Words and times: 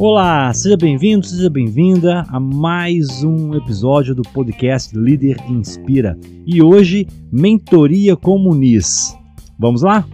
Olá, 0.00 0.54
seja 0.54 0.76
bem-vindo, 0.76 1.26
seja 1.26 1.50
bem-vinda 1.50 2.24
a 2.28 2.38
mais 2.38 3.24
um 3.24 3.52
episódio 3.56 4.14
do 4.14 4.22
podcast 4.22 4.96
Líder 4.96 5.36
Inspira. 5.48 6.16
E 6.46 6.62
hoje, 6.62 7.08
Mentoria 7.32 8.16
com 8.16 8.38
Muniz. 8.38 9.12
Vamos 9.58 9.82
lá? 9.82 10.06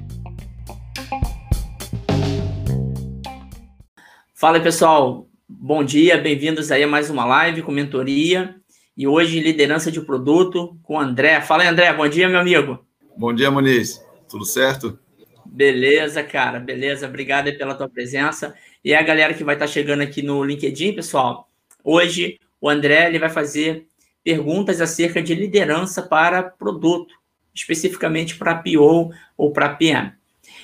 Fala 4.33 4.59
pessoal, 4.59 5.29
bom 5.47 5.85
dia, 5.85 6.17
bem-vindos 6.17 6.73
aí 6.73 6.83
a 6.83 6.89
mais 6.89 7.11
uma 7.11 7.27
live 7.27 7.61
com 7.61 7.71
mentoria. 7.71 8.55
E 8.97 9.07
hoje, 9.07 9.41
liderança 9.41 9.93
de 9.93 10.01
produto 10.01 10.79
com 10.83 10.99
André. 10.99 11.43
Fala 11.43 11.63
aí, 11.63 11.69
André, 11.69 11.93
bom 11.93 12.09
dia, 12.09 12.27
meu 12.27 12.41
amigo. 12.41 12.79
Bom 13.19 13.35
dia, 13.35 13.51
Muniz. 13.51 14.03
Tudo 14.31 14.47
certo? 14.47 14.99
Beleza, 15.55 16.21
cara, 16.25 16.59
beleza. 16.59 17.07
Obrigado 17.07 17.57
pela 17.57 17.77
tua 17.77 17.89
presença. 17.89 18.57
E 18.85 18.93
a 18.93 19.01
galera 19.01 19.33
que 19.33 19.45
vai 19.45 19.55
estar 19.55 19.69
chegando 19.69 20.01
aqui 20.01 20.21
no 20.21 20.43
LinkedIn, 20.43 20.95
pessoal, 20.95 21.49
hoje 21.85 22.41
o 22.61 22.69
André 22.69 23.07
ele 23.07 23.21
vai 23.21 23.31
fazer 23.31 23.87
perguntas 24.25 24.81
acerca 24.81 25.23
de 25.23 25.33
liderança 25.33 26.03
para 26.03 26.43
produto, 26.43 27.15
especificamente 27.55 28.35
para 28.37 28.57
PO 28.57 29.13
ou 29.39 29.53
para 29.53 29.69
PM. 29.69 30.13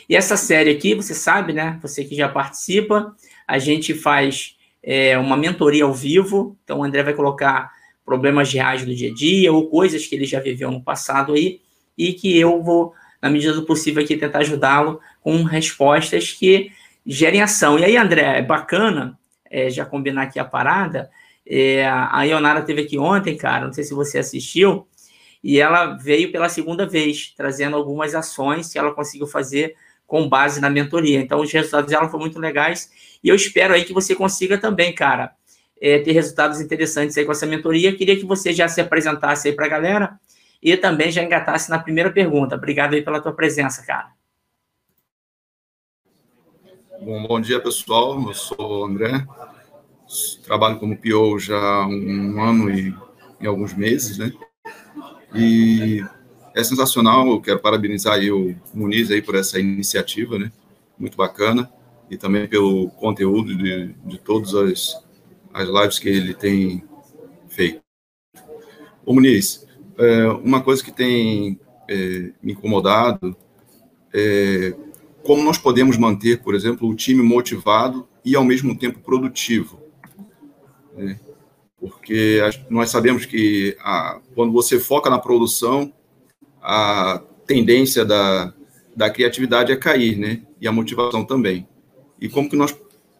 E 0.09 0.17
essa 0.17 0.37
série 0.37 0.71
aqui, 0.71 0.93
você 0.93 1.15
sabe, 1.15 1.53
né? 1.53 1.79
Você 1.83 2.05
que 2.05 2.17
já 2.17 2.29
participa, 2.29 3.15
a 3.47 3.61
gente 3.61 3.95
faz 3.95 4.57
é, 4.83 5.17
uma 5.17 5.37
mentoria 5.37 5.85
ao 5.85 5.95
vivo. 5.95 6.59
Então, 6.65 6.81
o 6.81 6.83
André 6.83 7.05
vai 7.05 7.15
colocar 7.15 7.71
problemas 8.05 8.53
reais 8.53 8.85
do 8.85 8.93
dia 8.93 9.13
a 9.13 9.15
dia 9.15 9.53
ou 9.53 9.71
coisas 9.71 10.05
que 10.05 10.17
ele 10.17 10.25
já 10.25 10.41
viveu 10.41 10.69
no 10.69 10.83
passado 10.83 11.35
aí 11.35 11.61
e 11.97 12.13
que 12.13 12.37
eu 12.37 12.61
vou, 12.61 12.93
na 13.21 13.31
medida 13.31 13.53
do 13.53 13.65
possível, 13.65 14.03
aqui 14.03 14.17
tentar 14.17 14.39
ajudá-lo 14.41 15.01
com 15.21 15.43
respostas 15.43 16.33
que 16.33 16.73
gerem 17.05 17.43
ação. 17.43 17.79
E 17.79 17.85
aí, 17.85 17.97
André, 17.97 18.39
é 18.39 18.43
bacana 18.43 19.19
é, 19.51 19.69
já 19.69 19.85
combinar 19.85 20.23
aqui 20.23 20.39
a 20.39 20.45
parada. 20.45 21.11
É, 21.47 21.87
a 21.87 22.23
Ionara 22.23 22.63
teve 22.63 22.83
aqui 22.83 22.99
ontem, 22.99 23.37
cara, 23.37 23.67
não 23.67 23.73
sei 23.73 23.85
se 23.85 23.93
você 23.93 24.19
assistiu, 24.19 24.87
e 25.43 25.59
ela 25.59 25.97
veio 25.97 26.31
pela 26.31 26.49
segunda 26.49 26.87
vez, 26.87 27.35
trazendo 27.37 27.77
algumas 27.77 28.15
ações 28.15 28.73
que 28.73 28.79
ela 28.79 28.93
conseguiu 28.93 29.27
fazer 29.27 29.75
com 30.07 30.29
base 30.29 30.61
na 30.61 30.71
mentoria. 30.71 31.19
Então, 31.21 31.41
os 31.41 31.51
resultados 31.51 31.91
dela 31.91 32.09
foram 32.09 32.25
muito 32.25 32.39
legais, 32.39 32.91
e 33.23 33.29
eu 33.29 33.35
espero 33.35 33.75
aí 33.75 33.85
que 33.85 33.93
você 33.93 34.15
consiga 34.15 34.59
também, 34.59 34.95
cara, 34.95 35.33
é, 35.81 35.99
ter 35.99 36.13
resultados 36.13 36.61
interessantes 36.61 37.17
aí 37.17 37.25
com 37.25 37.33
essa 37.33 37.47
mentoria. 37.47 37.97
Queria 37.97 38.17
que 38.17 38.25
você 38.25 38.53
já 38.53 38.69
se 38.69 38.81
apresentasse 38.81 39.49
aí 39.49 39.55
para 39.55 39.67
a 39.67 39.69
galera 39.69 40.21
e 40.63 40.77
também 40.77 41.11
já 41.11 41.23
engatasse 41.23 41.71
na 41.71 41.79
primeira 41.79 42.11
pergunta. 42.11 42.57
Obrigado 42.57 42.95
aí 42.95 43.03
pela 43.03 43.21
tua 43.21 43.33
presença, 43.33 43.85
cara. 43.85 44.13
Bom, 47.01 47.27
bom 47.27 47.41
dia, 47.41 47.61
pessoal. 47.61 48.21
Eu 48.29 48.35
sou 48.35 48.81
o 48.83 48.85
André. 48.85 49.27
Trabalho 50.45 50.79
como 50.79 50.99
PO 50.99 51.39
já 51.39 51.57
há 51.57 51.87
um 51.87 52.43
ano 52.43 52.71
e, 52.71 52.95
e 53.41 53.47
alguns 53.47 53.73
meses, 53.73 54.19
né? 54.19 54.31
E 55.35 56.05
é 56.55 56.63
sensacional. 56.63 57.27
Eu 57.29 57.41
quero 57.41 57.59
parabenizar 57.59 58.15
aí 58.15 58.31
o 58.31 58.55
Muniz 58.75 59.11
aí 59.11 59.23
por 59.23 59.35
essa 59.35 59.59
iniciativa, 59.59 60.39
né? 60.39 60.53
Muito 60.99 61.17
bacana. 61.17 61.73
E 62.11 62.19
também 62.19 62.47
pelo 62.47 62.91
conteúdo 62.91 63.57
de, 63.57 63.95
de 64.05 64.19
todas 64.19 64.55
as, 64.55 65.03
as 65.55 65.69
lives 65.69 65.99
que 65.99 66.09
ele 66.09 66.35
tem 66.35 66.85
feito. 67.49 67.81
Ô 69.07 69.15
Muniz, 69.15 69.67
é, 70.01 70.29
uma 70.29 70.63
coisa 70.63 70.83
que 70.83 70.91
tem 70.91 71.61
é, 71.89 72.33
me 72.43 72.53
incomodado 72.53 73.37
é 74.13 74.75
como 75.23 75.43
nós 75.43 75.59
podemos 75.59 75.99
manter, 75.99 76.43
por 76.43 76.55
exemplo, 76.55 76.89
o 76.89 76.95
time 76.95 77.23
motivado 77.23 78.09
e 78.25 78.35
ao 78.35 78.43
mesmo 78.43 78.77
tempo 78.77 79.01
produtivo. 79.01 79.79
Né? 80.97 81.21
Porque 81.79 82.41
nós 82.71 82.89
sabemos 82.89 83.27
que 83.27 83.77
a, 83.81 84.19
quando 84.35 84.53
você 84.53 84.79
foca 84.79 85.11
na 85.11 85.19
produção, 85.19 85.93
a 86.63 87.23
tendência 87.47 88.05
da, 88.05 88.55
da 88.97 89.11
criatividade 89.11 89.73
é 89.73 89.77
cair, 89.77 90.19
né? 90.19 90.43
E 90.61 90.67
a 90.67 90.73
motivação 90.73 91.25
também. 91.25 91.67
E 92.21 92.29
como 92.29 92.49
que 92.49 92.57
nós 92.57 92.77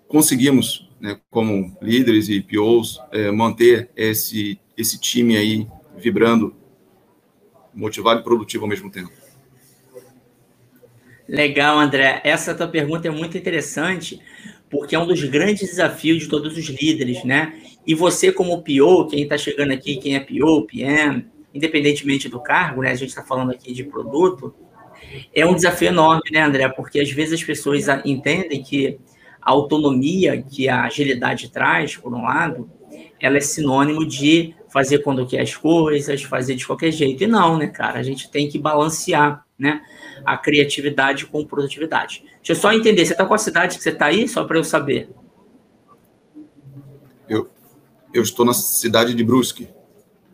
conseguimos, 0.09 0.91
né, 1.01 1.19
como 1.31 1.75
líderes 1.81 2.29
e 2.29 2.41
POs, 2.41 3.01
é, 3.13 3.31
manter 3.31 3.91
esse, 3.97 4.59
esse 4.77 4.99
time 4.99 5.37
aí 5.37 5.67
vibrando, 5.97 6.55
motivado 7.75 8.21
e 8.21 8.25
produtivo 8.25 8.65
ao 8.65 8.69
mesmo 8.69 8.91
tempo? 8.91 9.11
Legal, 11.29 11.79
André. 11.79 12.21
Essa 12.25 12.55
tua 12.55 12.67
pergunta 12.67 13.07
é 13.07 13.11
muito 13.11 13.39
interessante, 13.39 14.21
porque 14.69 14.97
é 14.97 14.99
um 14.99 15.07
dos 15.07 15.23
grandes 15.25 15.69
desafios 15.69 16.25
de 16.25 16.29
todos 16.29 16.57
os 16.57 16.67
líderes, 16.69 17.23
né? 17.25 17.55
E 17.87 17.95
você, 17.95 18.33
como 18.33 18.63
PO, 18.63 19.07
quem 19.07 19.23
está 19.23 19.39
chegando 19.39 19.73
aqui, 19.73 19.97
quem 19.97 20.17
é 20.17 20.21
PO, 20.21 20.67
PM, 20.67 21.27
independentemente 21.55 22.29
do 22.29 22.41
cargo, 22.41 22.83
né? 22.83 22.91
A 22.91 22.95
gente 22.95 23.11
está 23.11 23.23
falando 23.23 23.53
aqui 23.53 23.73
de 23.73 23.85
produto, 23.85 24.55
é 25.35 25.47
um 25.47 25.55
desafio 25.55 25.89
enorme, 25.89 26.31
né, 26.33 26.43
André? 26.43 26.69
Porque 26.69 27.01
às 27.01 27.11
vezes 27.11 27.35
as 27.35 27.45
pessoas 27.45 27.87
entendem 28.05 28.63
que 28.63 28.99
a 29.41 29.51
autonomia 29.53 30.43
que 30.43 30.69
a 30.69 30.85
agilidade 30.85 31.51
traz, 31.51 31.97
por 31.97 32.13
um 32.13 32.23
lado, 32.23 32.71
ela 33.21 33.39
é 33.39 33.41
sinônimo 33.41 34.05
de 34.05 34.55
fazer 34.73 34.99
quando 34.99 35.27
quer 35.27 35.41
as 35.41 35.55
coisas, 35.57 36.23
fazer 36.23 36.55
de 36.55 36.67
qualquer 36.67 36.91
jeito. 36.91 37.25
E 37.25 37.27
não, 37.27 37.59
né, 37.59 37.67
cara? 37.67 37.99
A 37.99 38.03
gente 38.03 38.31
tem 38.31 38.49
que 38.49 38.59
balancear, 38.59 39.45
né? 39.59 39.83
a 40.25 40.37
criatividade 40.37 41.27
com 41.27 41.45
produtividade. 41.45 42.25
Deixa 42.37 42.53
eu 42.53 42.57
só 42.57 42.73
entender, 42.73 43.05
você 43.05 43.13
está 43.13 43.25
com 43.25 43.35
a 43.35 43.39
cidade 43.39 43.77
que 43.77 43.83
você 43.83 43.91
está 43.91 44.07
aí, 44.07 44.29
só 44.29 44.45
para 44.45 44.59
eu 44.59 44.65
saber? 44.65 45.11
Eu, 47.29 47.49
eu 48.13 48.23
estou 48.23 48.45
na 48.45 48.53
cidade 48.53 49.15
de 49.15 49.25
Brusque, 49.25 49.69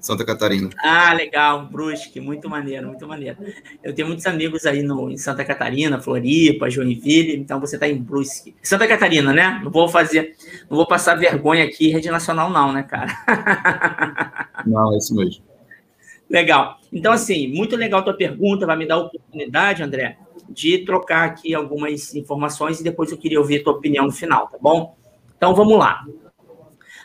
Santa 0.07 0.25
Catarina. 0.25 0.71
Ah, 0.79 1.13
legal, 1.13 1.67
Brusque, 1.67 2.21
muito 2.21 2.49
maneiro, 2.49 2.87
muito 2.87 3.09
maneiro. 3.09 3.39
Eu 3.83 3.93
tenho 3.93 4.07
muitos 4.07 4.25
amigos 4.25 4.65
aí 4.65 4.81
no, 4.81 5.11
em 5.11 5.17
Santa 5.17 5.45
Catarina, 5.45 6.01
Floripa, 6.01 6.71
Joinville, 6.71 7.35
então 7.35 7.59
você 7.59 7.75
está 7.75 7.89
em 7.89 8.01
Brusque. 8.01 8.55
Santa 8.63 8.87
Catarina, 8.87 9.33
né? 9.33 9.61
Não 9.65 9.71
vou 9.71 9.89
fazer, 9.89 10.37
não 10.71 10.77
vou 10.77 10.87
passar 10.87 11.17
vergonha 11.17 11.65
aqui, 11.65 11.89
rede 11.89 12.09
nacional 12.09 12.49
não, 12.49 12.73
né, 12.73 12.85
cara? 12.85 13.09
Não, 14.65 14.95
é 14.95 14.97
isso 14.97 15.15
mesmo. 15.15 15.45
Legal. 16.29 16.79
Então, 16.93 17.13
assim, 17.13 17.47
muito 17.49 17.77
legal 17.77 18.01
a 18.01 18.03
tua 18.03 18.17
pergunta, 18.17 18.67
vai 18.67 18.77
me 18.77 18.87
dar 18.87 18.95
a 18.95 18.99
oportunidade, 18.99 19.83
André, 19.83 20.19
de 20.49 20.79
trocar 20.79 21.25
aqui 21.25 21.55
algumas 21.55 22.15
informações 22.15 22.81
e 22.81 22.85
depois 22.85 23.13
eu 23.13 23.19
queria 23.19 23.39
ouvir 23.39 23.61
a 23.61 23.65
tua 23.65 23.75
opinião 23.75 24.07
no 24.07 24.13
final, 24.13 24.49
tá 24.49 24.59
bom? 24.61 24.97
Então, 25.37 25.55
vamos 25.55 25.79
lá. 25.79 26.05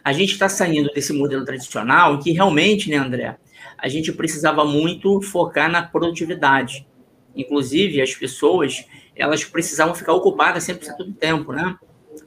A 0.03 0.13
gente 0.13 0.33
está 0.33 0.49
saindo 0.49 0.89
desse 0.93 1.13
modelo 1.13 1.45
tradicional 1.45 2.19
que 2.19 2.31
realmente, 2.31 2.89
né, 2.89 2.97
André, 2.97 3.37
a 3.77 3.87
gente 3.87 4.11
precisava 4.11 4.65
muito 4.65 5.21
focar 5.21 5.69
na 5.69 5.81
produtividade. 5.81 6.87
Inclusive, 7.35 8.01
as 8.01 8.13
pessoas, 8.13 8.85
elas 9.15 9.43
precisavam 9.43 9.95
ficar 9.95 10.13
ocupadas 10.13 10.65
100% 10.67 10.97
do 10.97 11.13
tempo, 11.13 11.53
né? 11.53 11.77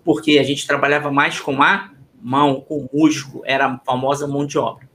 Porque 0.04 0.38
a 0.38 0.42
gente 0.42 0.66
trabalhava 0.66 1.10
mais 1.10 1.38
com 1.38 1.62
a 1.62 1.92
mão, 2.20 2.60
com 2.60 2.78
o 2.78 2.88
músculo, 2.92 3.42
era 3.44 3.66
a 3.66 3.78
famosa 3.80 4.26
mão 4.26 4.46
de 4.46 4.58
obra. 4.58 4.88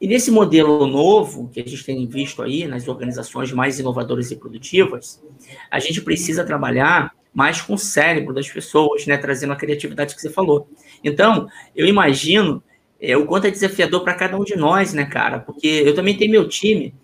E 0.00 0.08
nesse 0.08 0.32
modelo 0.32 0.84
novo, 0.86 1.48
que 1.48 1.60
a 1.60 1.64
gente 1.64 1.84
tem 1.84 2.04
visto 2.08 2.42
aí 2.42 2.66
nas 2.66 2.88
organizações 2.88 3.52
mais 3.52 3.78
inovadoras 3.78 4.32
e 4.32 4.36
produtivas, 4.36 5.22
a 5.70 5.78
gente 5.78 6.00
precisa 6.00 6.44
trabalhar 6.44 7.12
mais 7.32 7.60
com 7.60 7.74
o 7.74 7.78
cérebro 7.78 8.34
das 8.34 8.48
pessoas, 8.48 9.06
né, 9.06 9.16
trazendo 9.16 9.52
a 9.52 9.56
criatividade 9.56 10.14
que 10.14 10.20
você 10.20 10.30
falou. 10.30 10.68
Então, 11.02 11.48
eu 11.74 11.86
imagino 11.86 12.62
é, 13.00 13.16
o 13.16 13.26
quanto 13.26 13.46
é 13.46 13.50
desafiador 13.50 14.04
para 14.04 14.14
cada 14.14 14.36
um 14.36 14.44
de 14.44 14.54
nós, 14.54 14.92
né, 14.92 15.04
cara? 15.04 15.40
Porque 15.40 15.66
eu 15.66 15.94
também 15.94 16.16
tenho 16.16 16.30
meu 16.30 16.48
time, 16.48 16.94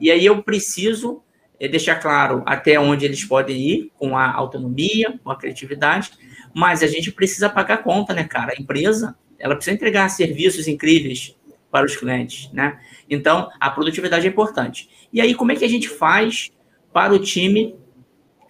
e 0.00 0.10
aí 0.10 0.24
eu 0.24 0.42
preciso 0.42 1.22
é, 1.60 1.68
deixar 1.68 1.96
claro 1.96 2.42
até 2.46 2.78
onde 2.78 3.04
eles 3.04 3.24
podem 3.24 3.56
ir 3.56 3.92
com 3.98 4.16
a 4.16 4.32
autonomia, 4.32 5.18
com 5.22 5.30
a 5.30 5.36
criatividade, 5.36 6.10
mas 6.54 6.82
a 6.82 6.86
gente 6.86 7.12
precisa 7.12 7.48
pagar 7.48 7.74
a 7.74 7.78
conta, 7.78 8.14
né, 8.14 8.24
cara? 8.24 8.52
A 8.56 8.60
empresa, 8.60 9.16
ela 9.38 9.54
precisa 9.54 9.74
entregar 9.74 10.08
serviços 10.08 10.66
incríveis 10.68 11.36
para 11.70 11.86
os 11.86 11.96
clientes, 11.96 12.50
né? 12.52 12.78
Então, 13.08 13.50
a 13.60 13.70
produtividade 13.70 14.26
é 14.26 14.30
importante. 14.30 14.88
E 15.12 15.20
aí, 15.20 15.34
como 15.34 15.52
é 15.52 15.56
que 15.56 15.64
a 15.64 15.68
gente 15.68 15.88
faz 15.88 16.50
para 16.92 17.14
o 17.14 17.18
time 17.18 17.74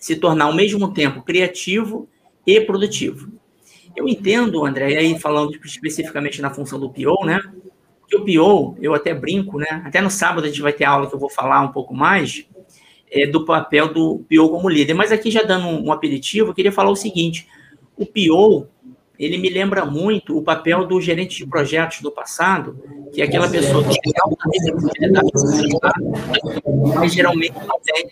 se 0.02 0.16
tornar 0.16 0.46
ao 0.46 0.52
mesmo 0.52 0.92
tempo 0.92 1.22
criativo 1.22 2.08
e 2.44 2.60
produtivo? 2.60 3.30
Eu 3.94 4.08
entendo, 4.08 4.66
André, 4.66 4.96
aí 4.96 5.16
falando 5.16 5.54
especificamente 5.64 6.42
na 6.42 6.50
função 6.50 6.80
do 6.80 6.90
PO, 6.90 7.24
né? 7.24 7.40
Que 8.08 8.16
o 8.16 8.24
PO, 8.24 8.76
eu 8.80 8.94
até 8.94 9.14
brinco, 9.14 9.58
né? 9.58 9.80
Até 9.84 10.00
no 10.00 10.10
sábado 10.10 10.44
a 10.44 10.48
gente 10.48 10.60
vai 10.60 10.72
ter 10.72 10.84
aula 10.84 11.08
que 11.08 11.14
eu 11.14 11.20
vou 11.20 11.30
falar 11.30 11.60
um 11.60 11.70
pouco 11.70 11.94
mais 11.94 12.44
é, 13.12 13.28
do 13.28 13.44
papel 13.44 13.92
do 13.92 14.24
PO 14.28 14.48
como 14.48 14.68
líder. 14.68 14.94
Mas 14.94 15.12
aqui 15.12 15.30
já 15.30 15.44
dando 15.44 15.68
um, 15.68 15.86
um 15.86 15.92
aperitivo, 15.92 16.50
eu 16.50 16.54
queria 16.54 16.72
falar 16.72 16.90
o 16.90 16.96
seguinte: 16.96 17.46
o 17.96 18.04
PO 18.04 18.66
ele 19.18 19.38
me 19.38 19.48
lembra 19.48 19.84
muito 19.84 20.36
o 20.36 20.42
papel 20.42 20.86
do 20.86 21.00
gerente 21.00 21.36
de 21.36 21.46
projetos 21.46 22.00
do 22.00 22.10
passado, 22.10 22.82
que 23.12 23.20
é 23.20 23.24
aquela 23.24 23.48
pessoa 23.48 23.84
que 23.84 24.00
tem 24.00 24.12
mas 26.96 27.12
geralmente 27.12 27.54
não 27.66 27.80
tem 27.80 28.10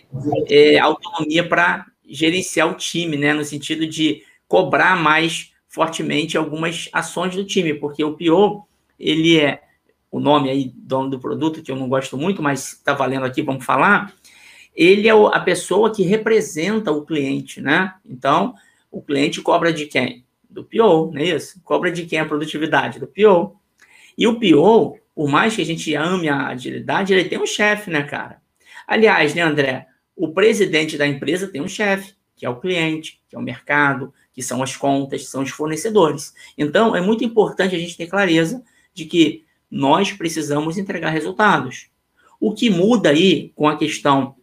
é, 0.49 0.79
autonomia 0.79 1.47
para 1.47 1.85
gerenciar 2.07 2.69
o 2.69 2.75
time, 2.75 3.17
né? 3.17 3.33
No 3.33 3.43
sentido 3.43 3.87
de 3.87 4.23
cobrar 4.47 4.95
mais 4.95 5.51
fortemente 5.67 6.37
algumas 6.37 6.89
ações 6.91 7.35
do 7.35 7.45
time, 7.45 7.73
porque 7.73 8.03
o 8.03 8.17
PO, 8.17 8.67
ele 8.99 9.39
é 9.39 9.61
o 10.11 10.19
nome 10.19 10.49
aí, 10.49 10.73
dono 10.75 11.09
do 11.09 11.19
produto, 11.19 11.61
que 11.61 11.71
eu 11.71 11.75
não 11.77 11.87
gosto 11.87 12.17
muito, 12.17 12.43
mas 12.43 12.73
está 12.73 12.93
valendo 12.93 13.25
aqui, 13.25 13.41
vamos 13.41 13.63
falar. 13.63 14.13
Ele 14.75 15.07
é 15.07 15.11
a 15.11 15.39
pessoa 15.39 15.93
que 15.93 16.03
representa 16.03 16.91
o 16.91 17.05
cliente, 17.05 17.61
né? 17.61 17.93
Então, 18.05 18.53
o 18.91 19.01
cliente 19.01 19.41
cobra 19.41 19.71
de 19.71 19.85
quem? 19.85 20.25
Do 20.51 20.65
PO, 20.65 21.11
não 21.11 21.17
é 21.17 21.23
isso? 21.23 21.61
Cobra 21.63 21.91
de 21.91 22.05
quem 22.05 22.19
a 22.19 22.25
produtividade? 22.25 22.99
Do 22.99 23.07
PO. 23.07 23.55
E 24.17 24.27
o 24.27 24.39
PO, 24.39 24.99
por 25.15 25.29
mais 25.29 25.55
que 25.55 25.61
a 25.61 25.65
gente 25.65 25.95
ame 25.95 26.27
a 26.27 26.47
agilidade, 26.47 27.13
ele 27.13 27.29
tem 27.29 27.39
um 27.39 27.45
chefe, 27.45 27.89
né, 27.89 28.03
cara? 28.03 28.41
Aliás, 28.85 29.33
né, 29.33 29.41
André? 29.41 29.87
O 30.15 30.33
presidente 30.33 30.97
da 30.97 31.07
empresa 31.07 31.47
tem 31.47 31.61
um 31.61 31.67
chefe, 31.67 32.13
que 32.35 32.45
é 32.45 32.49
o 32.49 32.59
cliente, 32.59 33.21
que 33.29 33.35
é 33.35 33.39
o 33.39 33.41
mercado, 33.41 34.13
que 34.33 34.43
são 34.43 34.61
as 34.61 34.75
contas, 34.75 35.21
que 35.21 35.27
são 35.27 35.43
os 35.43 35.49
fornecedores. 35.49 36.33
Então, 36.57 36.95
é 36.95 37.01
muito 37.01 37.23
importante 37.23 37.75
a 37.75 37.79
gente 37.79 37.97
ter 37.97 38.07
clareza 38.07 38.63
de 38.93 39.05
que 39.05 39.45
nós 39.69 40.11
precisamos 40.11 40.77
entregar 40.77 41.11
resultados. 41.11 41.89
O 42.39 42.53
que 42.53 42.69
muda 42.69 43.09
aí 43.09 43.51
com 43.55 43.67
a 43.67 43.77
questão 43.77 44.35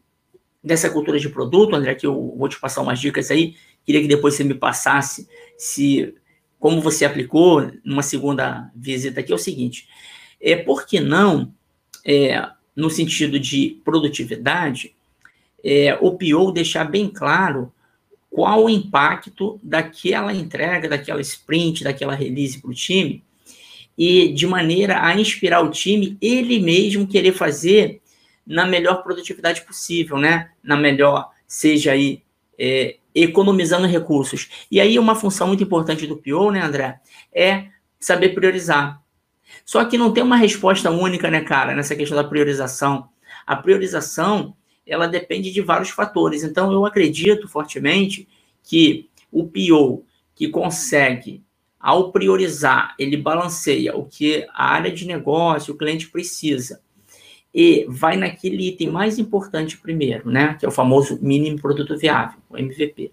dessa 0.63 0.91
cultura 0.91 1.19
de 1.19 1.29
produto, 1.29 1.77
André, 1.77 1.95
que 1.95 2.07
eu 2.07 2.35
vou 2.37 2.49
te 2.49 2.59
passar 2.59 2.83
umas 2.83 2.99
dicas 2.99 3.31
aí, 3.31 3.57
queria 3.89 4.03
que 4.03 4.09
depois 4.09 4.35
você 4.35 4.45
me 4.45 4.53
passasse 4.53 5.27
se 5.57 6.15
como 6.59 6.79
você 6.83 7.07
aplicou 7.07 7.73
numa 7.83 8.03
segunda 8.03 8.71
visita 8.77 9.21
aqui, 9.21 9.33
é 9.33 9.35
o 9.35 9.39
seguinte, 9.39 9.89
é 10.39 10.57
por 10.57 10.87
que 10.87 11.01
não, 11.01 11.55
é, 12.05 12.47
no 12.77 12.91
sentido 12.91 13.41
de 13.41 13.81
produtividade, 13.83 14.95
é, 15.65 15.97
o 16.03 16.19
PO 16.19 16.53
deixar 16.53 16.85
bem 16.85 17.09
claro 17.09 17.73
qual 18.29 18.65
o 18.65 18.69
impacto 18.69 19.59
daquela 19.63 20.35
entrega, 20.35 20.87
daquela 20.87 21.23
sprint, 21.23 21.83
daquela 21.83 22.15
release 22.15 22.61
para 22.61 22.71
o 22.71 22.75
time, 22.75 23.25
e 23.97 24.29
de 24.35 24.47
maneira 24.47 25.03
a 25.03 25.19
inspirar 25.19 25.63
o 25.63 25.71
time, 25.71 26.19
ele 26.21 26.59
mesmo 26.59 27.07
querer 27.07 27.33
fazer 27.33 28.03
na 28.47 28.67
melhor 28.67 29.03
produtividade 29.03 29.63
possível, 29.63 30.19
né? 30.19 30.51
Na 30.63 30.77
melhor, 30.77 31.31
seja 31.47 31.93
aí 31.93 32.23
é, 32.59 32.97
economizando 33.23 33.87
recursos. 33.87 34.49
E 34.71 34.81
aí 34.81 34.99
uma 34.99 35.15
função 35.15 35.49
muito 35.49 35.63
importante 35.63 36.07
do 36.07 36.17
PO, 36.17 36.51
né, 36.51 36.63
André, 36.63 37.01
é 37.33 37.69
saber 37.99 38.31
priorizar. 38.31 39.03
Só 39.65 39.85
que 39.85 39.99
não 39.99 40.13
tem 40.13 40.23
uma 40.23 40.37
resposta 40.37 40.91
única, 40.91 41.31
né, 41.31 41.41
cara, 41.41 41.75
nessa 41.75 41.97
questão 41.97 42.17
da 42.17 42.25
priorização. 42.25 43.09
A 43.47 43.57
priorização, 43.57 44.55
ela 44.87 45.07
depende 45.07 45.51
de 45.51 45.61
vários 45.61 45.91
fatores. 45.91 46.43
Então, 46.43 46.73
eu 46.73 46.85
acredito 46.85 47.49
fortemente 47.49 48.29
que 48.63 49.09
o 49.31 49.47
PO 49.47 50.05
que 50.35 50.49
consegue, 50.49 51.43
ao 51.81 52.13
priorizar, 52.13 52.95
ele 52.99 53.17
balanceia 53.17 53.97
o 53.97 54.05
que 54.05 54.47
a 54.53 54.73
área 54.73 54.93
de 54.93 55.07
negócio, 55.07 55.75
o 55.75 55.77
cliente 55.77 56.09
precisa, 56.09 56.81
e 57.61 57.85
vai 57.89 58.17
naquele 58.17 58.69
item 58.69 58.89
mais 58.89 59.19
importante 59.19 59.77
primeiro, 59.77 60.31
né? 60.31 60.55
Que 60.61 60.65
é 60.65 60.69
o 60.69 60.71
famoso 60.71 61.19
mínimo 61.21 61.61
produto 61.61 61.99
viável, 61.99 62.39
o 62.49 62.57
MVP. 62.57 63.11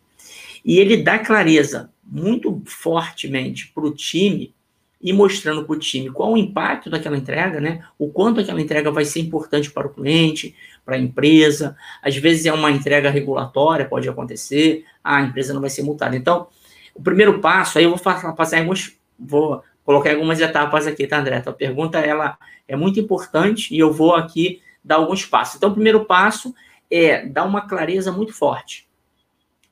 E 0.63 0.77
ele 0.77 0.97
dá 0.97 1.18
clareza 1.18 1.89
muito 2.03 2.62
fortemente 2.63 3.71
para 3.74 3.83
o 3.83 3.92
time 3.92 4.53
e 5.01 5.12
mostrando 5.12 5.65
para 5.65 5.75
o 5.75 5.80
time 5.80 6.12
qual 6.12 6.33
o 6.33 6.38
impacto 6.38 6.92
daquela 6.92 7.18
entrega, 7.18 7.59
né? 7.59 7.83
O 7.97 8.12
quanto 8.12 8.39
aquela 8.39 8.62
entrega 8.62 8.92
vai 8.92 9.03
ser 9.03 9.19
importante 9.19 9.71
para 9.71 9.88
o 9.88 9.89
cliente, 9.89 10.53
para 10.86 10.95
a 10.95 11.00
empresa. 11.00 11.75
Às 12.00 12.15
vezes 12.15 12.45
é 12.45 12.53
uma 12.53 12.69
entrega 12.69 13.09
regulatória, 13.09 13.89
pode 13.89 14.07
acontecer, 14.07 14.86
a 15.03 15.24
empresa 15.24 15.56
não 15.56 15.62
vai 15.62 15.71
ser 15.71 15.81
multada. 15.81 16.15
Então, 16.15 16.50
o 16.94 17.01
primeiro 17.01 17.39
passo, 17.39 17.80
aí 17.80 17.86
eu 17.86 17.89
vou 17.89 18.00
passar 18.00 18.59
alguns, 18.59 18.95
vou 19.18 19.63
colocar 19.86 20.12
algumas 20.12 20.42
etapas 20.42 20.88
aqui, 20.88 21.08
tá, 21.08 21.20
André? 21.20 21.42
A 21.46 21.54
pergunta 21.54 22.00
ela 22.00 22.38
é 22.68 22.76
muito 22.76 23.00
importante 23.00 23.74
e 23.74 23.80
eu 23.80 23.94
vou 23.94 24.16
aqui 24.16 24.62
dar 24.84 24.96
alguns 24.96 25.26
passos. 25.26 25.56
Então, 25.56 25.70
o 25.70 25.74
primeiro 25.74 26.04
passo 26.06 26.54
é 26.92 27.26
dar 27.26 27.46
uma 27.46 27.62
clareza 27.62 28.12
muito 28.12 28.34
forte. 28.34 28.88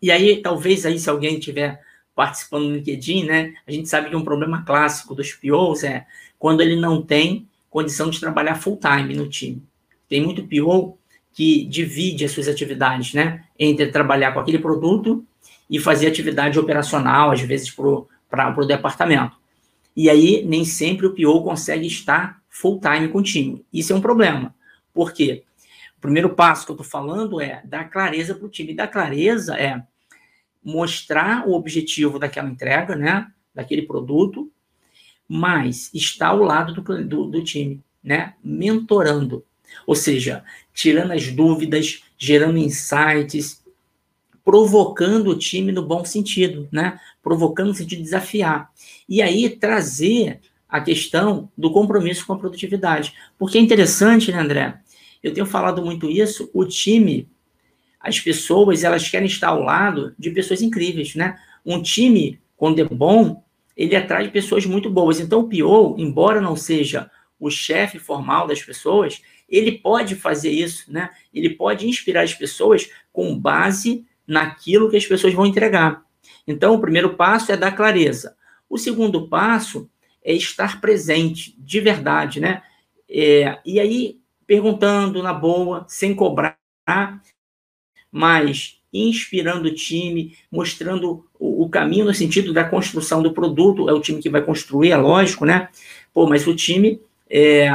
E 0.01 0.12
aí, 0.12 0.42
talvez 0.42 0.86
aí, 0.86 1.00
se 1.00 1.10
alguém 1.10 1.39
tiver 1.39 1.81
participando 2.15 2.65
no 2.65 2.75
LinkedIn, 2.75 3.25
né? 3.25 3.54
A 3.65 3.71
gente 3.71 3.89
sabe 3.89 4.10
que 4.10 4.15
um 4.15 4.24
problema 4.24 4.63
clássico 4.63 5.15
dos 5.15 5.33
POs 5.33 5.83
é 5.83 6.06
quando 6.38 6.62
ele 6.62 6.75
não 6.75 7.01
tem 7.01 7.48
condição 7.69 8.10
de 8.10 8.19
trabalhar 8.19 8.56
full 8.56 8.77
time 8.77 9.15
no 9.15 9.27
time. 9.27 9.63
Tem 10.07 10.21
muito 10.21 10.48
PO 10.48 10.95
que 11.33 11.65
divide 11.65 12.24
as 12.24 12.31
suas 12.31 12.48
atividades, 12.48 13.13
né? 13.13 13.45
Entre 13.57 13.88
trabalhar 13.88 14.31
com 14.31 14.39
aquele 14.39 14.60
produto 14.60 15.25
e 15.68 15.80
fazer 15.80 16.06
atividade 16.06 16.60
operacional, 16.60 17.31
às 17.31 17.42
vezes 17.42 17.71
para 17.71 18.56
o 18.56 18.65
departamento. 18.65 19.36
E 19.95 20.09
aí, 20.09 20.43
nem 20.45 20.65
sempre 20.65 21.05
o 21.05 21.13
PO 21.13 21.43
consegue 21.43 21.87
estar 21.87 22.41
full 22.49 22.79
time 22.79 23.07
com 23.09 23.19
o 23.19 23.23
time. 23.23 23.65
Isso 23.71 23.93
é 23.93 23.95
um 23.95 24.01
problema. 24.01 24.55
Por 24.93 25.13
quê? 25.13 25.43
O 25.97 26.01
primeiro 26.01 26.29
passo 26.29 26.65
que 26.65 26.71
eu 26.71 26.75
estou 26.75 26.87
falando 26.87 27.39
é 27.39 27.61
dar 27.65 27.89
clareza 27.89 28.35
para 28.35 28.45
o 28.45 28.49
time. 28.49 28.73
E 28.73 28.75
dar 28.75 28.87
clareza 28.87 29.55
é 29.55 29.83
mostrar 30.63 31.47
o 31.47 31.53
objetivo 31.53 32.17
daquela 32.17 32.49
entrega, 32.49 32.95
né, 32.95 33.27
daquele 33.53 33.81
produto, 33.81 34.49
mas 35.27 35.89
estar 35.93 36.27
ao 36.27 36.39
lado 36.39 36.73
do, 36.73 37.03
do, 37.03 37.25
do 37.27 37.43
time, 37.43 37.81
né, 38.03 38.35
mentorando, 38.43 39.43
ou 39.85 39.95
seja, 39.95 40.43
tirando 40.73 41.11
as 41.11 41.31
dúvidas, 41.31 42.03
gerando 42.17 42.57
insights, 42.57 43.63
provocando 44.43 45.29
o 45.29 45.37
time 45.37 45.71
no 45.71 45.85
bom 45.85 46.03
sentido, 46.05 46.67
né, 46.71 46.99
provocando 47.21 47.69
no 47.69 47.75
sentido 47.75 47.99
de 47.99 48.03
desafiar. 48.03 48.71
E 49.07 49.21
aí 49.21 49.50
trazer 49.50 50.39
a 50.67 50.81
questão 50.81 51.51
do 51.57 51.71
compromisso 51.71 52.25
com 52.25 52.33
a 52.33 52.38
produtividade. 52.38 53.13
Porque 53.38 53.57
é 53.57 53.61
interessante, 53.61 54.31
né, 54.31 54.39
André? 54.39 54.79
Eu 55.21 55.33
tenho 55.33 55.45
falado 55.45 55.83
muito 55.83 56.09
isso, 56.09 56.50
o 56.53 56.65
time 56.65 57.29
as 58.03 58.19
pessoas 58.19 58.83
elas 58.83 59.07
querem 59.07 59.27
estar 59.27 59.47
ao 59.47 59.61
lado 59.61 60.13
de 60.19 60.29
pessoas 60.31 60.61
incríveis, 60.61 61.15
né? 61.15 61.39
Um 61.65 61.81
time, 61.81 62.38
quando 62.57 62.79
é 62.79 62.83
bom, 62.83 63.41
ele 63.77 63.95
atrai 63.95 64.29
pessoas 64.29 64.65
muito 64.65 64.89
boas. 64.89 65.21
Então, 65.21 65.39
o 65.39 65.50
PO, 65.50 65.95
embora 65.97 66.41
não 66.41 66.57
seja 66.57 67.09
o 67.39 67.50
chefe 67.50 67.97
formal 67.97 68.45
das 68.45 68.61
pessoas, 68.61 69.21
ele 69.47 69.71
pode 69.71 70.15
fazer 70.15 70.50
isso, 70.50 70.91
né? 70.91 71.11
Ele 71.33 71.51
pode 71.51 71.88
inspirar 71.88 72.23
as 72.23 72.33
pessoas 72.33 72.89
com 73.13 73.39
base 73.39 74.05
naquilo 74.27 74.89
que 74.89 74.97
as 74.97 75.05
pessoas 75.05 75.33
vão 75.33 75.45
entregar. 75.45 76.03
Então, 76.45 76.75
o 76.75 76.81
primeiro 76.81 77.15
passo 77.15 77.53
é 77.53 77.57
dar 77.57 77.72
clareza. 77.72 78.36
O 78.74 78.77
segundo 78.80 79.27
passo 79.27 79.88
é 80.24 80.34
estar 80.34 80.82
presente, 80.82 81.53
de 81.60 81.80
verdade, 81.80 82.39
né? 82.39 82.63
É, 83.08 83.60
e 83.63 83.80
aí, 83.80 84.18
perguntando 84.48 85.22
na 85.22 85.32
boa, 85.32 85.86
sem 85.88 86.15
cobrar, 86.15 86.58
mas 88.12 88.82
inspirando 88.92 89.68
o 89.68 89.75
time, 89.75 90.36
mostrando 90.51 91.24
o, 91.39 91.65
o, 91.65 91.70
caminho 91.70 92.06
no 92.06 92.15
sentido 92.15 92.51
da 92.51 92.63
construção 92.63 93.22
do 93.22 93.32
produto. 93.32 93.88
É 93.88 93.94
o 93.94 94.01
time 94.01 94.20
que 94.20 94.27
vai 94.27 94.42
construir, 94.42 94.89
é 94.89 94.98
lógico, 94.98 95.46
né? 95.46 95.70
Pô, 96.12 96.27
mas 96.27 96.48
o 96.48 96.56
time. 96.56 97.00
É... 97.30 97.70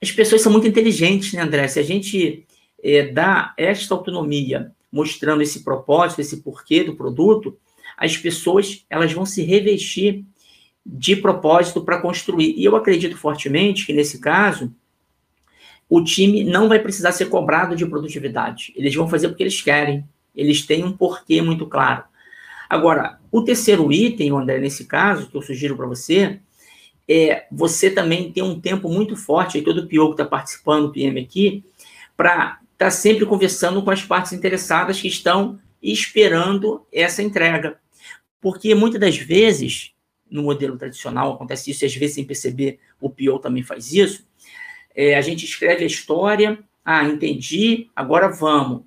As 0.00 0.10
pessoas 0.10 0.40
são 0.40 0.50
muito 0.50 0.66
inteligentes, 0.66 1.34
né, 1.34 1.42
André? 1.42 1.68
Se 1.68 1.78
a 1.78 1.82
gente 1.82 2.46
é, 2.82 3.08
dá 3.08 3.52
esta 3.58 3.92
autonomia, 3.92 4.72
mostrando 4.90 5.42
esse 5.42 5.62
propósito, 5.62 6.22
esse 6.22 6.38
porquê 6.38 6.82
do 6.82 6.96
produto, 6.96 7.58
as 8.00 8.16
pessoas 8.16 8.86
elas 8.88 9.12
vão 9.12 9.26
se 9.26 9.42
revestir 9.42 10.24
de 10.84 11.14
propósito 11.14 11.82
para 11.82 12.00
construir. 12.00 12.54
E 12.56 12.64
eu 12.64 12.74
acredito 12.74 13.14
fortemente 13.18 13.84
que, 13.84 13.92
nesse 13.92 14.18
caso, 14.18 14.74
o 15.86 16.02
time 16.02 16.42
não 16.42 16.66
vai 16.66 16.78
precisar 16.78 17.12
ser 17.12 17.26
cobrado 17.26 17.76
de 17.76 17.84
produtividade. 17.84 18.72
Eles 18.74 18.94
vão 18.94 19.06
fazer 19.06 19.28
porque 19.28 19.42
eles 19.42 19.60
querem. 19.60 20.02
Eles 20.34 20.64
têm 20.64 20.82
um 20.82 20.92
porquê 20.92 21.42
muito 21.42 21.66
claro. 21.66 22.04
Agora, 22.70 23.20
o 23.30 23.42
terceiro 23.42 23.92
item, 23.92 24.30
André, 24.30 24.58
nesse 24.58 24.86
caso, 24.86 25.28
que 25.28 25.36
eu 25.36 25.42
sugiro 25.42 25.76
para 25.76 25.86
você, 25.86 26.40
é 27.06 27.44
você 27.52 27.90
também 27.90 28.32
ter 28.32 28.42
um 28.42 28.58
tempo 28.58 28.88
muito 28.88 29.14
forte, 29.14 29.58
aí 29.58 29.64
todo 29.64 29.78
o 29.78 29.88
PO 29.88 30.06
que 30.14 30.22
está 30.22 30.24
participando, 30.24 30.86
o 30.86 30.92
PM 30.92 31.20
aqui, 31.20 31.64
para 32.16 32.60
estar 32.72 32.86
tá 32.86 32.90
sempre 32.90 33.26
conversando 33.26 33.82
com 33.82 33.90
as 33.90 34.02
partes 34.02 34.32
interessadas 34.32 34.98
que 34.98 35.08
estão 35.08 35.58
esperando 35.82 36.86
essa 36.92 37.22
entrega. 37.22 37.78
Porque 38.40 38.74
muitas 38.74 39.00
das 39.00 39.16
vezes, 39.16 39.92
no 40.30 40.42
modelo 40.42 40.78
tradicional, 40.78 41.34
acontece 41.34 41.70
isso, 41.70 41.84
e 41.84 41.86
às 41.86 41.94
vezes 41.94 42.14
sem 42.14 42.24
perceber, 42.24 42.78
o 43.00 43.10
PO 43.10 43.38
também 43.38 43.62
faz 43.62 43.92
isso, 43.92 44.24
é, 44.94 45.16
a 45.16 45.20
gente 45.20 45.44
escreve 45.44 45.84
a 45.84 45.86
história, 45.86 46.58
ah, 46.84 47.04
entendi, 47.04 47.90
agora 47.94 48.28
vamos. 48.28 48.82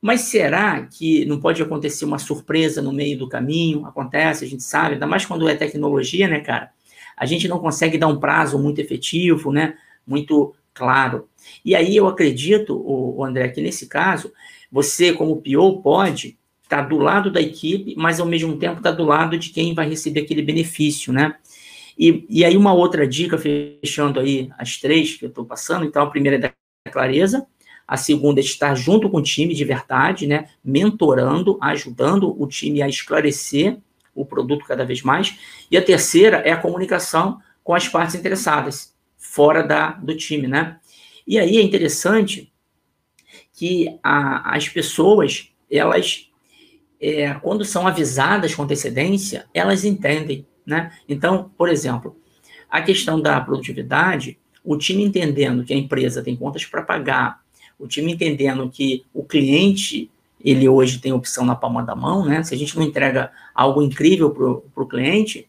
Mas 0.00 0.22
será 0.22 0.86
que 0.86 1.24
não 1.24 1.40
pode 1.40 1.62
acontecer 1.62 2.04
uma 2.04 2.18
surpresa 2.18 2.82
no 2.82 2.92
meio 2.92 3.18
do 3.18 3.28
caminho? 3.28 3.86
Acontece, 3.86 4.44
a 4.44 4.48
gente 4.48 4.62
sabe, 4.62 4.94
ainda 4.94 5.06
mais 5.06 5.24
quando 5.24 5.48
é 5.48 5.54
tecnologia, 5.54 6.28
né, 6.28 6.40
cara? 6.40 6.70
A 7.16 7.24
gente 7.24 7.48
não 7.48 7.58
consegue 7.58 7.96
dar 7.96 8.08
um 8.08 8.20
prazo 8.20 8.58
muito 8.58 8.80
efetivo, 8.80 9.50
né? 9.50 9.76
Muito 10.06 10.54
claro. 10.74 11.28
E 11.64 11.74
aí 11.74 11.96
eu 11.96 12.06
acredito, 12.06 12.76
o 12.76 13.24
André, 13.24 13.48
que 13.48 13.60
nesse 13.60 13.86
caso, 13.86 14.32
Você, 14.70 15.12
como 15.12 15.42
PO, 15.42 15.80
pode 15.80 16.38
estar 16.66 16.82
tá 16.82 16.88
do 16.88 16.98
lado 16.98 17.30
da 17.30 17.40
equipe, 17.40 17.94
mas 17.96 18.20
ao 18.20 18.26
mesmo 18.26 18.56
tempo 18.56 18.78
estar 18.78 18.90
tá 18.90 18.96
do 18.96 19.04
lado 19.04 19.38
de 19.38 19.50
quem 19.50 19.72
vai 19.72 19.88
receber 19.88 20.20
aquele 20.20 20.42
benefício, 20.42 21.12
né? 21.12 21.36
E, 21.98 22.26
e 22.28 22.44
aí 22.44 22.56
uma 22.56 22.74
outra 22.74 23.06
dica, 23.06 23.38
fechando 23.38 24.20
aí 24.20 24.50
as 24.58 24.76
três 24.76 25.14
que 25.14 25.24
eu 25.24 25.28
estou 25.28 25.44
passando, 25.44 25.86
então 25.86 26.02
a 26.02 26.10
primeira 26.10 26.36
é 26.36 26.40
da 26.40 26.52
clareza, 26.92 27.46
a 27.88 27.96
segunda 27.96 28.40
é 28.40 28.42
estar 28.42 28.74
junto 28.74 29.08
com 29.08 29.18
o 29.18 29.22
time 29.22 29.54
de 29.54 29.64
verdade, 29.64 30.26
né? 30.26 30.48
Mentorando, 30.62 31.56
ajudando 31.62 32.34
o 32.40 32.46
time 32.46 32.82
a 32.82 32.88
esclarecer 32.88 33.78
o 34.14 34.24
produto 34.26 34.64
cada 34.66 34.84
vez 34.84 35.02
mais. 35.02 35.38
E 35.70 35.76
a 35.76 35.82
terceira 35.82 36.38
é 36.38 36.50
a 36.50 36.56
comunicação 36.56 37.38
com 37.62 37.74
as 37.74 37.88
partes 37.88 38.16
interessadas, 38.16 38.94
fora 39.16 39.62
da, 39.62 39.92
do 39.92 40.16
time, 40.16 40.48
né? 40.48 40.78
E 41.26 41.38
aí 41.38 41.58
é 41.58 41.62
interessante 41.62 42.52
que 43.52 43.98
a, 44.02 44.54
as 44.54 44.68
pessoas, 44.68 45.50
elas, 45.70 46.28
é, 47.00 47.34
quando 47.34 47.64
são 47.64 47.86
avisadas 47.86 48.54
com 48.54 48.62
antecedência, 48.62 49.46
elas 49.52 49.84
entendem, 49.84 50.46
né? 50.64 50.92
Então, 51.08 51.50
por 51.56 51.68
exemplo, 51.68 52.16
a 52.70 52.80
questão 52.82 53.20
da 53.20 53.40
produtividade, 53.40 54.38
o 54.64 54.76
time 54.76 55.04
entendendo 55.04 55.64
que 55.64 55.72
a 55.72 55.76
empresa 55.76 56.22
tem 56.22 56.34
contas 56.34 56.64
para 56.64 56.82
pagar, 56.82 57.40
o 57.78 57.86
time 57.86 58.12
entendendo 58.12 58.68
que 58.70 59.04
o 59.12 59.22
cliente 59.22 60.10
ele 60.42 60.68
hoje 60.68 60.98
tem 60.98 61.12
opção 61.12 61.44
na 61.44 61.54
palma 61.54 61.82
da 61.82 61.94
mão, 61.94 62.24
né? 62.24 62.42
Se 62.42 62.54
a 62.54 62.58
gente 62.58 62.76
não 62.76 62.84
entrega 62.84 63.30
algo 63.54 63.82
incrível 63.82 64.30
para 64.30 64.82
o 64.82 64.86
cliente, 64.86 65.48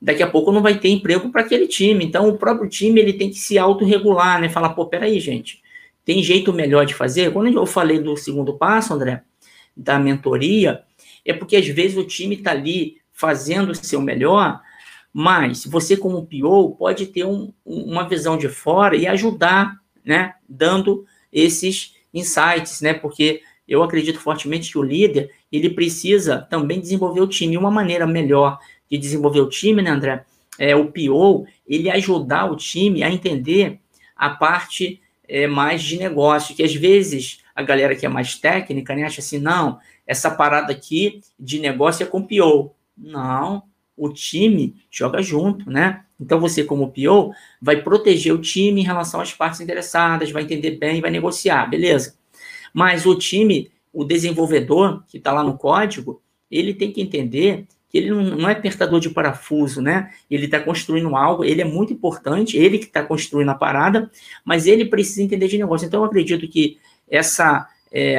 daqui 0.00 0.22
a 0.22 0.26
pouco 0.26 0.52
não 0.52 0.62
vai 0.62 0.78
ter 0.78 0.88
emprego 0.88 1.30
para 1.30 1.40
aquele 1.40 1.66
time. 1.66 2.04
Então, 2.04 2.28
o 2.28 2.36
próprio 2.36 2.68
time 2.68 3.00
ele 3.00 3.12
tem 3.12 3.30
que 3.30 3.38
se 3.38 3.58
autorregular, 3.58 4.40
né? 4.40 4.48
Falar, 4.48 4.70
pô, 4.70 4.86
peraí, 4.86 5.18
gente, 5.20 5.62
tem 6.04 6.22
jeito 6.22 6.52
melhor 6.52 6.84
de 6.84 6.94
fazer? 6.94 7.32
Quando 7.32 7.52
eu 7.52 7.66
falei 7.66 7.98
do 7.98 8.16
segundo 8.16 8.54
passo, 8.54 8.92
André, 8.92 9.22
da 9.76 9.98
mentoria, 9.98 10.82
é 11.24 11.32
porque 11.32 11.56
às 11.56 11.66
vezes 11.66 11.96
o 11.96 12.04
time 12.04 12.36
está 12.36 12.52
ali 12.52 12.98
fazendo 13.12 13.70
o 13.70 13.74
seu 13.74 14.00
melhor, 14.00 14.60
mas 15.12 15.64
você, 15.64 15.96
como 15.96 16.26
PO, 16.26 16.76
pode 16.76 17.06
ter 17.06 17.24
um, 17.24 17.52
uma 17.64 18.08
visão 18.08 18.36
de 18.36 18.48
fora 18.48 18.96
e 18.96 19.06
ajudar, 19.06 19.80
né? 20.04 20.34
Dando 20.48 21.06
esses 21.32 21.94
insights, 22.12 22.80
né? 22.80 22.92
Porque 22.92 23.40
eu 23.66 23.82
acredito 23.82 24.20
fortemente 24.20 24.70
que 24.70 24.78
o 24.78 24.82
líder, 24.82 25.30
ele 25.50 25.70
precisa 25.70 26.42
também 26.42 26.80
desenvolver 26.80 27.20
o 27.20 27.26
time. 27.26 27.56
Uma 27.56 27.70
maneira 27.70 28.06
melhor 28.06 28.58
de 28.90 28.98
desenvolver 28.98 29.40
o 29.40 29.48
time, 29.48 29.82
né, 29.82 29.90
André? 29.90 30.24
É 30.58 30.76
o 30.76 30.92
PO, 30.92 31.46
ele 31.66 31.90
ajudar 31.90 32.50
o 32.50 32.56
time 32.56 33.02
a 33.02 33.10
entender 33.10 33.80
a 34.14 34.30
parte 34.30 35.00
é, 35.28 35.46
mais 35.46 35.82
de 35.82 35.98
negócio, 35.98 36.54
que 36.54 36.62
às 36.62 36.74
vezes 36.74 37.40
a 37.54 37.62
galera 37.62 37.96
que 37.96 38.04
é 38.04 38.08
mais 38.08 38.36
técnica, 38.36 38.94
né, 38.94 39.04
acha 39.04 39.20
assim, 39.20 39.38
não, 39.38 39.78
essa 40.06 40.30
parada 40.30 40.72
aqui 40.72 41.20
de 41.38 41.58
negócio 41.58 42.02
é 42.04 42.06
com 42.06 42.18
o 42.18 42.26
PO. 42.26 42.74
Não, 42.96 43.62
o 43.96 44.10
time 44.10 44.74
joga 44.90 45.22
junto, 45.22 45.70
né? 45.70 46.04
Então 46.20 46.40
você, 46.40 46.64
como 46.64 46.92
PO, 46.92 47.32
vai 47.60 47.82
proteger 47.82 48.32
o 48.32 48.40
time 48.40 48.80
em 48.80 48.84
relação 48.84 49.20
às 49.20 49.32
partes 49.32 49.60
interessadas, 49.60 50.30
vai 50.30 50.42
entender 50.42 50.72
bem, 50.72 51.00
vai 51.00 51.10
negociar, 51.10 51.66
beleza? 51.66 52.16
Mas 52.72 53.06
o 53.06 53.14
time, 53.14 53.70
o 53.92 54.04
desenvolvedor 54.04 55.02
que 55.06 55.18
está 55.18 55.32
lá 55.32 55.42
no 55.42 55.56
código, 55.56 56.22
ele 56.50 56.74
tem 56.74 56.92
que 56.92 57.00
entender 57.00 57.66
ele 57.96 58.10
não 58.10 58.48
é 58.48 58.52
apertador 58.52 59.00
de 59.00 59.10
parafuso, 59.10 59.80
né? 59.80 60.10
Ele 60.30 60.46
está 60.46 60.60
construindo 60.60 61.14
algo, 61.16 61.44
ele 61.44 61.60
é 61.60 61.64
muito 61.64 61.92
importante, 61.92 62.56
ele 62.56 62.78
que 62.78 62.86
está 62.86 63.02
construindo 63.02 63.48
a 63.50 63.54
parada, 63.54 64.10
mas 64.44 64.66
ele 64.66 64.84
precisa 64.84 65.22
entender 65.22 65.48
de 65.48 65.58
negócio. 65.58 65.86
Então, 65.86 66.00
eu 66.00 66.06
acredito 66.06 66.46
que 66.48 66.78
essa, 67.08 67.68
é, 67.90 68.18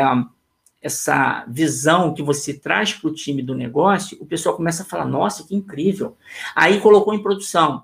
essa 0.81 1.45
visão 1.47 2.13
que 2.13 2.23
você 2.23 2.53
traz 2.53 2.93
para 2.93 3.09
o 3.09 3.13
time 3.13 3.41
do 3.41 3.55
negócio, 3.55 4.17
o 4.19 4.25
pessoal 4.25 4.55
começa 4.55 4.83
a 4.83 4.85
falar: 4.85 5.05
nossa, 5.05 5.45
que 5.45 5.55
incrível. 5.55 6.17
Aí 6.55 6.79
colocou 6.79 7.13
em 7.13 7.21
produção. 7.21 7.83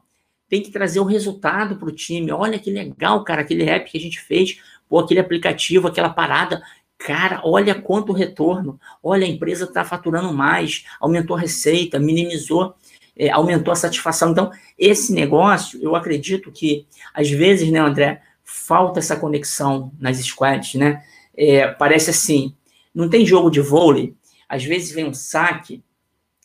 Tem 0.50 0.62
que 0.62 0.72
trazer 0.72 1.00
o 1.00 1.06
resultado 1.06 1.78
para 1.78 1.90
o 1.90 1.92
time. 1.92 2.32
Olha 2.32 2.60
que 2.60 2.70
legal, 2.70 3.24
cara, 3.24 3.42
aquele 3.42 3.64
app 3.64 3.90
que 3.90 3.98
a 3.98 4.02
gente 4.02 4.20
fez 4.20 4.60
pô, 4.94 5.00
aquele 5.00 5.20
aplicativo, 5.20 5.88
aquela 5.88 6.10
parada, 6.10 6.62
cara, 7.04 7.42
olha 7.44 7.76
quanto 7.76 8.14
retorno, 8.14 8.80
olha, 9.04 9.26
a 9.26 9.30
empresa 9.30 9.66
está 9.66 9.84
faturando 9.84 10.34
mais, 10.34 10.86
aumentou 11.02 11.36
a 11.36 11.40
receita, 11.40 12.00
minimizou, 12.00 12.74
é, 13.16 13.30
aumentou 13.30 13.74
a 13.74 13.76
satisfação. 13.76 14.32
Então, 14.32 14.50
esse 14.80 15.14
negócio, 15.14 15.78
eu 15.84 15.96
acredito 15.98 16.50
que, 16.50 16.88
às 17.14 17.30
vezes, 17.30 17.70
né, 17.70 17.80
André, 17.80 18.22
falta 18.42 19.00
essa 19.00 19.18
conexão 19.18 19.92
nas 20.00 20.18
squads, 20.18 20.76
né? 20.76 21.04
É, 21.36 21.68
parece 21.68 22.10
assim, 22.10 22.56
não 22.96 23.10
tem 23.10 23.26
jogo 23.26 23.50
de 23.50 23.60
vôlei, 23.60 24.16
às 24.48 24.64
vezes 24.64 24.92
vem 24.92 25.06
um 25.06 25.14
saque 25.14 25.84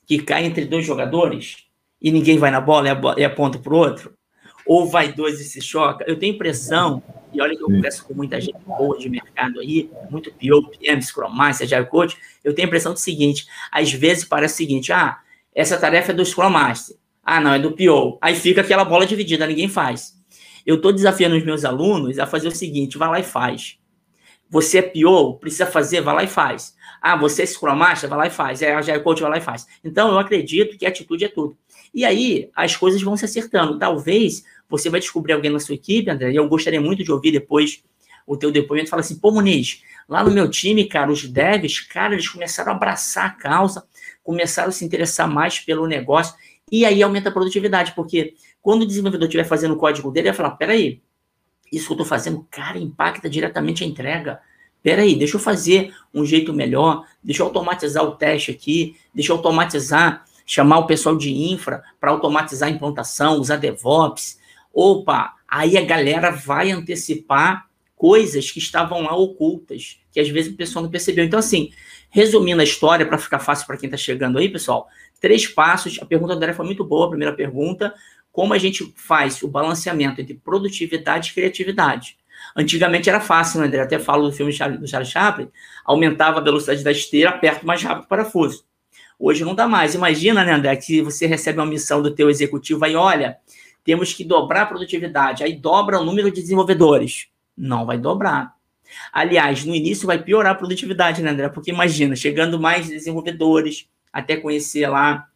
que 0.06 0.18
cai 0.22 0.44
entre 0.44 0.64
dois 0.64 0.84
jogadores 0.84 1.66
e 2.02 2.10
ninguém 2.10 2.38
vai 2.38 2.50
na 2.50 2.60
bola 2.60 2.88
e 3.16 3.24
aponta 3.24 3.58
para 3.58 3.74
o 3.74 3.76
outro 3.76 4.17
ou 4.68 4.86
vai 4.86 5.10
dois 5.10 5.40
e 5.40 5.44
se 5.44 5.62
choca. 5.62 6.04
Eu 6.06 6.18
tenho 6.18 6.34
impressão, 6.34 7.02
e 7.32 7.40
olha 7.40 7.56
que 7.56 7.62
eu 7.62 7.66
converso 7.66 8.04
com 8.04 8.12
muita 8.12 8.38
gente 8.38 8.58
boa 8.66 8.98
de 8.98 9.08
mercado 9.08 9.60
aí, 9.60 9.90
muito 10.10 10.30
PO, 10.30 10.68
PM, 10.78 11.02
Scrum 11.02 11.30
Master, 11.30 11.66
Agile 11.66 11.86
Coach, 11.86 12.16
eu 12.44 12.54
tenho 12.54 12.66
a 12.66 12.68
impressão 12.68 12.92
do 12.92 12.98
seguinte, 12.98 13.46
às 13.72 13.90
vezes 13.90 14.24
parece 14.24 14.54
o 14.54 14.56
seguinte, 14.58 14.92
ah, 14.92 15.18
essa 15.54 15.78
tarefa 15.78 16.12
é 16.12 16.14
do 16.14 16.24
Scrum 16.24 16.50
Master, 16.50 16.96
ah, 17.24 17.40
não, 17.40 17.54
é 17.54 17.58
do 17.58 17.72
PO. 17.72 18.18
Aí 18.20 18.34
fica 18.34 18.60
aquela 18.60 18.84
bola 18.84 19.06
dividida, 19.06 19.46
ninguém 19.46 19.68
faz. 19.68 20.14
Eu 20.66 20.76
estou 20.76 20.92
desafiando 20.92 21.36
os 21.36 21.44
meus 21.44 21.64
alunos 21.64 22.18
a 22.18 22.26
fazer 22.26 22.48
o 22.48 22.54
seguinte, 22.54 22.98
vai 22.98 23.08
lá 23.08 23.20
e 23.20 23.24
faz. 23.24 23.78
Você 24.50 24.78
é 24.78 24.82
PO, 24.82 25.38
precisa 25.38 25.66
fazer, 25.66 26.02
vai 26.02 26.14
lá 26.14 26.24
e 26.24 26.28
faz. 26.28 26.74
Ah, 27.00 27.16
você 27.16 27.42
é 27.42 27.46
Scrum 27.46 27.74
Master, 27.74 28.08
vai 28.08 28.18
lá 28.18 28.26
e 28.26 28.30
faz. 28.30 28.60
É 28.60 28.74
Agile 28.74 29.00
Coach, 29.00 29.22
vai 29.22 29.30
lá 29.30 29.38
e 29.38 29.40
faz. 29.40 29.66
Então, 29.84 30.10
eu 30.10 30.18
acredito 30.18 30.76
que 30.76 30.84
atitude 30.84 31.24
é 31.24 31.28
tudo. 31.28 31.56
E 31.94 32.04
aí, 32.04 32.50
as 32.54 32.76
coisas 32.76 33.02
vão 33.02 33.16
se 33.16 33.24
acertando. 33.24 33.78
Talvez 33.78 34.44
você 34.68 34.90
vai 34.90 35.00
descobrir 35.00 35.32
alguém 35.32 35.50
na 35.50 35.60
sua 35.60 35.74
equipe, 35.74 36.10
André, 36.10 36.32
e 36.32 36.36
eu 36.36 36.48
gostaria 36.48 36.80
muito 36.80 37.02
de 37.02 37.10
ouvir 37.10 37.32
depois 37.32 37.82
o 38.26 38.36
teu 38.36 38.52
depoimento, 38.52 38.90
fala 38.90 39.00
assim, 39.00 39.18
pô, 39.18 39.30
Muniz, 39.30 39.82
lá 40.06 40.22
no 40.22 40.30
meu 40.30 40.50
time, 40.50 40.84
cara, 40.84 41.10
os 41.10 41.26
devs, 41.26 41.80
cara, 41.80 42.12
eles 42.12 42.28
começaram 42.28 42.72
a 42.72 42.76
abraçar 42.76 43.24
a 43.24 43.30
causa, 43.30 43.86
começaram 44.22 44.68
a 44.68 44.72
se 44.72 44.84
interessar 44.84 45.26
mais 45.26 45.58
pelo 45.60 45.86
negócio, 45.86 46.34
e 46.70 46.84
aí 46.84 47.02
aumenta 47.02 47.30
a 47.30 47.32
produtividade, 47.32 47.92
porque 47.96 48.34
quando 48.60 48.82
o 48.82 48.86
desenvolvedor 48.86 49.26
estiver 49.26 49.44
fazendo 49.44 49.72
o 49.72 49.78
código 49.78 50.10
dele, 50.10 50.28
ele 50.28 50.36
vai 50.36 50.36
falar, 50.36 50.56
peraí, 50.56 51.00
isso 51.72 51.86
que 51.86 51.92
eu 51.92 51.94
estou 51.94 52.06
fazendo, 52.06 52.46
cara, 52.50 52.78
impacta 52.78 53.30
diretamente 53.30 53.82
a 53.82 53.86
entrega. 53.86 54.40
Peraí, 54.82 55.14
deixa 55.16 55.36
eu 55.36 55.40
fazer 55.40 55.94
um 56.14 56.24
jeito 56.24 56.52
melhor, 56.52 57.04
deixa 57.22 57.42
eu 57.42 57.46
automatizar 57.46 58.04
o 58.04 58.12
teste 58.12 58.50
aqui, 58.50 58.96
deixa 59.14 59.32
eu 59.32 59.36
automatizar, 59.36 60.24
chamar 60.48 60.78
o 60.78 60.86
pessoal 60.86 61.16
de 61.16 61.30
infra 61.30 61.84
para 62.00 62.10
automatizar 62.10 62.68
a 62.68 62.72
implantação, 62.72 63.38
usar 63.38 63.56
DevOps, 63.56 64.38
Opa, 64.80 65.34
aí 65.48 65.76
a 65.76 65.84
galera 65.84 66.30
vai 66.30 66.70
antecipar 66.70 67.66
coisas 67.96 68.50
que 68.50 68.60
estavam 68.60 69.02
lá 69.02 69.16
ocultas, 69.16 70.00
que 70.12 70.20
às 70.20 70.28
vezes 70.28 70.52
o 70.52 70.56
pessoal 70.56 70.84
não 70.84 70.90
percebeu. 70.90 71.24
Então, 71.24 71.38
assim, 71.38 71.72
resumindo 72.10 72.60
a 72.60 72.64
história, 72.64 73.04
para 73.04 73.18
ficar 73.18 73.40
fácil 73.40 73.66
para 73.66 73.76
quem 73.76 73.88
está 73.88 73.96
chegando 73.96 74.38
aí, 74.38 74.48
pessoal, 74.48 74.88
três 75.20 75.48
passos. 75.48 75.98
A 76.00 76.06
pergunta 76.06 76.34
da 76.34 76.36
André 76.36 76.52
foi 76.52 76.64
muito 76.64 76.84
boa, 76.84 77.06
a 77.06 77.10
primeira 77.10 77.34
pergunta. 77.34 77.92
Como 78.30 78.54
a 78.54 78.58
gente 78.58 78.94
faz 78.94 79.42
o 79.42 79.48
balanceamento 79.48 80.20
entre 80.20 80.34
produtividade 80.34 81.30
e 81.30 81.34
criatividade? 81.34 82.16
Antigamente 82.56 83.08
era 83.08 83.18
fácil, 83.18 83.60
né, 83.60 83.66
André? 83.66 83.80
Até 83.80 83.98
falo 83.98 84.28
do 84.28 84.32
filme 84.32 84.52
do 84.52 84.86
Charles 84.86 85.10
Chaplin, 85.10 85.50
aumentava 85.84 86.38
a 86.38 86.42
velocidade 86.42 86.84
da 86.84 86.92
esteira, 86.92 87.30
aperta 87.30 87.66
mais 87.66 87.82
rápido 87.82 88.04
o 88.04 88.08
parafuso. 88.08 88.67
Hoje 89.18 89.44
não 89.44 89.54
dá 89.54 89.66
mais. 89.66 89.94
Imagina, 89.94 90.44
né, 90.44 90.52
André, 90.52 90.76
que 90.76 91.02
você 91.02 91.26
recebe 91.26 91.58
uma 91.58 91.66
missão 91.66 92.00
do 92.00 92.14
teu 92.14 92.30
executivo 92.30 92.84
aí, 92.84 92.94
olha, 92.94 93.38
temos 93.82 94.12
que 94.12 94.24
dobrar 94.24 94.62
a 94.62 94.66
produtividade. 94.66 95.42
Aí 95.42 95.56
dobra 95.56 96.00
o 96.00 96.04
número 96.04 96.30
de 96.30 96.40
desenvolvedores. 96.40 97.26
Não 97.56 97.84
vai 97.84 97.98
dobrar. 97.98 98.54
Aliás, 99.12 99.64
no 99.64 99.74
início 99.74 100.06
vai 100.06 100.22
piorar 100.22 100.52
a 100.52 100.54
produtividade, 100.54 101.22
né, 101.22 101.30
André? 101.30 101.48
Porque 101.48 101.70
imagina, 101.70 102.14
chegando 102.14 102.60
mais 102.60 102.88
desenvolvedores, 102.88 103.88
até 104.12 104.36
conhecer 104.36 104.86
lá 104.88 105.26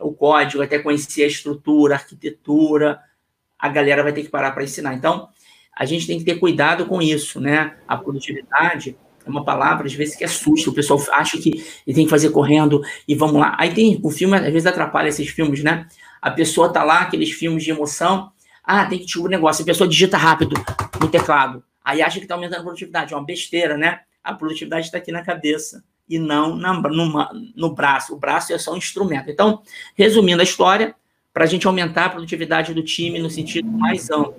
o 0.00 0.12
código, 0.12 0.62
até 0.62 0.78
conhecer 0.78 1.24
a 1.24 1.28
estrutura, 1.28 1.94
a 1.94 1.98
arquitetura, 1.98 3.00
a 3.58 3.68
galera 3.68 4.02
vai 4.02 4.12
ter 4.12 4.22
que 4.22 4.28
parar 4.28 4.52
para 4.52 4.64
ensinar. 4.64 4.94
Então, 4.94 5.28
a 5.74 5.84
gente 5.84 6.06
tem 6.06 6.18
que 6.18 6.24
ter 6.24 6.36
cuidado 6.36 6.86
com 6.86 7.00
isso, 7.02 7.40
né? 7.40 7.76
A 7.86 7.96
produtividade 7.96 8.96
é 9.26 9.30
uma 9.30 9.44
palavra, 9.44 9.86
às 9.86 9.92
vezes, 9.92 10.14
que 10.14 10.24
assusta. 10.24 10.70
O 10.70 10.72
pessoal 10.72 11.02
acha 11.12 11.36
que 11.36 11.64
ele 11.86 11.94
tem 11.94 12.04
que 12.04 12.10
fazer 12.10 12.30
correndo 12.30 12.80
e 13.08 13.14
vamos 13.14 13.40
lá. 13.40 13.56
Aí 13.58 13.74
tem 13.74 13.98
o 14.02 14.10
filme, 14.10 14.36
às 14.36 14.44
vezes, 14.44 14.66
atrapalha 14.66 15.08
esses 15.08 15.28
filmes, 15.28 15.64
né? 15.64 15.86
A 16.22 16.30
pessoa 16.30 16.72
tá 16.72 16.84
lá, 16.84 17.00
aqueles 17.00 17.32
filmes 17.32 17.64
de 17.64 17.70
emoção. 17.70 18.30
Ah, 18.62 18.86
tem 18.86 18.98
que 18.98 19.04
descobrir 19.04 19.34
o 19.34 19.36
negócio. 19.36 19.62
A 19.62 19.66
pessoa 19.66 19.88
digita 19.88 20.16
rápido 20.16 20.54
no 21.00 21.08
teclado. 21.08 21.62
Aí 21.84 22.00
acha 22.00 22.20
que 22.20 22.26
tá 22.26 22.34
aumentando 22.34 22.60
a 22.60 22.64
produtividade. 22.64 23.12
É 23.12 23.16
uma 23.16 23.24
besteira, 23.24 23.76
né? 23.76 24.00
A 24.22 24.32
produtividade 24.32 24.86
está 24.86 24.98
aqui 24.98 25.10
na 25.10 25.22
cabeça 25.22 25.82
e 26.08 26.18
não 26.18 26.56
na, 26.56 26.72
no, 26.72 27.28
no 27.56 27.74
braço. 27.74 28.14
O 28.14 28.18
braço 28.18 28.52
é 28.52 28.58
só 28.58 28.72
um 28.72 28.76
instrumento. 28.76 29.28
Então, 29.28 29.60
resumindo 29.96 30.40
a 30.40 30.44
história, 30.44 30.94
para 31.32 31.44
a 31.44 31.46
gente 31.46 31.66
aumentar 31.66 32.06
a 32.06 32.10
produtividade 32.10 32.72
do 32.72 32.82
time 32.82 33.18
no 33.18 33.28
sentido 33.28 33.68
mais 33.68 34.08
amplo. 34.10 34.34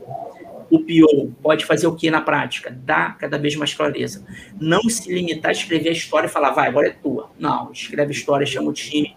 O 0.70 0.80
PO 0.80 1.34
pode 1.42 1.66
fazer 1.66 1.88
o 1.88 1.96
que 1.96 2.10
na 2.12 2.22
prática? 2.22 2.72
Dar 2.72 3.18
cada 3.18 3.38
vez 3.38 3.56
mais 3.56 3.74
clareza. 3.74 4.26
Não 4.60 4.82
se 4.84 5.12
limitar 5.14 5.50
a 5.50 5.52
escrever 5.52 5.90
a 5.90 5.94
história 5.94 6.28
e 6.28 6.30
falar, 6.30 6.52
vai, 6.52 6.68
agora 6.68 6.88
é 6.88 6.92
tua. 6.92 7.32
Não, 7.40 7.72
escreve 7.72 8.12
a 8.12 8.16
história, 8.16 8.46
chama 8.46 8.70
o 8.70 8.74
time, 8.74 9.16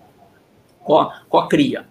co-cria. 1.29 1.87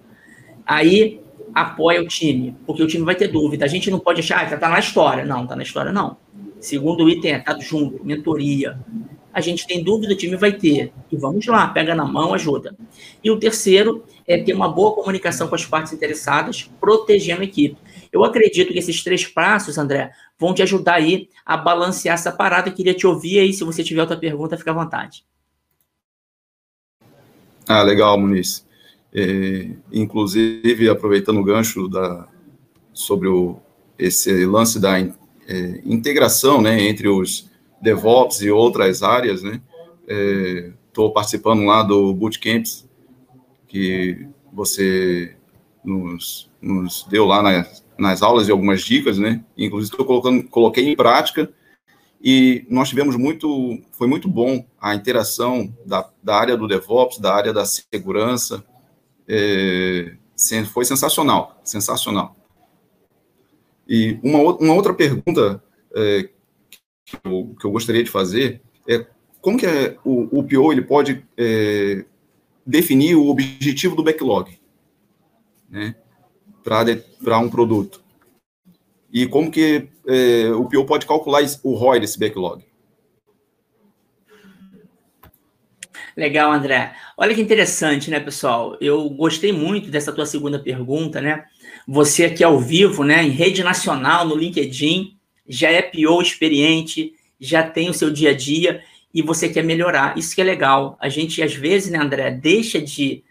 Aí 0.65 1.19
apoia 1.53 2.01
o 2.01 2.07
time, 2.07 2.55
porque 2.65 2.83
o 2.83 2.87
time 2.87 3.03
vai 3.03 3.15
ter 3.15 3.27
dúvida. 3.27 3.65
A 3.65 3.67
gente 3.67 3.89
não 3.89 3.99
pode 3.99 4.21
achar, 4.21 4.45
ah, 4.45 4.57
tá 4.57 4.69
na 4.69 4.79
história. 4.79 5.25
Não, 5.25 5.45
tá 5.45 5.55
na 5.55 5.63
história, 5.63 5.91
não. 5.91 6.17
Segundo 6.59 7.09
item 7.09 7.33
é, 7.33 7.39
tá 7.39 7.57
junto, 7.59 8.05
mentoria. 8.05 8.77
A 9.31 9.41
gente 9.41 9.65
tem 9.65 9.83
dúvida, 9.83 10.13
o 10.13 10.17
time 10.17 10.35
vai 10.35 10.51
ter. 10.51 10.91
E 11.11 11.15
vamos 11.15 11.45
lá, 11.45 11.67
pega 11.67 11.95
na 11.95 12.05
mão, 12.05 12.33
ajuda. 12.33 12.75
E 13.23 13.31
o 13.31 13.37
terceiro 13.39 14.03
é 14.27 14.37
ter 14.37 14.53
uma 14.53 14.67
boa 14.67 14.93
comunicação 14.93 15.47
com 15.47 15.55
as 15.55 15.65
partes 15.65 15.93
interessadas, 15.93 16.69
protegendo 16.79 17.41
a 17.41 17.45
equipe. 17.45 17.77
Eu 18.11 18.23
acredito 18.23 18.73
que 18.73 18.79
esses 18.79 19.03
três 19.03 19.25
passos, 19.25 19.77
André, 19.77 20.11
vão 20.37 20.53
te 20.53 20.61
ajudar 20.61 20.95
aí 20.95 21.29
a 21.45 21.55
balancear 21.55 22.15
essa 22.15 22.31
parada. 22.31 22.69
Eu 22.69 22.73
queria 22.73 22.93
te 22.93 23.05
ouvir 23.05 23.39
aí, 23.39 23.53
se 23.53 23.63
você 23.63 23.83
tiver 23.83 24.01
outra 24.01 24.17
pergunta, 24.17 24.57
fica 24.57 24.71
à 24.71 24.73
vontade. 24.73 25.23
Ah, 27.67 27.83
legal, 27.83 28.19
Muniz. 28.19 28.65
É, 29.13 29.69
inclusive, 29.91 30.89
aproveitando 30.89 31.39
o 31.39 31.43
gancho 31.43 31.87
da, 31.87 32.27
sobre 32.93 33.27
o, 33.27 33.57
esse 33.97 34.45
lance 34.45 34.79
da 34.79 34.99
é, 34.99 35.13
integração 35.85 36.61
né, 36.61 36.81
entre 36.81 37.07
os 37.07 37.49
DevOps 37.81 38.41
e 38.41 38.49
outras 38.49 39.03
áreas, 39.03 39.43
né? 39.43 39.61
Estou 40.87 41.09
é, 41.09 41.13
participando 41.13 41.63
lá 41.63 41.83
do 41.83 42.13
Bootcamps, 42.13 42.87
que 43.67 44.27
você 44.51 45.35
nos, 45.83 46.49
nos 46.61 47.05
deu 47.09 47.25
lá 47.25 47.41
nas, 47.41 47.83
nas 47.99 48.21
aulas 48.21 48.47
e 48.47 48.51
algumas 48.51 48.81
dicas, 48.81 49.17
né? 49.17 49.43
Inclusive, 49.57 49.91
estou 49.91 50.05
colocando, 50.05 50.43
coloquei 50.49 50.87
em 50.87 50.95
prática 50.95 51.51
e 52.21 52.65
nós 52.69 52.89
tivemos 52.89 53.15
muito, 53.15 53.81
foi 53.91 54.07
muito 54.07 54.27
bom 54.27 54.65
a 54.79 54.93
interação 54.93 55.73
da, 55.85 56.09
da 56.21 56.35
área 56.35 56.57
do 56.57 56.67
DevOps, 56.67 57.19
da 57.19 57.33
área 57.33 57.53
da 57.53 57.65
segurança, 57.65 58.63
é, 59.27 60.15
foi 60.71 60.83
sensacional, 60.83 61.59
sensacional. 61.63 62.35
E 63.87 64.19
uma, 64.21 64.39
uma 64.39 64.73
outra 64.73 64.93
pergunta 64.93 65.63
é, 65.95 66.29
que, 67.05 67.17
eu, 67.23 67.55
que, 67.59 67.65
eu, 67.65 67.71
gostaria 67.71 68.03
de 68.03 68.11
fazer 68.11 68.61
é 68.87 69.05
como 69.41 69.57
que 69.57 69.65
é, 69.65 69.97
o, 70.03 70.39
o 70.39 70.43
PO 70.43 70.71
ele 70.71 70.81
pode 70.81 71.25
é, 71.37 72.05
definir 72.65 73.15
o 73.15 73.27
objetivo 73.27 73.95
do 73.95 74.03
backlog, 74.03 74.59
né, 75.69 75.95
para 76.63 77.39
um 77.39 77.49
produto. 77.49 78.01
E 79.11 79.25
como 79.25 79.51
que 79.51 79.87
é, 80.07 80.51
o 80.51 80.65
PO 80.65 80.85
pode 80.85 81.05
calcular 81.05 81.41
o 81.63 81.73
ROI 81.75 81.99
desse 81.99 82.19
backlog. 82.19 82.63
Legal, 86.17 86.51
André. 86.51 86.93
Olha 87.15 87.33
que 87.33 87.41
interessante, 87.41 88.09
né, 88.09 88.19
pessoal? 88.19 88.75
Eu 88.81 89.09
gostei 89.09 89.51
muito 89.51 89.89
dessa 89.89 90.11
tua 90.11 90.25
segunda 90.25 90.59
pergunta, 90.59 91.21
né? 91.21 91.45
Você 91.87 92.25
aqui 92.25 92.43
ao 92.43 92.59
vivo, 92.59 93.03
né, 93.03 93.23
em 93.23 93.29
rede 93.29 93.63
nacional, 93.63 94.27
no 94.27 94.35
LinkedIn, 94.35 95.15
já 95.47 95.69
é 95.69 95.81
PO 95.81 96.21
experiente, 96.21 97.13
já 97.39 97.63
tem 97.63 97.89
o 97.89 97.93
seu 97.93 98.11
dia 98.11 98.31
a 98.31 98.33
dia 98.33 98.83
e 99.13 99.21
você 99.21 99.47
quer 99.47 99.63
melhorar. 99.63 100.17
Isso 100.17 100.35
que 100.35 100.41
é 100.41 100.43
legal. 100.43 100.97
A 100.99 101.07
gente, 101.07 101.41
às 101.41 101.53
vezes, 101.53 101.91
né, 101.91 101.99
André, 101.99 102.31
deixa 102.31 102.81
de 102.81 103.23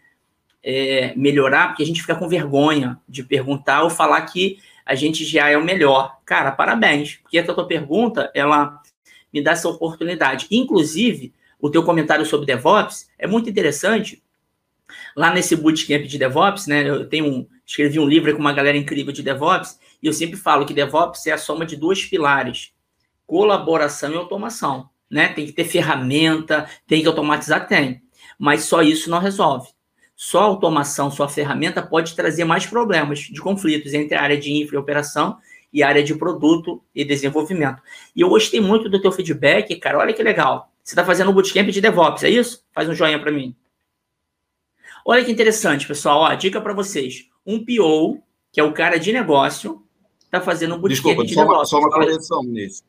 é, 0.63 1.13
melhorar 1.17 1.69
porque 1.69 1.83
a 1.83 1.87
gente 1.87 2.01
fica 2.01 2.15
com 2.15 2.29
vergonha 2.29 2.99
de 3.09 3.23
perguntar 3.23 3.83
ou 3.83 3.91
falar 3.91 4.21
que 4.23 4.59
a 4.85 4.95
gente 4.95 5.25
já 5.25 5.49
é 5.49 5.57
o 5.57 5.65
melhor. 5.65 6.19
Cara, 6.25 6.51
parabéns, 6.51 7.17
porque 7.17 7.39
essa 7.39 7.55
tua 7.55 7.67
pergunta, 7.67 8.31
ela 8.35 8.81
me 9.33 9.43
dá 9.43 9.53
essa 9.53 9.69
oportunidade. 9.69 10.47
Inclusive, 10.51 11.35
o 11.61 11.71
teu 11.71 11.83
comentário 11.83 12.25
sobre 12.25 12.47
DevOps 12.47 13.11
é 13.19 13.27
muito 13.27 13.51
interessante. 13.51 14.23
Lá 15.15 15.33
nesse 15.33 15.55
bootcamp 15.55 16.05
de 16.05 16.19
DevOps, 16.19 16.67
né, 16.67 16.89
eu 16.89 17.07
tenho 17.07 17.27
um, 17.27 17.47
escrevi 17.67 17.99
um 17.99 18.09
livro 18.09 18.33
com 18.33 18.41
uma 18.41 18.53
galera 18.53 18.79
incrível 18.79 19.13
de 19.13 19.23
DevOps, 19.23 19.79
e 20.03 20.07
eu 20.07 20.13
sempre 20.13 20.37
falo 20.37 20.65
que 20.65 20.73
DevOps 20.73 21.27
é 21.27 21.33
a 21.33 21.39
soma 21.39 21.67
de 21.67 21.77
dois 21.77 22.05
pilares: 22.07 22.73
colaboração 23.27 24.13
e 24.13 24.17
automação. 24.17 24.89
Né? 25.11 25.29
Tem 25.29 25.45
que 25.45 25.53
ter 25.53 25.65
ferramenta, 25.65 26.69
tem 26.87 27.03
que 27.03 27.09
automatizar, 27.09 27.67
tem. 27.67 28.03
Mas 28.39 28.65
só 28.65 28.83
isso 28.83 29.11
não 29.11 29.19
resolve. 29.19 29.69
Só 30.21 30.41
automação, 30.41 31.13
só 31.13 31.29
ferramenta 31.29 31.81
pode 31.81 32.17
trazer 32.17 32.43
mais 32.43 32.67
problemas 32.67 33.21
de 33.21 33.41
conflitos 33.41 33.95
entre 33.95 34.17
a 34.17 34.21
área 34.21 34.37
de 34.37 34.53
infra 34.53 34.75
e 34.75 34.79
operação 34.79 35.39
e 35.73 35.81
a 35.81 35.87
área 35.87 36.03
de 36.03 36.13
produto 36.13 36.83
e 36.93 37.05
desenvolvimento. 37.05 37.81
E 38.17 38.21
eu 38.21 38.29
gostei 38.29 38.61
muito 38.61 38.89
do 38.89 39.01
teu 39.01 39.13
feedback, 39.13 39.77
cara. 39.77 39.97
Olha 39.97 40.13
que 40.13 40.21
legal. 40.21 40.73
Você 40.83 40.95
está 40.95 41.05
fazendo 41.05 41.31
um 41.31 41.33
bootcamp 41.33 41.69
de 41.69 41.81
DevOps, 41.81 42.25
é 42.25 42.31
isso? 42.31 42.65
Faz 42.73 42.89
um 42.89 42.97
joinha 42.97 43.21
para 43.21 43.31
mim. 43.31 43.55
Olha 45.07 45.25
que 45.25 45.31
interessante, 45.31 45.87
pessoal. 45.87 46.23
Ó, 46.23 46.35
dica 46.35 46.61
para 46.61 46.75
vocês. 46.75 47.29
Um 47.47 47.65
PO, 47.65 48.21
que 48.51 48.59
é 48.59 48.65
o 48.65 48.73
cara 48.73 48.99
de 48.99 49.13
negócio, 49.13 49.85
está 50.25 50.41
fazendo 50.41 50.75
um 50.75 50.79
bootcamp 50.81 51.15
Desculpa, 51.15 51.25
de 51.25 51.35
só 51.35 51.43
DevOps. 51.43 51.59
Uma, 51.59 51.65
só 51.65 51.79
uma 51.79 51.91
correção 51.91 52.43
nisso. 52.43 52.83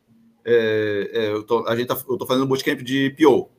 É, 0.43 1.11
é, 1.13 1.31
eu 1.31 1.43
tô, 1.43 1.67
a 1.67 1.75
gente 1.75 1.89
tá, 1.89 1.97
eu 2.09 2.17
tô 2.17 2.25
fazendo 2.25 2.45
um 2.45 2.47
bootcamp 2.47 2.79
de 2.81 3.11
PO. 3.11 3.51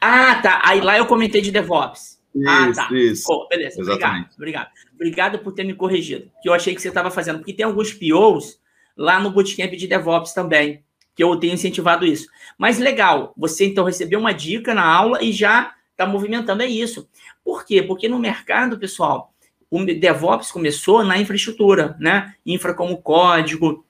Ah, 0.00 0.40
tá. 0.40 0.60
Aí 0.62 0.80
lá 0.80 0.96
eu 0.96 1.06
comentei 1.06 1.40
de 1.40 1.50
DevOps. 1.50 2.15
Ah, 2.46 2.72
tá. 2.74 2.88
isso. 2.92 3.24
Oh, 3.30 3.46
beleza, 3.48 3.80
Exatamente. 3.80 4.34
obrigado, 4.34 4.34
obrigado. 4.36 4.70
Obrigado 4.94 5.38
por 5.38 5.52
ter 5.52 5.64
me 5.64 5.74
corrigido, 5.74 6.30
que 6.42 6.48
eu 6.48 6.52
achei 6.52 6.74
que 6.74 6.82
você 6.82 6.88
estava 6.88 7.10
fazendo, 7.10 7.38
porque 7.38 7.52
tem 7.52 7.64
alguns 7.64 7.92
POs 7.92 8.60
lá 8.96 9.20
no 9.20 9.30
bootcamp 9.30 9.72
de 9.72 9.86
DevOps 9.86 10.32
também 10.32 10.82
que 11.16 11.24
eu 11.24 11.34
tenho 11.36 11.54
incentivado 11.54 12.04
isso. 12.04 12.28
Mas 12.58 12.78
legal, 12.78 13.32
você 13.36 13.64
então 13.64 13.84
recebeu 13.84 14.20
uma 14.20 14.32
dica 14.32 14.74
na 14.74 14.84
aula 14.84 15.22
e 15.22 15.32
já 15.32 15.74
está 15.90 16.06
movimentando, 16.06 16.62
é 16.62 16.66
isso. 16.66 17.08
Por 17.42 17.64
quê? 17.64 17.82
Porque 17.82 18.06
no 18.06 18.18
mercado, 18.18 18.78
pessoal, 18.78 19.32
o 19.70 19.82
DevOps 19.82 20.52
começou 20.52 21.02
na 21.02 21.18
infraestrutura, 21.18 21.96
né? 21.98 22.34
Infra 22.44 22.74
como 22.74 22.98
código, 22.98 23.84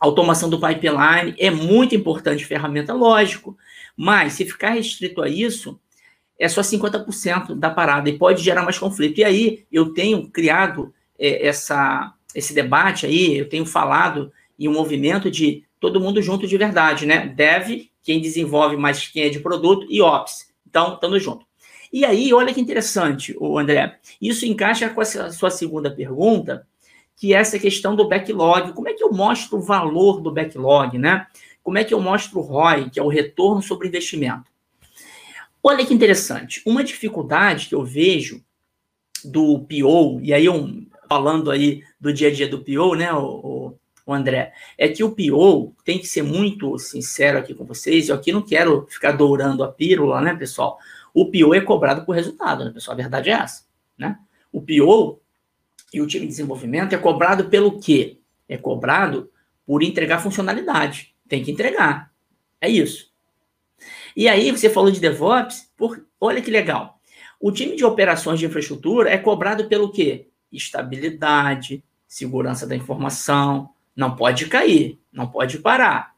automação 0.00 0.50
do 0.50 0.60
pipeline, 0.60 1.34
é 1.38 1.50
muito 1.50 1.94
importante 1.94 2.44
ferramenta, 2.44 2.92
lógico. 2.92 3.56
Mas 3.96 4.32
se 4.32 4.44
ficar 4.44 4.70
restrito 4.70 5.22
a 5.22 5.28
isso, 5.28 5.80
é 6.38 6.48
só 6.48 6.60
50% 6.60 7.54
da 7.54 7.70
parada 7.70 8.08
e 8.08 8.18
pode 8.18 8.42
gerar 8.42 8.62
mais 8.62 8.78
conflito. 8.78 9.18
E 9.18 9.24
aí 9.24 9.64
eu 9.70 9.92
tenho 9.92 10.28
criado 10.30 10.92
é, 11.18 11.46
essa, 11.46 12.12
esse 12.34 12.54
debate 12.54 13.06
aí, 13.06 13.38
eu 13.38 13.48
tenho 13.48 13.64
falado 13.64 14.32
em 14.58 14.68
um 14.68 14.72
movimento 14.72 15.30
de 15.30 15.64
todo 15.80 16.00
mundo 16.00 16.22
junto 16.22 16.46
de 16.46 16.56
verdade, 16.56 17.06
né? 17.06 17.26
Dev, 17.26 17.88
quem 18.02 18.20
desenvolve, 18.20 18.76
mais 18.76 19.06
quem 19.08 19.24
é 19.24 19.28
de 19.28 19.40
produto, 19.40 19.86
e 19.88 20.00
Ops. 20.00 20.52
Então, 20.66 20.94
estamos 20.94 21.22
junto. 21.22 21.46
E 21.92 22.04
aí, 22.04 22.32
olha 22.32 22.52
que 22.52 22.60
interessante, 22.60 23.36
o 23.38 23.58
André. 23.58 23.98
Isso 24.20 24.44
encaixa 24.46 24.88
com 24.88 25.00
a 25.00 25.04
sua 25.04 25.50
segunda 25.50 25.90
pergunta, 25.90 26.66
que 27.16 27.32
é 27.32 27.38
essa 27.38 27.58
questão 27.58 27.94
do 27.94 28.08
backlog. 28.08 28.72
Como 28.72 28.88
é 28.88 28.94
que 28.94 29.04
eu 29.04 29.12
mostro 29.12 29.58
o 29.58 29.62
valor 29.62 30.20
do 30.20 30.32
backlog, 30.32 30.98
né? 30.98 31.26
Como 31.62 31.78
é 31.78 31.84
que 31.84 31.94
eu 31.94 32.00
mostro 32.00 32.40
o 32.40 32.42
ROI, 32.42 32.90
que 32.90 32.98
é 32.98 33.02
o 33.02 33.08
retorno 33.08 33.62
sobre 33.62 33.88
investimento? 33.88 34.50
Olha 35.66 35.86
que 35.86 35.94
interessante. 35.94 36.60
Uma 36.66 36.84
dificuldade 36.84 37.68
que 37.68 37.74
eu 37.74 37.82
vejo 37.82 38.44
do 39.24 39.60
PO, 39.60 40.20
e 40.20 40.34
aí 40.34 40.44
eu 40.44 40.84
falando 41.08 41.50
aí 41.50 41.82
do 41.98 42.12
dia 42.12 42.28
a 42.28 42.30
dia 42.30 42.46
do 42.46 42.62
PO, 42.62 42.94
né, 42.94 43.10
o, 43.14 43.74
o 44.04 44.12
André, 44.12 44.52
é 44.76 44.88
que 44.88 45.02
o 45.02 45.10
PO 45.10 45.74
tem 45.82 45.98
que 45.98 46.06
ser 46.06 46.22
muito 46.22 46.78
sincero 46.78 47.38
aqui 47.38 47.54
com 47.54 47.64
vocês, 47.64 48.10
eu 48.10 48.14
aqui 48.14 48.30
não 48.30 48.42
quero 48.42 48.86
ficar 48.90 49.12
dourando 49.12 49.64
a 49.64 49.72
pílula, 49.72 50.20
né, 50.20 50.34
pessoal? 50.34 50.78
O 51.14 51.30
PO 51.30 51.54
é 51.54 51.62
cobrado 51.62 52.04
por 52.04 52.14
resultado, 52.14 52.62
né, 52.62 52.70
pessoal? 52.70 52.94
A 52.94 53.00
verdade 53.00 53.30
é 53.30 53.32
essa, 53.32 53.64
né? 53.96 54.18
O 54.52 54.60
PO 54.60 55.18
e 55.94 56.00
o 56.02 56.06
time 56.06 56.26
de 56.26 56.30
desenvolvimento 56.32 56.94
é 56.94 56.98
cobrado 56.98 57.48
pelo 57.48 57.80
quê? 57.80 58.18
É 58.46 58.58
cobrado 58.58 59.30
por 59.64 59.82
entregar 59.82 60.18
funcionalidade. 60.18 61.14
Tem 61.26 61.42
que 61.42 61.50
entregar. 61.50 62.12
É 62.60 62.68
isso. 62.68 63.13
E 64.16 64.28
aí, 64.28 64.50
você 64.50 64.70
falou 64.70 64.90
de 64.90 65.00
DevOps, 65.00 65.70
por... 65.76 66.06
olha 66.20 66.40
que 66.40 66.50
legal. 66.50 67.00
O 67.40 67.52
time 67.52 67.76
de 67.76 67.84
operações 67.84 68.38
de 68.38 68.46
infraestrutura 68.46 69.10
é 69.10 69.18
cobrado 69.18 69.66
pelo 69.68 69.90
quê? 69.90 70.28
Estabilidade, 70.50 71.84
segurança 72.06 72.66
da 72.66 72.76
informação, 72.76 73.70
não 73.94 74.14
pode 74.14 74.46
cair, 74.46 74.98
não 75.12 75.26
pode 75.26 75.58
parar. 75.58 76.14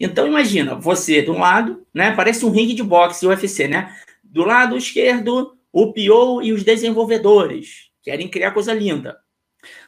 Então 0.00 0.26
imagina, 0.26 0.74
você 0.74 1.20
do 1.22 1.32
lado, 1.32 1.86
né? 1.92 2.12
Parece 2.12 2.44
um 2.44 2.50
ringue 2.50 2.74
de 2.74 2.82
boxe 2.82 3.26
UFC, 3.26 3.68
né? 3.68 3.94
Do 4.24 4.44
lado 4.44 4.76
esquerdo, 4.76 5.56
o 5.72 5.92
PO 5.92 6.42
e 6.42 6.52
os 6.52 6.64
desenvolvedores 6.64 7.90
querem 8.02 8.28
criar 8.28 8.52
coisa 8.52 8.72
linda. 8.72 9.18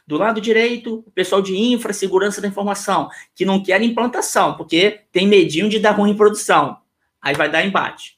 Do 0.05 0.17
lado 0.17 0.41
direito, 0.41 1.03
o 1.07 1.11
pessoal 1.11 1.41
de 1.41 1.57
infra, 1.57 1.93
segurança 1.93 2.41
da 2.41 2.47
informação, 2.47 3.09
que 3.33 3.45
não 3.45 3.63
quer 3.63 3.81
implantação, 3.81 4.55
porque 4.57 5.01
tem 5.11 5.27
medinho 5.27 5.69
de 5.69 5.79
dar 5.79 5.91
ruim 5.91 6.11
em 6.11 6.17
produção. 6.17 6.77
Aí 7.21 7.35
vai 7.35 7.49
dar 7.49 7.65
embate. 7.65 8.17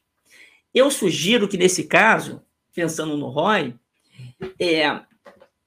Eu 0.74 0.90
sugiro 0.90 1.48
que 1.48 1.58
nesse 1.58 1.86
caso, 1.86 2.42
pensando 2.74 3.18
no 3.18 3.28
ROI, 3.28 3.76
é, 4.60 5.02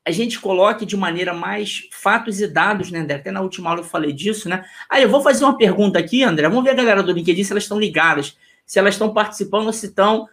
a 0.04 0.10
gente 0.10 0.38
coloque 0.38 0.84
de 0.84 0.96
maneira 0.96 1.32
mais 1.32 1.88
fatos 1.90 2.40
e 2.40 2.46
dados, 2.46 2.90
né, 2.90 3.00
André? 3.00 3.16
Até 3.16 3.30
na 3.30 3.40
última 3.40 3.70
aula 3.70 3.80
eu 3.80 3.84
falei 3.84 4.12
disso, 4.12 4.48
né? 4.48 4.64
Aí 4.88 5.02
eu 5.02 5.08
vou 5.08 5.22
fazer 5.22 5.44
uma 5.44 5.56
pergunta 5.56 5.98
aqui, 5.98 6.22
André. 6.22 6.48
Vamos 6.48 6.64
ver 6.64 6.70
a 6.70 6.74
galera 6.74 7.02
do 7.02 7.12
LinkedIn 7.12 7.42
se 7.42 7.52
elas 7.52 7.64
estão 7.64 7.78
ligadas, 7.78 8.36
se 8.66 8.78
elas 8.78 8.94
estão 8.94 9.12
participando 9.12 9.66
ou 9.66 9.72
se 9.72 9.86
estão 9.86 10.28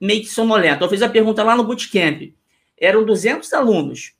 meio 0.00 0.22
que 0.22 0.28
sonolentas. 0.28 0.80
Eu 0.80 0.88
fiz 0.88 1.02
a 1.02 1.08
pergunta 1.08 1.42
lá 1.42 1.54
no 1.54 1.64
Bootcamp. 1.64 2.32
Eram 2.78 3.04
200 3.04 3.52
alunos. 3.52 4.14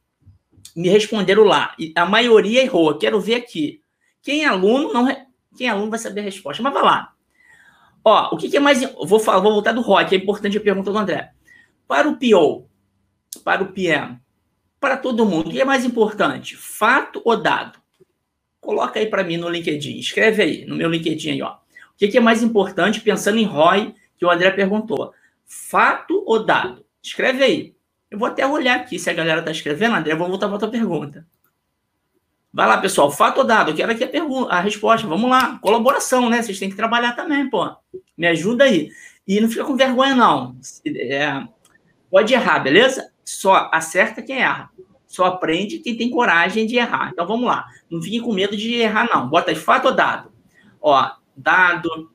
Me 0.76 0.88
responderam 0.88 1.44
lá. 1.44 1.74
E 1.78 1.92
a 1.96 2.04
maioria 2.04 2.62
errou. 2.62 2.96
Quero 2.98 3.18
ver 3.20 3.36
aqui. 3.36 3.80
Quem 4.22 4.44
é 4.44 4.46
aluno, 4.46 4.92
não. 4.92 5.06
Quem 5.56 5.66
é 5.66 5.70
aluno 5.70 5.88
vai 5.88 5.98
saber 5.98 6.20
a 6.20 6.24
resposta. 6.24 6.62
Mas 6.62 6.74
vai 6.74 6.82
lá. 6.82 7.14
Ó, 8.04 8.34
o 8.34 8.36
que, 8.36 8.48
que 8.48 8.56
é 8.56 8.60
mais. 8.60 8.80
Vou, 8.94 9.18
falar, 9.18 9.40
vou 9.40 9.52
voltar 9.52 9.72
do 9.72 9.80
Rock, 9.80 10.14
é 10.14 10.18
importante 10.18 10.56
a 10.56 10.60
pergunta 10.60 10.90
do 10.90 10.98
André. 10.98 11.32
Para 11.86 12.08
o 12.08 12.16
PO, 12.16 12.68
para 13.44 13.62
o 13.62 13.72
PM, 13.72 14.18
para 14.78 14.96
todo 14.96 15.26
mundo, 15.26 15.48
o 15.48 15.50
que 15.50 15.60
é 15.60 15.64
mais 15.64 15.84
importante? 15.84 16.56
Fato 16.56 17.20
ou 17.24 17.36
dado? 17.36 17.78
Coloca 18.60 18.98
aí 18.98 19.06
para 19.06 19.24
mim 19.24 19.36
no 19.36 19.48
LinkedIn, 19.48 19.98
escreve 19.98 20.42
aí, 20.42 20.64
no 20.64 20.76
meu 20.76 20.88
LinkedIn 20.88 21.32
aí, 21.32 21.42
ó. 21.42 21.54
O 21.54 21.96
que 21.96 22.16
é 22.16 22.20
mais 22.20 22.42
importante, 22.42 23.00
pensando 23.00 23.38
em 23.38 23.44
ROI, 23.44 23.94
que 24.16 24.24
o 24.24 24.30
André 24.30 24.50
perguntou? 24.50 25.12
Fato 25.46 26.22
ou 26.26 26.44
dado? 26.44 26.84
Escreve 27.02 27.44
aí. 27.44 27.74
Eu 28.10 28.18
vou 28.18 28.28
até 28.28 28.46
olhar 28.46 28.76
aqui 28.76 28.98
se 28.98 29.10
a 29.10 29.12
galera 29.12 29.40
está 29.40 29.50
escrevendo, 29.50 29.96
André, 29.96 30.12
eu 30.12 30.16
vou 30.16 30.28
voltar 30.28 30.46
para 30.46 30.56
a 30.56 30.60
tua 30.60 30.70
pergunta. 30.70 31.26
Vai 32.52 32.66
lá, 32.66 32.78
pessoal. 32.78 33.10
Fato 33.10 33.38
ou 33.38 33.44
dado? 33.44 33.70
Eu 33.70 33.76
quero 33.76 33.92
aqui 33.92 34.02
a, 34.02 34.08
pergunta, 34.08 34.52
a 34.52 34.60
resposta. 34.60 35.06
Vamos 35.06 35.30
lá. 35.30 35.58
Colaboração, 35.60 36.28
né? 36.28 36.42
Vocês 36.42 36.58
têm 36.58 36.70
que 36.70 36.76
trabalhar 36.76 37.12
também, 37.12 37.48
pô. 37.48 37.70
Me 38.16 38.26
ajuda 38.26 38.64
aí. 38.64 38.90
E 39.26 39.40
não 39.40 39.48
fica 39.48 39.64
com 39.64 39.76
vergonha, 39.76 40.14
não. 40.14 40.56
É, 40.86 41.44
pode 42.10 42.34
errar, 42.34 42.58
beleza? 42.58 43.12
Só 43.24 43.70
acerta 43.72 44.22
quem 44.22 44.42
erra. 44.42 44.70
Só 45.06 45.24
aprende 45.24 45.78
quem 45.78 45.96
tem 45.96 46.10
coragem 46.10 46.66
de 46.66 46.76
errar. 46.76 47.10
Então 47.12 47.26
vamos 47.26 47.46
lá. 47.46 47.66
Não 47.88 48.02
fiquem 48.02 48.20
com 48.20 48.32
medo 48.32 48.56
de 48.56 48.74
errar, 48.74 49.08
não. 49.12 49.28
Bota 49.28 49.50
aí 49.50 49.56
fato 49.56 49.86
ou 49.86 49.94
dado? 49.94 50.32
Ó, 50.80 51.10
dado. 51.36 52.10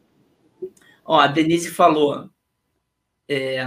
Ó, 1.05 1.19
a 1.19 1.27
Denise 1.27 1.71
falou. 1.71 2.29
É, 3.27 3.65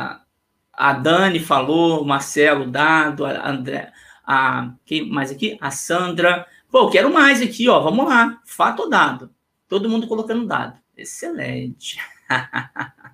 a 0.73 0.93
Dani 0.93 1.41
falou, 1.41 2.03
o 2.03 2.07
Marcelo, 2.07 2.71
dado, 2.71 3.27
a 3.27 3.51
André, 3.51 3.93
a 4.25 4.73
quem 4.85 5.11
mais 5.11 5.31
aqui? 5.31 5.59
A 5.61 5.71
Sandra. 5.71 6.47
Pô, 6.71 6.91
quero 6.91 7.13
mais 7.13 7.41
aqui, 7.41 7.69
ó. 7.69 7.81
Vamos 7.81 8.07
lá. 8.07 8.41
Fato 8.45 8.83
ou 8.83 8.91
dado? 8.91 9.31
Todo 9.67 9.89
mundo 9.89 10.07
colocando 10.07 10.47
dado. 10.47 10.79
Excelente. 10.97 11.99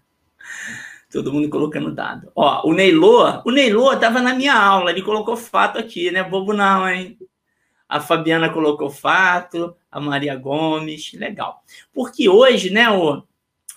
Todo 1.11 1.33
mundo 1.33 1.49
colocando 1.49 1.95
dado. 1.95 2.33
Ó, 2.35 2.69
o 2.69 2.73
Neilô, 2.73 3.43
o 3.45 3.51
Neilô 3.53 3.93
estava 3.93 4.21
na 4.21 4.35
minha 4.35 4.55
aula, 4.55 4.91
ele 4.91 5.03
colocou 5.03 5.37
fato 5.37 5.79
aqui, 5.79 6.11
né? 6.11 6.25
Bobo 6.25 6.53
não, 6.53 6.89
hein? 6.89 7.17
A 7.89 8.01
Fabiana 8.01 8.51
colocou 8.51 8.91
fato, 8.91 9.77
a 9.93 10.01
Maria 10.01 10.35
Gomes, 10.35 11.13
legal. 11.13 11.63
Porque 11.93 12.29
hoje, 12.29 12.71
né, 12.71 12.91
o, 12.91 13.23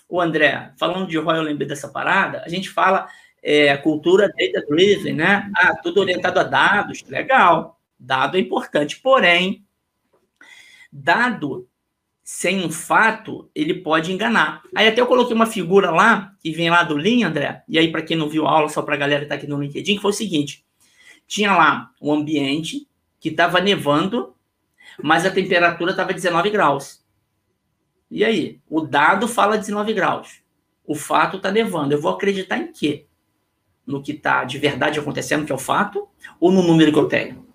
o 0.08 0.20
André, 0.20 0.72
falando 0.76 1.06
de 1.06 1.16
Royal, 1.16 1.42
eu 1.42 1.48
lembrei 1.48 1.68
dessa 1.68 1.86
parada, 1.86 2.42
a 2.44 2.48
gente 2.48 2.68
fala 2.70 3.06
é, 3.40 3.76
cultura 3.76 4.26
data 4.26 4.66
driven, 4.68 5.14
né? 5.14 5.48
Ah, 5.54 5.76
tudo 5.76 6.00
orientado 6.00 6.40
a 6.40 6.42
dados, 6.42 7.04
legal. 7.04 7.78
Dado 7.96 8.36
é 8.36 8.40
importante, 8.40 8.98
porém, 9.00 9.64
dado 10.90 11.68
sem 12.22 12.62
um 12.62 12.70
fato, 12.70 13.50
ele 13.54 13.72
pode 13.72 14.12
enganar. 14.12 14.62
Aí 14.74 14.86
até 14.86 15.00
eu 15.00 15.06
coloquei 15.06 15.34
uma 15.34 15.46
figura 15.46 15.90
lá, 15.90 16.34
que 16.40 16.52
vem 16.52 16.68
lá 16.68 16.82
do 16.82 16.94
Lean, 16.94 17.26
André, 17.26 17.62
e 17.66 17.78
aí 17.78 17.90
para 17.90 18.02
quem 18.02 18.18
não 18.18 18.28
viu 18.28 18.46
a 18.46 18.50
aula, 18.50 18.68
só 18.68 18.82
para 18.82 18.94
a 18.94 18.98
galera 18.98 19.20
que 19.20 19.24
está 19.24 19.34
aqui 19.34 19.46
no 19.46 19.60
LinkedIn, 19.60 19.96
que 19.96 20.02
foi 20.02 20.10
o 20.10 20.14
seguinte, 20.14 20.62
tinha 21.26 21.56
lá 21.56 21.90
um 22.02 22.12
ambiente 22.12 22.86
que 23.18 23.30
estava 23.30 23.60
nevando, 23.60 24.34
mas 25.02 25.24
a 25.24 25.30
temperatura 25.30 25.92
estava 25.92 26.12
19 26.12 26.50
graus. 26.50 27.02
E 28.10 28.24
aí? 28.24 28.60
O 28.68 28.80
dado 28.80 29.28
fala 29.28 29.56
19 29.56 29.92
graus. 29.92 30.40
O 30.84 30.94
fato 30.94 31.36
está 31.36 31.50
nevando. 31.50 31.94
Eu 31.94 32.00
vou 32.00 32.12
acreditar 32.12 32.58
em 32.58 32.72
quê? 32.72 33.06
No 33.86 34.02
que 34.02 34.12
está 34.12 34.44
de 34.44 34.58
verdade 34.58 34.98
acontecendo, 34.98 35.44
que 35.44 35.52
é 35.52 35.54
o 35.54 35.58
fato, 35.58 36.08
ou 36.40 36.50
no 36.50 36.62
número 36.62 36.92
que 36.92 36.98
eu 36.98 37.08
tenho? 37.08 37.46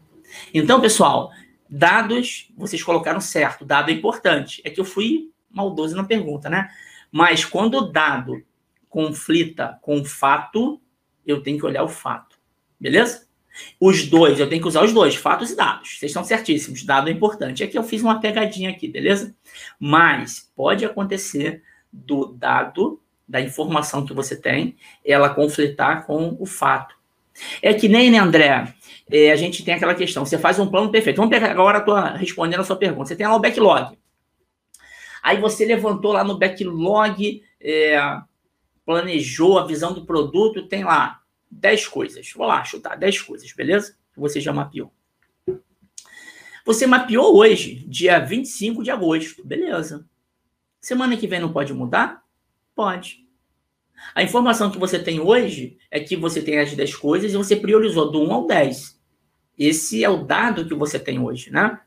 Então, 0.54 0.82
pessoal, 0.82 1.32
Dados, 1.76 2.52
vocês 2.56 2.84
colocaram 2.84 3.20
certo, 3.20 3.66
dado 3.66 3.90
é 3.90 3.94
importante. 3.96 4.62
É 4.64 4.70
que 4.70 4.80
eu 4.80 4.86
fui 4.86 5.32
maldoso 5.50 5.96
na 5.96 6.04
pergunta, 6.04 6.48
né? 6.48 6.70
Mas 7.12 7.44
quando 7.44 7.80
o 7.80 7.92
dado 7.92 8.44
conflita 8.88 9.80
com 9.82 10.00
o 10.00 10.06
fato, 10.06 10.80
eu 11.26 11.42
tenho 11.42 11.58
que 11.58 11.66
olhar 11.66 11.82
o 11.82 11.90
fato. 11.90 12.38
Beleza? 12.80 13.28
Os 13.80 14.08
dois, 14.08 14.40
eu 14.40 14.48
tenho 14.48 14.62
que 14.62 14.68
usar 14.68 14.84
os 14.84 14.94
dois, 14.94 15.16
fatos 15.16 15.50
e 15.50 15.56
dados. 15.56 15.98
Vocês 15.98 16.12
estão 16.12 16.24
certíssimos. 16.24 16.84
Dado 16.84 17.10
é 17.10 17.12
importante. 17.12 17.64
É 17.64 17.68
que 17.68 17.78
eu 17.78 17.84
fiz 17.84 18.04
uma 18.04 18.20
pegadinha 18.22 18.70
aqui, 18.70 18.88
beleza? 18.88 19.36
Mas 19.80 20.52
pode 20.56 20.86
acontecer 20.86 21.64
do 21.92 22.28
dado, 22.34 23.02
da 23.28 23.42
informação 23.42 24.06
que 24.06 24.14
você 24.14 24.36
tem, 24.36 24.76
ela 25.04 25.34
conflitar 25.34 26.06
com 26.06 26.38
o 26.40 26.46
fato. 26.46 26.96
É 27.62 27.74
que 27.74 27.88
nem, 27.88 28.12
né, 28.12 28.20
André? 28.20 28.74
é, 29.12 29.32
a 29.32 29.36
gente 29.36 29.64
tem 29.64 29.74
aquela 29.74 29.96
questão, 29.96 30.26
você 30.26 30.38
faz 30.38 30.60
um 30.60 30.68
plano 30.68 30.92
perfeito. 30.92 31.18
Vamos 31.18 31.32
pegar 31.32 31.52
agora, 31.52 31.80
estou 31.80 31.96
respondendo 32.18 32.62
a 32.62 32.64
sua 32.64 32.76
pergunta. 32.76 33.06
Você 33.06 33.16
tem 33.16 33.28
lá 33.28 33.36
o 33.36 33.40
backlog. 33.40 33.98
Aí 35.22 35.40
você 35.40 35.66
levantou 35.66 36.12
lá 36.12 36.24
no 36.24 36.38
backlog, 36.38 37.44
é, 37.60 37.98
planejou 38.86 39.60
a 39.60 39.66
visão 39.66 39.94
do 39.94 40.06
produto, 40.06 40.68
tem 40.68 40.84
lá 40.84 41.22
10 41.50 41.88
coisas. 41.88 42.32
Vou 42.36 42.48
lá 42.48 42.64
chutar 42.64 42.98
10 42.98 43.22
coisas, 43.22 43.52
beleza? 43.54 43.96
Você 44.18 44.42
já 44.42 44.52
mapeou. 44.52 44.92
Você 46.66 46.88
mapeou 46.88 47.36
hoje, 47.36 47.86
dia 47.88 48.20
25 48.20 48.84
de 48.84 48.90
agosto, 48.90 49.46
beleza. 49.46 50.08
Semana 50.80 51.18
que 51.18 51.28
vem 51.28 51.40
não 51.40 51.52
pode 51.52 51.74
mudar? 51.74 52.24
Pode. 52.74 53.23
A 54.16 54.24
informação 54.24 54.70
que 54.70 54.78
você 54.78 55.00
tem 55.00 55.20
hoje 55.20 55.78
é 55.90 56.00
que 56.00 56.16
você 56.16 56.42
tem 56.42 56.60
as 56.60 56.74
10 56.74 56.96
coisas 56.96 57.34
e 57.34 57.38
você 57.38 57.56
priorizou 57.56 58.12
do 58.12 58.22
1 58.22 58.34
ao 58.34 58.48
10. 58.48 59.00
Esse 59.58 60.04
é 60.04 60.10
o 60.10 60.24
dado 60.24 60.66
que 60.66 60.74
você 60.74 61.00
tem 61.00 61.20
hoje, 61.20 61.52
né? 61.52 61.80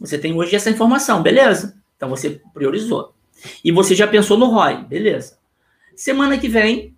Você 0.00 0.18
tem 0.18 0.34
hoje 0.34 0.54
essa 0.54 0.70
informação, 0.70 1.22
beleza? 1.22 1.80
Então 1.96 2.08
você 2.08 2.40
priorizou. 2.52 3.14
E 3.62 3.70
você 3.72 3.94
já 3.94 4.06
pensou 4.06 4.38
no 4.38 4.46
ROI, 4.46 4.84
beleza. 4.84 5.38
Semana 5.94 6.38
que 6.38 6.48
vem, 6.48 6.94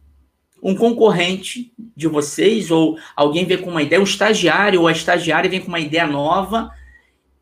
um 0.62 0.74
concorrente 0.74 1.72
de 1.96 2.08
vocês, 2.08 2.70
ou 2.70 2.98
alguém 3.14 3.44
vem 3.44 3.58
com 3.58 3.70
uma 3.70 3.82
ideia, 3.82 4.00
um 4.00 4.04
estagiário 4.04 4.80
ou 4.80 4.88
a 4.88 4.92
estagiária 4.92 5.50
vem 5.50 5.60
com 5.60 5.68
uma 5.68 5.80
ideia 5.80 6.06
nova 6.06 6.70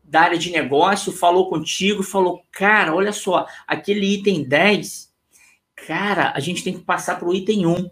da 0.03 0.21
área 0.21 0.37
de 0.37 0.51
negócio, 0.51 1.11
falou 1.11 1.49
contigo, 1.49 2.01
falou, 2.01 2.41
cara, 2.51 2.95
olha 2.95 3.11
só, 3.11 3.45
aquele 3.67 4.13
item 4.13 4.43
10, 4.43 5.06
cara, 5.85 6.33
a 6.35 6.39
gente 6.39 6.63
tem 6.63 6.73
que 6.73 6.83
passar 6.83 7.19
para 7.19 7.27
o 7.27 7.33
item 7.33 7.67
1. 7.67 7.89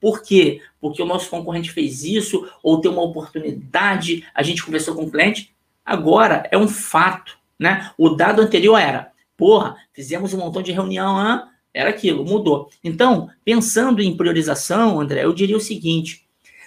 Por 0.00 0.22
quê? 0.22 0.60
Porque 0.80 1.00
o 1.02 1.06
nosso 1.06 1.30
concorrente 1.30 1.70
fez 1.70 2.02
isso, 2.02 2.50
ou 2.62 2.80
tem 2.80 2.90
uma 2.90 3.02
oportunidade, 3.02 4.26
a 4.34 4.42
gente 4.42 4.64
conversou 4.64 4.94
com 4.94 5.04
o 5.04 5.10
cliente. 5.10 5.54
Agora 5.84 6.48
é 6.50 6.58
um 6.58 6.68
fato, 6.68 7.38
né? 7.58 7.90
O 7.96 8.10
dado 8.10 8.42
anterior 8.42 8.78
era, 8.78 9.12
porra, 9.36 9.76
fizemos 9.92 10.34
um 10.34 10.38
montão 10.38 10.62
de 10.62 10.72
reunião, 10.72 11.16
ah, 11.16 11.50
era 11.72 11.90
aquilo, 11.90 12.24
mudou. 12.24 12.70
Então, 12.82 13.30
pensando 13.44 14.02
em 14.02 14.16
priorização, 14.16 15.00
André, 15.00 15.24
eu 15.24 15.32
diria 15.32 15.56
o 15.56 15.60
seguinte: 15.60 16.26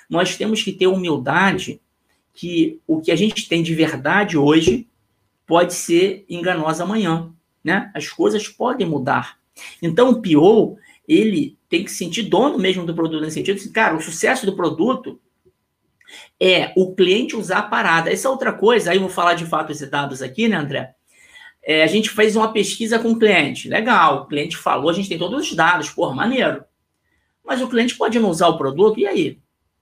nós 0.09 0.38
temos 0.38 0.62
que 0.62 0.71
ter 0.71 0.88
humildade 0.88 1.81
que 2.33 2.79
o 2.88 3.01
que 3.01 3.12
a 3.12 3.15
gente 3.15 3.47
tem 3.47 3.62
de 3.62 3.75
verdade 3.75 4.38
hoje 4.38 4.88
pode 5.45 5.73
ser 5.73 6.25
enganoso 6.29 6.81
amanhã, 6.81 7.31
né? 7.63 7.91
As 7.93 8.07
coisas 8.09 8.47
podem 8.47 8.88
mudar. 8.88 9.42
Então, 9.81 10.09
o 10.09 10.21
PO, 10.21 10.77
ele 11.07 11.57
tem 11.69 11.83
que 11.83 11.91
sentir 11.91 12.23
dono 12.23 12.57
mesmo 12.57 12.85
do 12.85 12.93
produto 12.93 13.21
nesse 13.21 13.35
sentido. 13.35 13.71
Cara, 13.71 13.95
o 13.95 14.01
sucesso 14.01 14.45
do 14.45 14.55
produto 14.55 15.19
é 16.39 16.73
o 16.75 16.93
cliente 16.93 17.35
usar 17.35 17.59
a 17.59 17.63
parada. 17.63 18.11
Essa 18.11 18.27
é 18.27 18.31
outra 18.31 18.53
coisa, 18.53 18.91
aí 18.91 18.97
eu 18.97 19.01
vou 19.01 19.09
falar 19.09 19.33
de 19.33 19.45
fatos 19.45 19.81
e 19.81 19.87
dados 19.87 20.21
aqui, 20.21 20.47
né, 20.47 20.57
André? 20.57 20.93
É, 21.65 21.83
a 21.83 21.87
gente 21.87 22.09
fez 22.09 22.35
uma 22.35 22.51
pesquisa 22.51 22.99
com 22.99 23.11
o 23.11 23.19
cliente. 23.19 23.69
Legal, 23.69 24.23
o 24.23 24.25
cliente 24.25 24.57
falou, 24.57 24.89
a 24.89 24.93
gente 24.93 25.09
tem 25.09 25.17
todos 25.17 25.49
os 25.49 25.55
dados, 25.55 25.89
porra, 25.89 26.13
maneiro. 26.13 26.63
Mas 27.43 27.61
o 27.61 27.67
cliente 27.67 27.95
pode 27.95 28.19
não 28.19 28.29
usar 28.29 28.47
o 28.47 28.57
produto, 28.57 28.99
e 28.99 29.07
aí? 29.07 29.39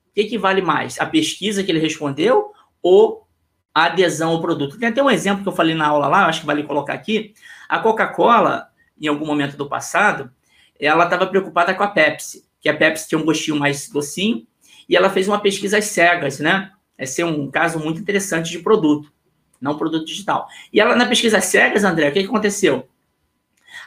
O 0.09 0.13
que, 0.13 0.25
que 0.25 0.37
vale 0.37 0.61
mais? 0.61 0.99
A 0.99 1.05
pesquisa 1.05 1.63
que 1.63 1.71
ele 1.71 1.79
respondeu 1.79 2.51
ou 2.81 3.27
a 3.73 3.85
adesão 3.85 4.31
ao 4.31 4.41
produto? 4.41 4.77
Tem 4.77 4.89
até 4.89 5.01
um 5.01 5.09
exemplo 5.09 5.43
que 5.43 5.49
eu 5.49 5.53
falei 5.53 5.73
na 5.73 5.87
aula 5.87 6.07
lá, 6.07 6.25
acho 6.25 6.41
que 6.41 6.45
vale 6.45 6.63
colocar 6.63 6.93
aqui. 6.93 7.33
A 7.67 7.79
Coca-Cola, 7.79 8.70
em 9.01 9.07
algum 9.07 9.25
momento 9.25 9.57
do 9.57 9.67
passado, 9.67 10.31
ela 10.79 11.03
estava 11.03 11.27
preocupada 11.27 11.73
com 11.73 11.83
a 11.83 11.87
Pepsi, 11.87 12.45
que 12.59 12.69
a 12.69 12.75
Pepsi 12.75 13.09
tinha 13.09 13.19
um 13.19 13.25
gostinho 13.25 13.57
mais 13.57 13.89
docinho, 13.89 14.45
e 14.87 14.95
ela 14.95 15.09
fez 15.09 15.27
uma 15.27 15.39
pesquisa 15.39 15.77
às 15.77 15.85
cegas, 15.85 16.39
né? 16.39 16.71
Esse 16.97 17.21
é 17.21 17.25
um 17.25 17.49
caso 17.49 17.79
muito 17.79 17.99
interessante 17.99 18.51
de 18.51 18.59
produto, 18.59 19.11
não 19.59 19.77
produto 19.77 20.05
digital. 20.05 20.47
E 20.71 20.79
ela, 20.79 20.95
na 20.95 21.07
pesquisa 21.07 21.37
às 21.37 21.45
cegas, 21.45 21.83
André, 21.83 22.09
o 22.09 22.13
que, 22.13 22.21
que 22.21 22.27
aconteceu? 22.27 22.87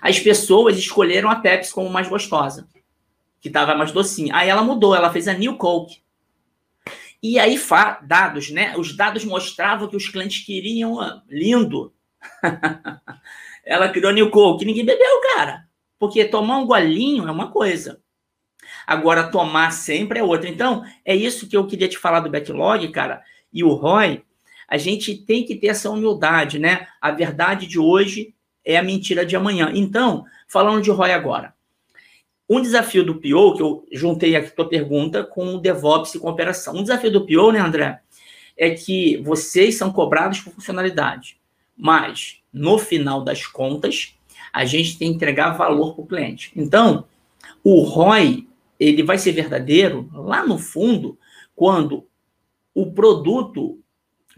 As 0.00 0.18
pessoas 0.18 0.76
escolheram 0.76 1.30
a 1.30 1.36
Pepsi 1.36 1.72
como 1.72 1.88
mais 1.88 2.08
gostosa, 2.08 2.66
que 3.40 3.48
estava 3.48 3.74
mais 3.74 3.92
docinha. 3.92 4.34
Aí 4.34 4.48
ela 4.48 4.62
mudou, 4.62 4.94
ela 4.94 5.12
fez 5.12 5.28
a 5.28 5.34
New 5.34 5.56
Coke. 5.56 6.02
E 7.22 7.38
aí, 7.38 7.58
dados, 8.02 8.50
né? 8.50 8.76
Os 8.76 8.94
dados 8.96 9.24
mostravam 9.24 9.88
que 9.88 9.96
os 9.96 10.08
clientes 10.08 10.44
queriam. 10.44 11.00
Ah, 11.00 11.22
lindo! 11.28 11.92
Ela 13.64 13.88
criou 13.88 14.12
New 14.12 14.30
Coke, 14.30 14.60
que 14.60 14.64
ninguém 14.64 14.84
bebeu, 14.84 15.20
cara. 15.34 15.66
Porque 15.98 16.24
tomar 16.24 16.58
um 16.58 16.66
golinho 16.66 17.26
é 17.26 17.30
uma 17.30 17.50
coisa. 17.50 18.00
Agora, 18.86 19.30
tomar 19.30 19.70
sempre 19.70 20.18
é 20.18 20.22
outra. 20.22 20.48
Então, 20.48 20.84
é 21.04 21.14
isso 21.14 21.48
que 21.48 21.56
eu 21.56 21.66
queria 21.66 21.88
te 21.88 21.98
falar 21.98 22.20
do 22.20 22.30
backlog, 22.30 22.86
cara. 22.88 23.22
E 23.52 23.64
o 23.64 23.72
ROI, 23.72 24.22
a 24.68 24.76
gente 24.76 25.14
tem 25.14 25.44
que 25.44 25.54
ter 25.54 25.68
essa 25.68 25.90
humildade, 25.90 26.58
né? 26.58 26.86
A 27.00 27.10
verdade 27.10 27.66
de 27.66 27.78
hoje 27.78 28.34
é 28.64 28.76
a 28.76 28.82
mentira 28.82 29.24
de 29.24 29.36
amanhã. 29.36 29.70
Então, 29.74 30.24
falando 30.48 30.82
de 30.82 30.90
ROI 30.90 31.12
agora. 31.12 31.54
Um 32.48 32.60
desafio 32.60 33.04
do 33.04 33.14
PO, 33.14 33.54
que 33.54 33.62
eu 33.62 33.86
juntei 33.92 34.36
aqui 34.36 34.48
a 34.48 34.50
tua 34.50 34.68
pergunta 34.68 35.24
com 35.24 35.54
o 35.54 35.58
DevOps 35.58 36.14
e 36.14 36.18
com 36.18 36.28
operação. 36.28 36.74
Um 36.74 36.82
desafio 36.82 37.10
do 37.10 37.26
PO, 37.26 37.52
né, 37.52 37.58
André, 37.58 38.00
é 38.56 38.70
que 38.70 39.16
vocês 39.18 39.76
são 39.76 39.90
cobrados 39.90 40.40
por 40.40 40.52
funcionalidade. 40.52 41.38
Mas, 41.76 42.40
no 42.52 42.78
final 42.78 43.22
das 43.22 43.46
contas, 43.46 44.14
a 44.52 44.64
gente 44.64 44.98
tem 44.98 45.10
que 45.10 45.16
entregar 45.16 45.56
valor 45.56 45.94
para 45.94 46.04
o 46.04 46.06
cliente. 46.06 46.52
Então, 46.54 47.06
o 47.62 47.82
ROI, 47.82 48.46
ele 48.78 49.02
vai 49.02 49.18
ser 49.18 49.32
verdadeiro 49.32 50.08
lá 50.12 50.46
no 50.46 50.58
fundo, 50.58 51.18
quando 51.54 52.06
o 52.74 52.92
produto, 52.92 53.78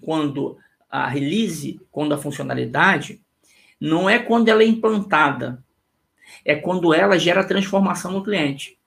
quando 0.01 0.59
a 0.91 1.09
release, 1.09 1.81
quando 1.91 2.13
a 2.13 2.19
funcionalidade, 2.19 3.21
não 3.81 4.09
é 4.09 4.19
quando 4.19 4.49
ela 4.49 4.63
é 4.63 4.67
implantada, 4.67 5.63
é 6.45 6.55
quando 6.55 6.95
ela 6.95 7.19
gera 7.19 7.47
transformação 7.47 8.13
no 8.13 8.23
cliente. 8.23 8.79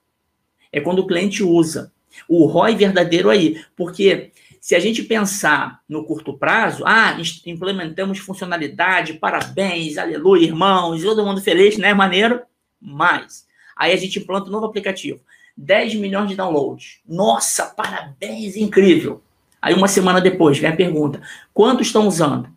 É 0.72 0.80
quando 0.80 1.00
o 1.00 1.06
cliente 1.06 1.42
usa. 1.42 1.92
O 2.28 2.46
ROI 2.46 2.74
verdadeiro 2.74 3.30
aí, 3.30 3.64
porque 3.76 4.32
se 4.60 4.74
a 4.74 4.78
gente 4.78 5.02
pensar 5.02 5.80
no 5.88 6.04
curto 6.04 6.36
prazo, 6.36 6.84
ah, 6.86 7.16
implementamos 7.46 8.18
funcionalidade, 8.18 9.14
parabéns, 9.14 9.96
aleluia, 9.96 10.44
irmãos, 10.44 11.02
todo 11.02 11.24
mundo 11.24 11.40
feliz, 11.40 11.78
né? 11.78 11.94
Maneiro. 11.94 12.42
Mas, 12.78 13.46
aí 13.74 13.92
a 13.92 13.96
gente 13.96 14.18
implanta 14.18 14.48
um 14.48 14.52
novo 14.52 14.66
aplicativo. 14.66 15.20
10 15.56 15.94
milhões 15.94 16.28
de 16.28 16.36
downloads. 16.36 17.00
Nossa, 17.08 17.66
parabéns, 17.66 18.56
incrível. 18.56 19.22
Aí 19.62 19.74
uma 19.74 19.88
semana 19.88 20.20
depois 20.20 20.58
vem 20.58 20.70
a 20.70 20.76
pergunta: 20.76 21.22
quantos 21.52 21.86
estão 21.86 22.06
usando? 22.06 22.48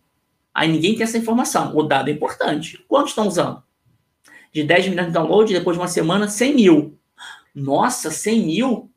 Aí 0.53 0.69
ninguém 0.69 0.93
tem 0.93 1.03
essa 1.03 1.17
informação. 1.17 1.75
O 1.75 1.83
dado 1.83 2.09
é 2.09 2.13
importante. 2.13 2.83
Quantos 2.87 3.11
estão 3.11 3.27
usando? 3.27 3.63
De 4.51 4.63
10 4.63 4.89
milhões 4.89 5.07
de 5.07 5.13
downloads, 5.13 5.53
depois 5.53 5.75
de 5.75 5.81
uma 5.81 5.87
semana, 5.87 6.27
100 6.27 6.55
mil. 6.55 6.99
Nossa, 7.55 8.11
100 8.11 8.45
mil? 8.45 8.91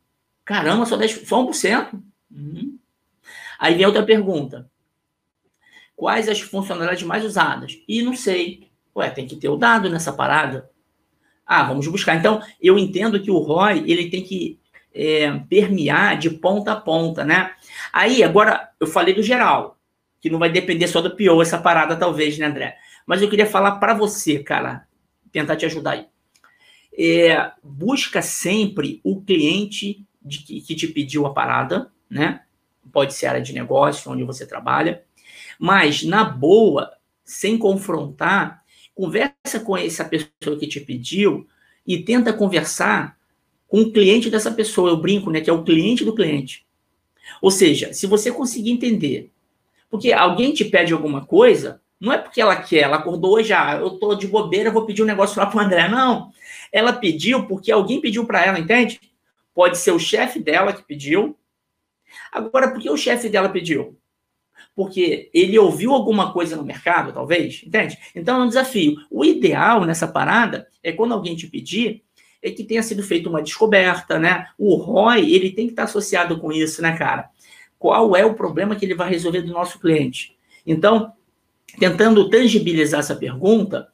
Caramba, 0.44 0.84
só, 0.86 0.96
10, 0.96 1.26
só 1.26 1.44
1%? 1.44 1.94
Uhum. 2.30 2.65
Aí 3.58 3.74
vem 3.74 3.86
outra 3.86 4.02
pergunta. 4.02 4.70
Quais 5.94 6.28
as 6.28 6.40
funcionalidades 6.40 7.04
mais 7.04 7.24
usadas? 7.24 7.78
E 7.88 8.02
não 8.02 8.14
sei. 8.14 8.70
Ué, 8.94 9.10
tem 9.10 9.26
que 9.26 9.36
ter 9.36 9.48
o 9.48 9.56
dado 9.56 9.88
nessa 9.88 10.12
parada. 10.12 10.70
Ah, 11.46 11.62
vamos 11.62 11.86
buscar. 11.86 12.16
Então, 12.16 12.42
eu 12.60 12.78
entendo 12.78 13.20
que 13.20 13.30
o 13.30 13.38
ROI 13.38 13.84
ele 13.86 14.10
tem 14.10 14.22
que 14.22 14.58
é, 14.92 15.30
permear 15.48 16.18
de 16.18 16.30
ponta 16.30 16.72
a 16.72 16.76
ponta, 16.76 17.24
né? 17.24 17.52
Aí, 17.92 18.24
agora, 18.24 18.70
eu 18.80 18.86
falei 18.86 19.14
do 19.14 19.22
geral, 19.22 19.78
que 20.20 20.28
não 20.28 20.38
vai 20.38 20.50
depender 20.50 20.88
só 20.88 21.00
do 21.00 21.16
PO 21.16 21.40
essa 21.40 21.58
parada, 21.58 21.94
talvez, 21.96 22.36
né, 22.38 22.46
André? 22.46 22.76
Mas 23.06 23.22
eu 23.22 23.30
queria 23.30 23.46
falar 23.46 23.72
para 23.72 23.94
você, 23.94 24.40
cara, 24.42 24.86
tentar 25.30 25.56
te 25.56 25.66
ajudar 25.66 25.92
aí. 25.92 26.06
É, 26.98 27.52
busca 27.62 28.22
sempre 28.22 29.00
o 29.04 29.20
cliente 29.20 30.04
de 30.20 30.38
que, 30.38 30.60
que 30.62 30.74
te 30.74 30.88
pediu 30.88 31.26
a 31.26 31.32
parada, 31.32 31.92
né? 32.10 32.40
Pode 32.92 33.14
ser 33.14 33.26
área 33.26 33.40
de 33.40 33.52
negócio, 33.52 34.10
onde 34.10 34.24
você 34.24 34.46
trabalha, 34.46 35.02
mas 35.58 36.02
na 36.02 36.24
boa, 36.24 36.92
sem 37.24 37.58
confrontar, 37.58 38.62
conversa 38.94 39.60
com 39.62 39.76
essa 39.76 40.04
pessoa 40.04 40.58
que 40.58 40.66
te 40.66 40.80
pediu 40.80 41.46
e 41.86 41.98
tenta 42.02 42.32
conversar 42.32 43.16
com 43.68 43.82
o 43.82 43.92
cliente 43.92 44.30
dessa 44.30 44.50
pessoa. 44.50 44.90
Eu 44.90 44.96
brinco, 44.96 45.30
né, 45.30 45.40
que 45.40 45.50
é 45.50 45.52
o 45.52 45.64
cliente 45.64 46.04
do 46.04 46.14
cliente. 46.14 46.66
Ou 47.42 47.50
seja, 47.50 47.92
se 47.92 48.06
você 48.06 48.30
conseguir 48.30 48.70
entender, 48.70 49.30
porque 49.90 50.12
alguém 50.12 50.52
te 50.52 50.64
pede 50.64 50.92
alguma 50.92 51.24
coisa, 51.24 51.80
não 52.00 52.12
é 52.12 52.18
porque 52.18 52.40
ela 52.40 52.56
quer, 52.56 52.80
ela 52.80 52.96
acordou 52.96 53.42
já, 53.42 53.72
ah, 53.72 53.76
eu 53.76 53.90
tô 53.90 54.14
de 54.14 54.26
bobeira, 54.26 54.70
vou 54.70 54.84
pedir 54.84 55.02
um 55.02 55.06
negócio 55.06 55.40
lá 55.40 55.46
pro 55.46 55.60
André. 55.60 55.88
Não. 55.88 56.30
Ela 56.72 56.92
pediu 56.92 57.46
porque 57.46 57.72
alguém 57.72 58.00
pediu 58.00 58.26
para 58.26 58.44
ela, 58.44 58.58
entende? 58.58 59.00
Pode 59.54 59.78
ser 59.78 59.92
o 59.92 59.98
chefe 59.98 60.38
dela 60.38 60.72
que 60.72 60.82
pediu, 60.82 61.36
Agora, 62.32 62.70
por 62.70 62.80
que 62.80 62.90
o 62.90 62.96
chefe 62.96 63.28
dela 63.28 63.48
pediu? 63.48 63.98
Porque 64.74 65.30
ele 65.32 65.58
ouviu 65.58 65.92
alguma 65.92 66.32
coisa 66.32 66.56
no 66.56 66.64
mercado, 66.64 67.12
talvez, 67.12 67.62
entende? 67.64 67.96
Então 68.14 68.40
é 68.40 68.44
um 68.44 68.48
desafio. 68.48 68.96
O 69.10 69.24
ideal 69.24 69.84
nessa 69.84 70.06
parada 70.06 70.68
é 70.82 70.92
quando 70.92 71.14
alguém 71.14 71.34
te 71.34 71.46
pedir, 71.46 72.02
é 72.42 72.50
que 72.50 72.62
tenha 72.62 72.82
sido 72.82 73.02
feita 73.02 73.28
uma 73.28 73.42
descoberta, 73.42 74.18
né? 74.18 74.48
O 74.58 74.76
ROI, 74.76 75.32
ele 75.32 75.50
tem 75.50 75.66
que 75.66 75.72
estar 75.72 75.84
associado 75.84 76.38
com 76.38 76.52
isso, 76.52 76.82
né, 76.82 76.96
cara? 76.96 77.30
Qual 77.78 78.14
é 78.16 78.24
o 78.24 78.34
problema 78.34 78.76
que 78.76 78.84
ele 78.84 78.94
vai 78.94 79.10
resolver 79.10 79.42
do 79.42 79.52
nosso 79.52 79.78
cliente? 79.78 80.36
Então, 80.66 81.12
tentando 81.78 82.28
tangibilizar 82.28 83.00
essa 83.00 83.16
pergunta, 83.16 83.88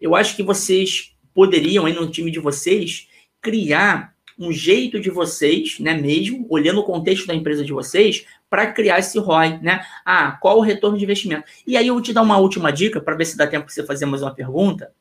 eu 0.00 0.14
acho 0.14 0.34
que 0.34 0.42
vocês 0.42 1.14
poderiam, 1.34 1.86
aí 1.86 1.92
no 1.92 2.10
time 2.10 2.30
de 2.30 2.40
vocês, 2.40 3.08
criar 3.40 4.14
um 4.40 4.50
jeito 4.50 4.98
de 4.98 5.10
vocês, 5.10 5.78
né, 5.78 5.92
mesmo, 5.92 6.46
olhando 6.48 6.80
o 6.80 6.84
contexto 6.84 7.26
da 7.26 7.34
empresa 7.34 7.62
de 7.62 7.74
vocês, 7.74 8.24
para 8.48 8.72
criar 8.72 8.98
esse 8.98 9.18
ROI, 9.18 9.58
né? 9.60 9.84
Ah, 10.04 10.32
qual 10.40 10.56
o 10.58 10.62
retorno 10.62 10.96
de 10.96 11.04
investimento? 11.04 11.44
E 11.66 11.76
aí 11.76 11.86
eu 11.86 11.94
vou 11.94 12.02
te 12.02 12.12
dar 12.12 12.22
uma 12.22 12.38
última 12.38 12.72
dica, 12.72 13.00
para 13.02 13.14
ver 13.14 13.26
se 13.26 13.36
dá 13.36 13.46
tempo 13.46 13.66
para 13.66 13.74
você 13.74 13.84
fazer 13.84 14.06
mais 14.06 14.22
uma 14.22 14.34
pergunta. 14.34 14.92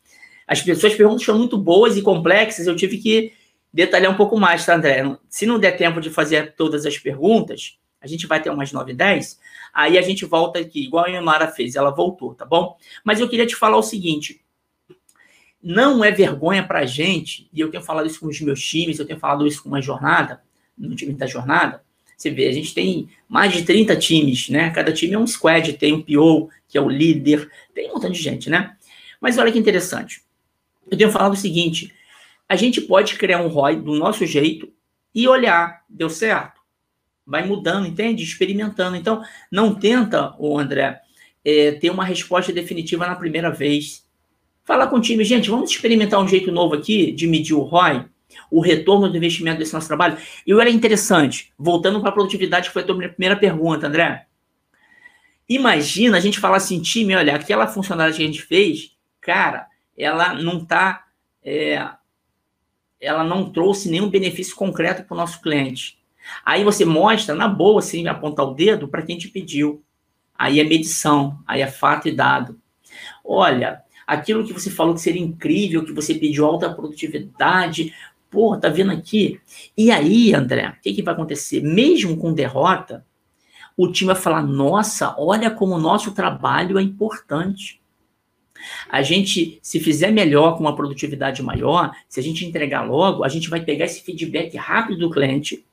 As 0.45 0.61
pessoas 0.61 0.93
perguntas 0.93 1.23
são 1.23 1.37
muito 1.37 1.57
boas 1.57 1.95
e 1.95 2.01
complexas, 2.01 2.67
eu 2.67 2.75
tive 2.75 2.97
que 2.97 3.31
detalhar 3.73 4.11
um 4.11 4.17
pouco 4.17 4.37
mais, 4.37 4.65
tá, 4.65 4.75
André? 4.75 5.03
Se 5.29 5.45
não 5.45 5.57
der 5.57 5.77
tempo 5.77 6.01
de 6.01 6.09
fazer 6.09 6.53
todas 6.55 6.85
as 6.85 6.97
perguntas, 6.97 7.77
a 8.01 8.07
gente 8.07 8.27
vai 8.27 8.41
ter 8.41 8.49
umas 8.49 8.73
9, 8.73 8.93
10, 8.93 9.39
aí 9.73 9.97
a 9.97 10.01
gente 10.01 10.25
volta 10.25 10.59
aqui, 10.59 10.83
igual 10.83 11.05
a 11.05 11.09
Yamara 11.09 11.47
fez, 11.47 11.75
ela 11.75 11.91
voltou, 11.91 12.35
tá 12.35 12.45
bom? 12.45 12.75
Mas 13.05 13.21
eu 13.21 13.29
queria 13.29 13.45
te 13.47 13.55
falar 13.55 13.77
o 13.77 13.83
seguinte, 13.83 14.41
não 15.61 16.03
é 16.03 16.11
vergonha 16.11 16.63
para 16.65 16.79
a 16.79 16.85
gente, 16.85 17.49
e 17.53 17.59
eu 17.59 17.69
tenho 17.69 17.83
falado 17.83 18.07
isso 18.07 18.19
com 18.19 18.27
os 18.27 18.39
meus 18.41 18.61
times, 18.61 18.97
eu 18.97 19.05
tenho 19.05 19.19
falado 19.19 19.45
isso 19.45 19.61
com 19.61 19.69
uma 19.69 19.81
jornada, 19.81 20.41
no 20.77 20.95
time 20.95 21.13
da 21.13 21.27
jornada. 21.27 21.83
Você 22.15 22.29
vê, 22.29 22.47
a 22.47 22.51
gente 22.51 22.73
tem 22.73 23.09
mais 23.27 23.53
de 23.53 23.63
30 23.63 23.95
times, 23.95 24.49
né? 24.49 24.69
Cada 24.71 24.91
time 24.91 25.13
é 25.13 25.19
um 25.19 25.27
squad, 25.27 25.73
tem 25.73 25.93
um 25.93 26.01
PO, 26.01 26.49
que 26.67 26.77
é 26.77 26.81
o 26.81 26.89
líder, 26.89 27.49
tem 27.73 27.89
um 27.89 27.93
montão 27.93 28.11
de 28.11 28.21
gente, 28.21 28.49
né? 28.49 28.75
Mas 29.21 29.37
olha 29.37 29.51
que 29.51 29.59
interessante. 29.59 30.21
Eu 30.89 30.97
tenho 30.97 31.11
falado 31.11 31.33
o 31.33 31.37
seguinte: 31.37 31.93
a 32.47 32.55
gente 32.55 32.81
pode 32.81 33.15
criar 33.15 33.41
um 33.41 33.47
ROI 33.47 33.77
do 33.77 33.95
nosso 33.95 34.25
jeito 34.25 34.71
e 35.13 35.27
olhar, 35.27 35.83
deu 35.89 36.09
certo. 36.09 36.59
Vai 37.25 37.45
mudando, 37.45 37.87
entende? 37.87 38.23
Experimentando. 38.23 38.95
Então, 38.97 39.23
não 39.51 39.75
tenta, 39.75 40.35
o 40.39 40.57
André, 40.57 40.99
é, 41.45 41.73
ter 41.73 41.89
uma 41.89 42.03
resposta 42.03 42.51
definitiva 42.51 43.07
na 43.07 43.15
primeira 43.15 43.51
vez 43.51 44.08
Falar 44.69 44.85
com 44.85 44.97
o 44.97 45.01
time, 45.01 45.23
gente, 45.23 45.49
vamos 45.49 45.71
experimentar 45.71 46.21
um 46.21 46.27
jeito 46.27 46.51
novo 46.51 46.75
aqui 46.75 47.11
de 47.11 47.25
medir 47.25 47.55
o 47.55 47.61
ROI, 47.61 48.05
o 48.51 48.61
retorno 48.61 49.09
do 49.09 49.17
investimento 49.17 49.57
desse 49.57 49.73
nosso 49.73 49.87
trabalho. 49.87 50.15
E 50.45 50.53
olha 50.53 50.69
interessante, 50.69 51.51
voltando 51.57 51.99
para 51.99 52.09
a 52.09 52.11
produtividade, 52.11 52.67
que 52.67 52.73
foi 52.73 52.83
a 52.83 52.85
tua 52.85 52.95
primeira 52.95 53.35
pergunta, 53.35 53.87
André. 53.87 54.27
Imagina 55.49 56.17
a 56.17 56.19
gente 56.19 56.39
falar 56.39 56.57
assim, 56.57 56.79
time, 56.83 57.15
olha, 57.15 57.33
aquela 57.33 57.65
funcionalidade 57.65 58.17
que 58.17 58.23
a 58.23 58.27
gente 58.27 58.43
fez, 58.43 58.95
cara, 59.19 59.65
ela 59.97 60.35
não 60.35 60.59
está, 60.59 61.03
é, 61.43 61.89
ela 63.01 63.23
não 63.23 63.49
trouxe 63.49 63.89
nenhum 63.89 64.07
benefício 64.07 64.55
concreto 64.55 65.03
para 65.03 65.15
o 65.15 65.17
nosso 65.17 65.41
cliente. 65.41 65.97
Aí 66.45 66.63
você 66.63 66.85
mostra, 66.85 67.33
na 67.33 67.47
boa, 67.47 67.79
assim, 67.79 68.07
apontar 68.07 68.45
o 68.45 68.53
dedo, 68.53 68.87
para 68.87 69.01
quem 69.01 69.17
te 69.17 69.29
pediu. 69.29 69.83
Aí 70.37 70.59
é 70.59 70.63
medição, 70.63 71.39
aí 71.47 71.59
é 71.59 71.67
fato 71.67 72.07
e 72.07 72.11
dado. 72.11 72.61
Olha, 73.25 73.83
aquilo 74.09 74.43
que 74.43 74.51
você 74.51 74.71
falou 74.71 74.95
que 74.95 75.01
seria 75.01 75.21
incrível, 75.21 75.85
que 75.85 75.93
você 75.93 76.15
pediu 76.15 76.45
alta 76.45 76.73
produtividade. 76.73 77.93
Pô, 78.29 78.57
tá 78.57 78.67
vendo 78.67 78.91
aqui? 78.91 79.39
E 79.77 79.91
aí, 79.91 80.33
André, 80.33 80.67
o 80.67 80.81
que, 80.81 80.93
que 80.93 81.03
vai 81.03 81.13
acontecer? 81.13 81.61
Mesmo 81.61 82.17
com 82.17 82.33
derrota, 82.33 83.05
o 83.77 83.91
time 83.91 84.11
vai 84.11 84.21
falar: 84.21 84.41
nossa, 84.41 85.15
olha 85.17 85.51
como 85.51 85.75
o 85.75 85.79
nosso 85.79 86.11
trabalho 86.11 86.79
é 86.79 86.81
importante. 86.81 87.79
A 88.89 89.01
gente, 89.01 89.59
se 89.61 89.79
fizer 89.79 90.11
melhor, 90.11 90.57
com 90.57 90.61
uma 90.61 90.75
produtividade 90.75 91.41
maior, 91.41 91.95
se 92.09 92.19
a 92.19 92.23
gente 92.23 92.45
entregar 92.45 92.81
logo, 92.81 93.23
a 93.23 93.29
gente 93.29 93.49
vai 93.49 93.61
pegar 93.61 93.85
esse 93.85 94.01
feedback 94.01 94.57
rápido 94.57 94.99
do 94.99 95.11
cliente. 95.11 95.65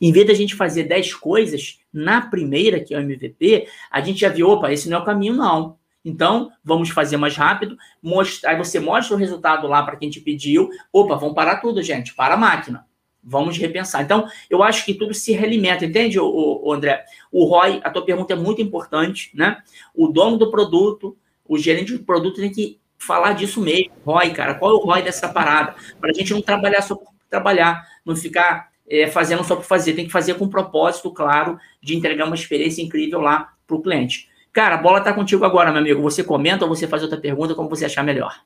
Em 0.00 0.10
vez 0.10 0.26
da 0.26 0.34
gente 0.34 0.54
fazer 0.54 0.84
10 0.84 1.14
coisas 1.14 1.80
na 1.92 2.22
primeira, 2.22 2.80
que 2.80 2.94
é 2.94 2.98
o 2.98 3.02
MVP, 3.02 3.68
a 3.90 4.00
gente 4.00 4.20
já 4.20 4.30
viu, 4.30 4.48
opa, 4.48 4.72
esse 4.72 4.88
não 4.88 4.98
é 4.98 5.00
o 5.00 5.04
caminho, 5.04 5.34
não. 5.34 5.76
Então, 6.04 6.52
vamos 6.62 6.90
fazer 6.90 7.16
mais 7.16 7.34
rápido. 7.34 7.78
Mostra, 8.02 8.50
aí 8.50 8.58
você 8.58 8.78
mostra 8.78 9.16
o 9.16 9.18
resultado 9.18 9.66
lá 9.66 9.82
para 9.82 9.96
quem 9.96 10.10
te 10.10 10.20
pediu. 10.20 10.68
Opa, 10.92 11.16
vamos 11.16 11.34
parar 11.34 11.56
tudo, 11.56 11.82
gente. 11.82 12.14
Para 12.14 12.34
a 12.34 12.36
máquina. 12.36 12.86
Vamos 13.22 13.56
repensar. 13.56 14.02
Então, 14.02 14.28
eu 14.50 14.62
acho 14.62 14.84
que 14.84 14.92
tudo 14.92 15.14
se 15.14 15.32
realimenta, 15.32 15.86
entende, 15.86 16.20
o, 16.20 16.60
o, 16.62 16.72
André? 16.72 17.02
O 17.32 17.46
ROI, 17.46 17.80
a 17.82 17.90
tua 17.90 18.04
pergunta 18.04 18.34
é 18.34 18.36
muito 18.36 18.60
importante, 18.60 19.30
né? 19.34 19.62
O 19.94 20.08
dono 20.08 20.36
do 20.36 20.50
produto, 20.50 21.16
o 21.46 21.56
gerente 21.56 21.96
do 21.96 22.04
produto 22.04 22.36
tem 22.36 22.52
que 22.52 22.78
falar 22.98 23.32
disso 23.32 23.62
mesmo. 23.62 23.92
ROI, 24.04 24.30
cara, 24.34 24.54
qual 24.56 24.72
é 24.72 24.74
o 24.74 24.84
ROI 24.84 25.02
dessa 25.02 25.26
parada? 25.26 25.74
Para 25.98 26.10
a 26.10 26.12
gente 26.12 26.34
não 26.34 26.42
trabalhar 26.42 26.82
só 26.82 26.94
por 26.94 27.14
trabalhar, 27.30 27.88
não 28.04 28.14
ficar 28.14 28.68
é, 28.86 29.06
fazendo 29.06 29.42
só 29.42 29.56
por 29.56 29.64
fazer. 29.64 29.94
Tem 29.94 30.04
que 30.04 30.12
fazer 30.12 30.34
com 30.34 30.44
um 30.44 30.50
propósito, 30.50 31.10
claro, 31.10 31.58
de 31.82 31.96
entregar 31.96 32.26
uma 32.26 32.34
experiência 32.34 32.82
incrível 32.82 33.20
lá 33.20 33.54
para 33.66 33.76
o 33.76 33.82
cliente. 33.82 34.28
Cara, 34.54 34.76
a 34.76 34.78
bola 34.78 34.98
está 34.98 35.12
contigo 35.12 35.44
agora, 35.44 35.72
meu 35.72 35.80
amigo. 35.80 36.00
Você 36.00 36.22
comenta 36.22 36.64
ou 36.64 36.68
você 36.74 36.86
faz 36.86 37.02
outra 37.02 37.20
pergunta, 37.20 37.56
como 37.56 37.68
você 37.68 37.84
achar 37.84 38.04
melhor. 38.04 38.40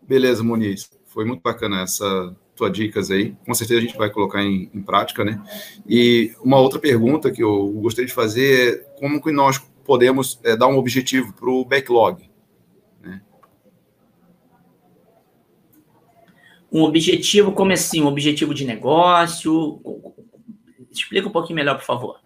Beleza, 0.00 0.42
Muniz. 0.42 0.90
Foi 1.04 1.26
muito 1.26 1.42
bacana 1.42 1.82
essa 1.82 2.34
tua 2.56 2.70
dicas 2.70 3.10
aí. 3.10 3.36
Com 3.46 3.52
certeza 3.52 3.80
a 3.80 3.82
gente 3.82 3.96
vai 3.98 4.08
colocar 4.08 4.42
em, 4.42 4.70
em, 4.72 4.82
prática, 4.82 5.22
né? 5.22 5.38
E 5.86 6.34
uma 6.42 6.58
outra 6.58 6.80
pergunta 6.80 7.30
que 7.30 7.42
eu 7.42 7.68
gostaria 7.82 8.06
de 8.06 8.14
fazer 8.14 8.74
é 8.74 8.98
como 8.98 9.22
que 9.22 9.30
nós 9.30 9.58
podemos 9.84 10.40
é, 10.42 10.56
dar 10.56 10.66
um 10.66 10.78
objetivo 10.78 11.34
para 11.34 11.50
o 11.50 11.62
backlog? 11.62 12.22
Né? 13.02 13.20
Um 16.72 16.84
objetivo, 16.84 17.52
como 17.52 17.72
assim? 17.72 18.02
Um 18.02 18.06
objetivo 18.06 18.54
de 18.54 18.64
negócio? 18.64 19.78
Explica 20.92 21.28
um 21.28 21.32
pouquinho 21.32 21.56
melhor, 21.56 21.76
por 21.76 21.84
favor. 21.84 22.20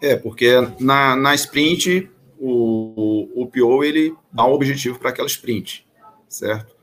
É, 0.00 0.16
porque 0.16 0.52
na, 0.78 1.14
na 1.14 1.34
sprint 1.34 2.10
o, 2.38 3.28
o 3.34 3.46
PO 3.46 3.84
ele 3.84 4.14
dá 4.32 4.46
um 4.46 4.52
objetivo 4.52 4.98
para 4.98 5.10
aquela 5.10 5.28
sprint, 5.28 5.86
certo? 6.26 6.74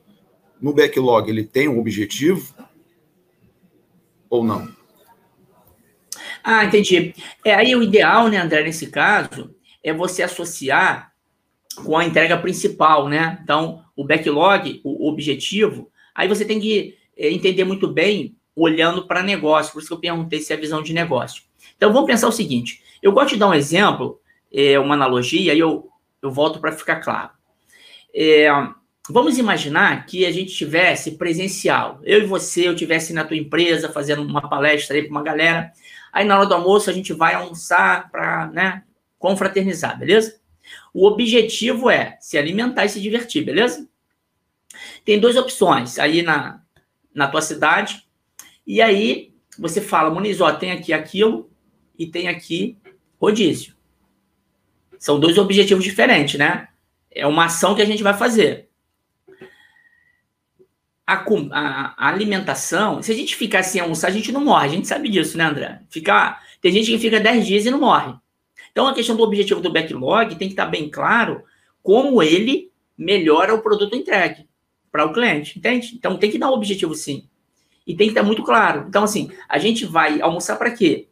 No 0.60 0.72
backlog 0.72 1.28
ele 1.28 1.44
tem 1.44 1.68
um 1.68 1.80
objetivo 1.80 2.54
ou 4.30 4.44
não? 4.44 4.68
Ah, 6.44 6.64
entendi. 6.64 7.12
É, 7.44 7.54
aí 7.54 7.74
o 7.74 7.82
ideal, 7.82 8.28
né, 8.28 8.38
André, 8.38 8.62
nesse 8.62 8.86
caso, 8.86 9.54
é 9.82 9.92
você 9.92 10.22
associar 10.22 11.12
com 11.84 11.96
a 11.96 12.04
entrega 12.04 12.38
principal, 12.38 13.08
né? 13.08 13.38
Então, 13.42 13.84
o 13.96 14.04
backlog, 14.04 14.80
o 14.84 15.08
objetivo, 15.08 15.90
aí 16.14 16.28
você 16.28 16.44
tem 16.44 16.60
que 16.60 16.96
é, 17.16 17.30
entender 17.30 17.64
muito 17.64 17.88
bem 17.88 18.37
olhando 18.60 19.06
para 19.06 19.22
negócio, 19.22 19.72
por 19.72 19.78
isso 19.80 19.88
que 19.88 19.94
eu 19.94 20.00
perguntei 20.00 20.40
se 20.40 20.52
é 20.52 20.56
visão 20.56 20.82
de 20.82 20.92
negócio. 20.92 21.42
Então, 21.76 21.92
vamos 21.92 22.06
pensar 22.06 22.28
o 22.28 22.32
seguinte, 22.32 22.82
eu 23.02 23.12
gosto 23.12 23.30
de 23.30 23.36
dar 23.36 23.48
um 23.48 23.54
exemplo 23.54 24.20
é, 24.52 24.78
uma 24.78 24.94
analogia, 24.94 25.54
e 25.54 25.58
eu, 25.58 25.88
eu 26.22 26.30
volto 26.30 26.60
para 26.60 26.72
ficar 26.72 26.96
claro. 26.96 27.30
É, 28.14 28.48
vamos 29.08 29.38
imaginar 29.38 30.06
que 30.06 30.26
a 30.26 30.32
gente 30.32 30.54
tivesse 30.54 31.12
presencial. 31.12 32.00
Eu 32.02 32.22
e 32.22 32.26
você, 32.26 32.68
eu 32.68 32.74
tivesse 32.74 33.12
na 33.12 33.24
tua 33.24 33.36
empresa 33.36 33.88
fazendo 33.90 34.22
uma 34.22 34.48
palestra 34.48 34.96
aí 34.96 35.02
para 35.02 35.10
uma 35.10 35.22
galera. 35.22 35.72
Aí 36.12 36.24
na 36.24 36.38
hora 36.38 36.46
do 36.46 36.54
almoço 36.54 36.90
a 36.90 36.92
gente 36.92 37.12
vai 37.12 37.34
almoçar 37.34 38.10
para, 38.10 38.48
né, 38.48 38.82
confraternizar, 39.18 39.98
beleza? 39.98 40.38
O 40.92 41.06
objetivo 41.06 41.90
é 41.90 42.16
se 42.20 42.36
alimentar 42.36 42.84
e 42.84 42.88
se 42.88 43.00
divertir, 43.00 43.44
beleza? 43.44 43.88
Tem 45.04 45.18
duas 45.18 45.36
opções 45.36 45.98
aí 45.98 46.22
na, 46.22 46.62
na 47.14 47.28
tua 47.28 47.40
cidade. 47.40 48.06
E 48.68 48.82
aí 48.82 49.32
você 49.58 49.80
fala, 49.80 50.10
Muniz, 50.10 50.42
ó, 50.42 50.52
tem 50.52 50.70
aqui 50.70 50.92
aquilo 50.92 51.50
e 51.98 52.06
tem 52.06 52.28
aqui 52.28 52.76
rodízio. 53.18 53.74
São 54.98 55.18
dois 55.18 55.38
objetivos 55.38 55.82
diferentes, 55.82 56.38
né? 56.38 56.68
É 57.10 57.26
uma 57.26 57.46
ação 57.46 57.74
que 57.74 57.80
a 57.80 57.86
gente 57.86 58.02
vai 58.02 58.12
fazer. 58.12 58.68
A, 61.06 61.14
a, 61.14 61.94
a, 61.96 62.08
alimentação, 62.08 63.02
se 63.02 63.10
a 63.10 63.14
gente 63.14 63.34
ficar 63.34 63.62
sem 63.62 63.80
almoçar, 63.80 64.08
a 64.08 64.10
gente 64.10 64.30
não 64.30 64.44
morre. 64.44 64.66
A 64.66 64.70
gente 64.70 64.86
sabe 64.86 65.08
disso, 65.08 65.38
né, 65.38 65.44
André? 65.44 65.80
Ficar, 65.88 66.42
tem 66.60 66.70
gente 66.70 66.90
que 66.90 66.98
fica 66.98 67.18
10 67.18 67.46
dias 67.46 67.64
e 67.64 67.70
não 67.70 67.80
morre. 67.80 68.14
Então, 68.70 68.86
a 68.86 68.94
questão 68.94 69.16
do 69.16 69.22
objetivo 69.22 69.62
do 69.62 69.72
backlog 69.72 70.36
tem 70.36 70.48
que 70.48 70.52
estar 70.52 70.66
bem 70.66 70.90
claro 70.90 71.42
como 71.82 72.22
ele 72.22 72.70
melhora 72.98 73.54
o 73.54 73.62
produto 73.62 73.96
entregue 73.96 74.46
para 74.92 75.06
o 75.06 75.12
cliente, 75.12 75.58
entende? 75.58 75.94
Então, 75.94 76.18
tem 76.18 76.30
que 76.30 76.38
dar 76.38 76.50
um 76.50 76.54
objetivo 76.54 76.94
sim. 76.94 77.27
E 77.88 77.96
tem 77.96 78.08
que 78.08 78.12
estar 78.12 78.22
muito 78.22 78.42
claro. 78.42 78.84
Então, 78.86 79.02
assim, 79.02 79.30
a 79.48 79.58
gente 79.58 79.86
vai 79.86 80.20
almoçar 80.20 80.56
para 80.56 80.70
quê? 80.70 81.08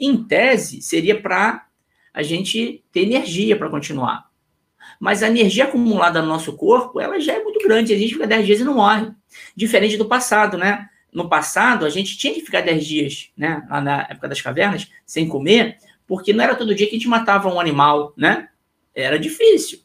Em 0.00 0.24
tese, 0.24 0.80
seria 0.80 1.20
para 1.20 1.66
a 2.12 2.22
gente 2.22 2.82
ter 2.90 3.00
energia 3.00 3.54
para 3.54 3.68
continuar. 3.68 4.30
Mas 4.98 5.22
a 5.22 5.28
energia 5.28 5.64
acumulada 5.64 6.22
no 6.22 6.28
nosso 6.28 6.54
corpo, 6.54 6.98
ela 6.98 7.20
já 7.20 7.34
é 7.34 7.42
muito 7.42 7.62
grande. 7.62 7.92
A 7.92 7.98
gente 7.98 8.14
fica 8.14 8.26
10 8.26 8.46
dias 8.46 8.60
e 8.60 8.64
não 8.64 8.76
morre. 8.76 9.10
Diferente 9.54 9.98
do 9.98 10.06
passado, 10.06 10.56
né? 10.56 10.88
No 11.12 11.28
passado, 11.28 11.84
a 11.84 11.90
gente 11.90 12.16
tinha 12.16 12.32
que 12.32 12.40
ficar 12.40 12.62
10 12.62 12.86
dias, 12.86 13.30
né? 13.36 13.66
Lá 13.68 13.82
na 13.82 14.00
época 14.08 14.28
das 14.28 14.40
cavernas, 14.40 14.90
sem 15.04 15.28
comer, 15.28 15.76
porque 16.06 16.32
não 16.32 16.42
era 16.42 16.54
todo 16.54 16.74
dia 16.74 16.86
que 16.86 16.96
a 16.96 16.98
gente 16.98 17.08
matava 17.08 17.52
um 17.52 17.60
animal, 17.60 18.14
né? 18.16 18.48
Era 18.94 19.18
difícil. 19.18 19.80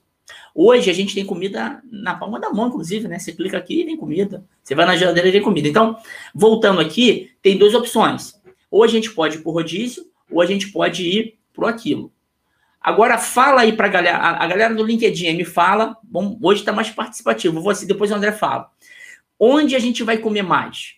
Hoje 0.54 0.90
a 0.90 0.94
gente 0.94 1.16
tem 1.16 1.26
comida 1.26 1.82
na 1.90 2.16
palma 2.16 2.40
da 2.40 2.50
mão, 2.50 2.68
inclusive, 2.68 3.08
né? 3.08 3.18
Você 3.18 3.32
clica 3.32 3.58
aqui 3.58 3.82
e 3.82 3.86
tem 3.86 3.98
comida. 3.98 4.46
Você 4.64 4.76
vai 4.76 4.86
na 4.86 4.96
geladeira 4.96 5.30
e 5.30 5.32
tem 5.32 5.42
comida. 5.42 5.68
Então, 5.68 5.98
voltando 6.36 6.82
aqui, 6.82 7.32
tem 7.42 7.58
duas 7.58 7.74
opções. 7.74 8.40
Ou 8.70 8.84
a 8.84 8.88
gente 8.88 9.12
pode 9.12 9.38
ir 9.38 9.42
por 9.42 9.54
rodízio, 9.54 10.06
ou 10.30 10.42
a 10.42 10.46
gente 10.46 10.72
pode 10.72 11.04
ir 11.04 11.38
pro 11.54 11.66
aquilo. 11.66 12.12
Agora 12.80 13.18
fala 13.18 13.62
aí 13.62 13.74
para 13.74 13.88
galera, 13.88 14.18
a 14.18 14.48
galera 14.48 14.74
do 14.74 14.84
LinkedIn 14.84 15.34
me 15.36 15.46
fala, 15.46 15.96
bom, 16.02 16.38
hoje 16.42 16.62
está 16.62 16.74
mais 16.74 16.90
participativo, 16.90 17.62
você 17.62 17.86
depois 17.86 18.10
o 18.12 18.16
André 18.16 18.32
fala. 18.32 18.72
Onde 19.40 19.76
a 19.76 19.80
gente 19.80 20.04
vai 20.04 20.18
comer 20.18 20.42
mais? 20.42 20.96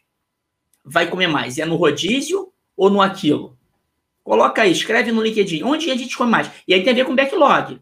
Vai 0.83 1.09
comer 1.09 1.27
mais? 1.27 1.57
É 1.59 1.65
no 1.65 1.75
rodízio 1.75 2.53
ou 2.75 2.89
no 2.89 3.01
aquilo? 3.01 3.57
Coloca 4.23 4.61
aí, 4.61 4.71
escreve 4.71 5.11
no 5.11 5.21
LinkedIn. 5.21 5.63
Onde 5.63 5.91
a 5.91 5.95
gente 5.95 6.17
come 6.17 6.31
mais? 6.31 6.49
E 6.65 6.73
aí 6.73 6.81
tem 6.83 6.93
a 6.93 6.95
ver 6.95 7.05
com 7.05 7.15
backlog. 7.15 7.81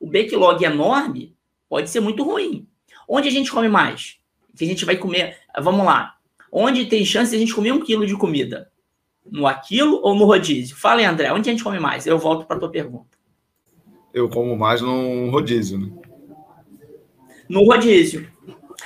O 0.00 0.10
backlog 0.10 0.64
enorme 0.64 1.36
pode 1.68 1.90
ser 1.90 2.00
muito 2.00 2.22
ruim. 2.22 2.66
Onde 3.08 3.28
a 3.28 3.32
gente 3.32 3.50
come 3.50 3.68
mais? 3.68 4.18
Que 4.56 4.64
a 4.64 4.66
gente 4.68 4.84
vai 4.84 4.96
comer. 4.96 5.36
Vamos 5.60 5.84
lá. 5.84 6.16
Onde 6.50 6.86
tem 6.86 7.04
chance 7.04 7.30
de 7.30 7.36
a 7.36 7.40
gente 7.40 7.54
comer 7.54 7.72
um 7.72 7.80
quilo 7.80 8.06
de 8.06 8.16
comida? 8.16 8.70
No 9.24 9.46
aquilo 9.46 10.00
ou 10.02 10.14
no 10.14 10.24
rodízio? 10.24 10.76
Fala 10.76 11.00
aí, 11.00 11.04
André, 11.04 11.32
onde 11.32 11.48
a 11.48 11.52
gente 11.52 11.64
come 11.64 11.78
mais? 11.78 12.06
Eu 12.06 12.18
volto 12.18 12.46
para 12.46 12.58
tua 12.58 12.70
pergunta 12.70 13.16
eu 14.16 14.30
como 14.30 14.56
mais 14.56 14.80
no 14.80 15.28
rodízio, 15.28 15.78
né? 15.78 15.92
No 17.46 17.64
rodízio. 17.64 18.26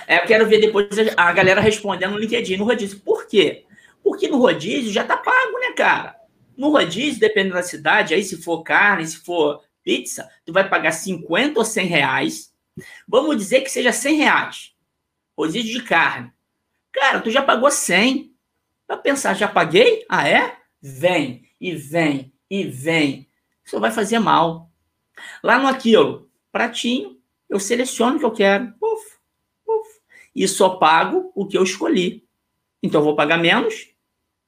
É, 0.04 0.16
eu 0.18 0.26
quero 0.26 0.44
ver 0.48 0.60
depois 0.60 0.88
a 1.16 1.32
galera 1.32 1.60
respondendo 1.60 2.10
no 2.10 2.18
LinkedIn, 2.18 2.56
no 2.56 2.64
rodízio. 2.64 2.98
Por 2.98 3.28
quê? 3.28 3.64
Porque 4.02 4.26
no 4.26 4.38
rodízio 4.38 4.92
já 4.92 5.04
tá 5.04 5.16
pago, 5.16 5.58
né, 5.60 5.72
cara? 5.76 6.16
No 6.56 6.70
rodízio, 6.70 7.20
dependendo 7.20 7.54
da 7.54 7.62
cidade, 7.62 8.12
aí 8.12 8.24
se 8.24 8.42
for 8.42 8.64
carne, 8.64 9.06
se 9.06 9.18
for 9.18 9.62
pizza, 9.82 10.30
tu 10.44 10.52
vai 10.52 10.68
pagar 10.68 10.92
50 10.92 11.58
ou 11.58 11.64
100 11.64 11.86
reais. 11.86 12.54
Vamos 13.06 13.36
dizer 13.36 13.60
que 13.62 13.70
seja 13.70 13.92
100 13.92 14.16
reais. 14.16 14.74
Rodízio 15.36 15.80
de 15.80 15.84
carne. 15.84 16.32
Cara, 16.92 17.20
tu 17.20 17.30
já 17.30 17.42
pagou 17.42 17.70
100. 17.70 18.34
Pra 18.86 18.96
pensar, 18.96 19.34
já 19.34 19.46
paguei? 19.46 20.04
Ah, 20.08 20.28
é? 20.28 20.56
Vem, 20.82 21.48
e 21.60 21.74
vem, 21.74 22.32
e 22.50 22.64
vem. 22.64 23.28
Isso 23.64 23.78
vai 23.78 23.90
fazer 23.90 24.18
mal. 24.18 24.70
Lá 25.42 25.58
no 25.58 25.68
aquilo, 25.68 26.30
pratinho, 26.50 27.20
eu 27.48 27.60
seleciono 27.60 28.16
o 28.16 28.18
que 28.18 28.24
eu 28.24 28.32
quero. 28.32 28.74
Uf, 28.80 29.18
uf, 29.66 29.88
e 30.34 30.48
só 30.48 30.70
pago 30.70 31.30
o 31.34 31.46
que 31.46 31.56
eu 31.56 31.62
escolhi. 31.62 32.26
Então 32.82 33.00
eu 33.00 33.04
vou 33.04 33.16
pagar 33.16 33.38
menos 33.38 33.94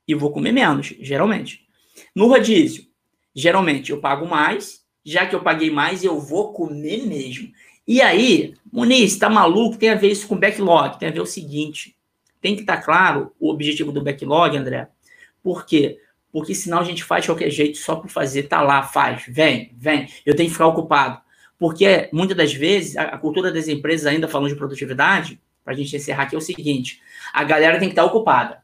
e 0.08 0.14
vou 0.14 0.32
comer 0.32 0.52
menos, 0.52 0.88
geralmente. 1.00 1.68
No 2.14 2.26
rodízio, 2.26 2.86
geralmente 3.34 3.92
eu 3.92 4.00
pago 4.00 4.26
mais, 4.26 4.81
já 5.04 5.26
que 5.26 5.34
eu 5.34 5.42
paguei 5.42 5.70
mais, 5.70 6.04
eu 6.04 6.18
vou 6.20 6.52
comer 6.52 7.06
mesmo. 7.06 7.52
E 7.86 8.00
aí, 8.00 8.54
Muniz, 8.72 9.16
tá 9.16 9.28
maluco? 9.28 9.76
Tem 9.76 9.90
a 9.90 9.94
ver 9.94 10.10
isso 10.10 10.28
com 10.28 10.36
backlog. 10.36 10.98
Tem 10.98 11.08
a 11.08 11.12
ver 11.12 11.20
o 11.20 11.26
seguinte: 11.26 11.96
tem 12.40 12.54
que 12.54 12.62
estar 12.62 12.76
tá 12.76 12.82
claro 12.82 13.32
o 13.40 13.50
objetivo 13.50 13.92
do 13.92 14.02
backlog, 14.02 14.56
André. 14.56 14.88
Por 15.42 15.66
quê? 15.66 15.98
porque 16.32 16.54
senão 16.54 16.78
a 16.78 16.84
gente 16.84 17.04
faz 17.04 17.22
de 17.22 17.28
qualquer 17.28 17.50
jeito 17.50 17.76
só 17.76 17.94
por 17.96 18.08
fazer, 18.08 18.44
tá 18.44 18.62
lá, 18.62 18.82
faz, 18.82 19.24
vem, 19.28 19.70
vem, 19.76 20.08
eu 20.24 20.34
tenho 20.34 20.48
que 20.48 20.54
ficar 20.54 20.66
ocupado. 20.66 21.20
Porque 21.58 22.08
muitas 22.12 22.36
das 22.36 22.52
vezes 22.52 22.96
a, 22.96 23.16
cultura 23.18 23.52
das 23.52 23.68
empresas, 23.68 24.06
ainda 24.06 24.26
falando 24.26 24.48
de 24.48 24.56
produtividade, 24.56 25.38
para 25.62 25.74
a 25.74 25.76
gente 25.76 25.94
encerrar 25.94 26.24
aqui, 26.24 26.34
é 26.34 26.38
o 26.38 26.40
seguinte: 26.40 27.00
a 27.32 27.44
galera 27.44 27.78
tem 27.78 27.88
que 27.88 27.92
estar 27.92 28.02
tá 28.02 28.08
ocupada. 28.08 28.62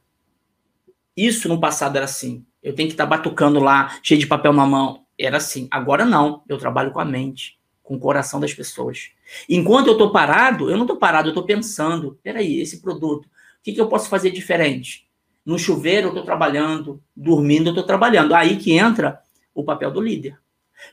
Isso 1.16 1.48
no 1.48 1.60
passado 1.60 1.94
era 1.96 2.06
assim. 2.06 2.44
Eu 2.60 2.74
tenho 2.74 2.88
que 2.88 2.94
estar 2.94 3.04
tá 3.04 3.10
batucando 3.10 3.60
lá, 3.60 3.96
cheio 4.02 4.18
de 4.18 4.26
papel 4.26 4.52
na 4.52 4.66
mão. 4.66 5.04
Era 5.18 5.38
assim. 5.38 5.66
Agora 5.70 6.04
não. 6.04 6.42
Eu 6.48 6.58
trabalho 6.58 6.92
com 6.92 7.00
a 7.00 7.04
mente, 7.04 7.58
com 7.82 7.96
o 7.96 7.98
coração 7.98 8.38
das 8.38 8.54
pessoas. 8.54 9.10
Enquanto 9.48 9.88
eu 9.88 9.94
estou 9.94 10.12
parado, 10.12 10.70
eu 10.70 10.76
não 10.76 10.84
estou 10.84 10.96
parado, 10.96 11.28
eu 11.28 11.32
estou 11.32 11.44
pensando: 11.44 12.18
peraí, 12.22 12.60
esse 12.60 12.80
produto, 12.80 13.26
o 13.26 13.28
que, 13.62 13.72
que 13.72 13.80
eu 13.80 13.88
posso 13.88 14.08
fazer 14.08 14.30
diferente? 14.30 15.08
No 15.44 15.58
chuveiro 15.58 16.08
eu 16.08 16.10
estou 16.10 16.24
trabalhando, 16.24 17.02
dormindo 17.16 17.68
eu 17.68 17.72
estou 17.72 17.84
trabalhando. 17.84 18.34
Aí 18.34 18.56
que 18.56 18.72
entra 18.72 19.20
o 19.54 19.64
papel 19.64 19.90
do 19.90 20.00
líder. 20.00 20.38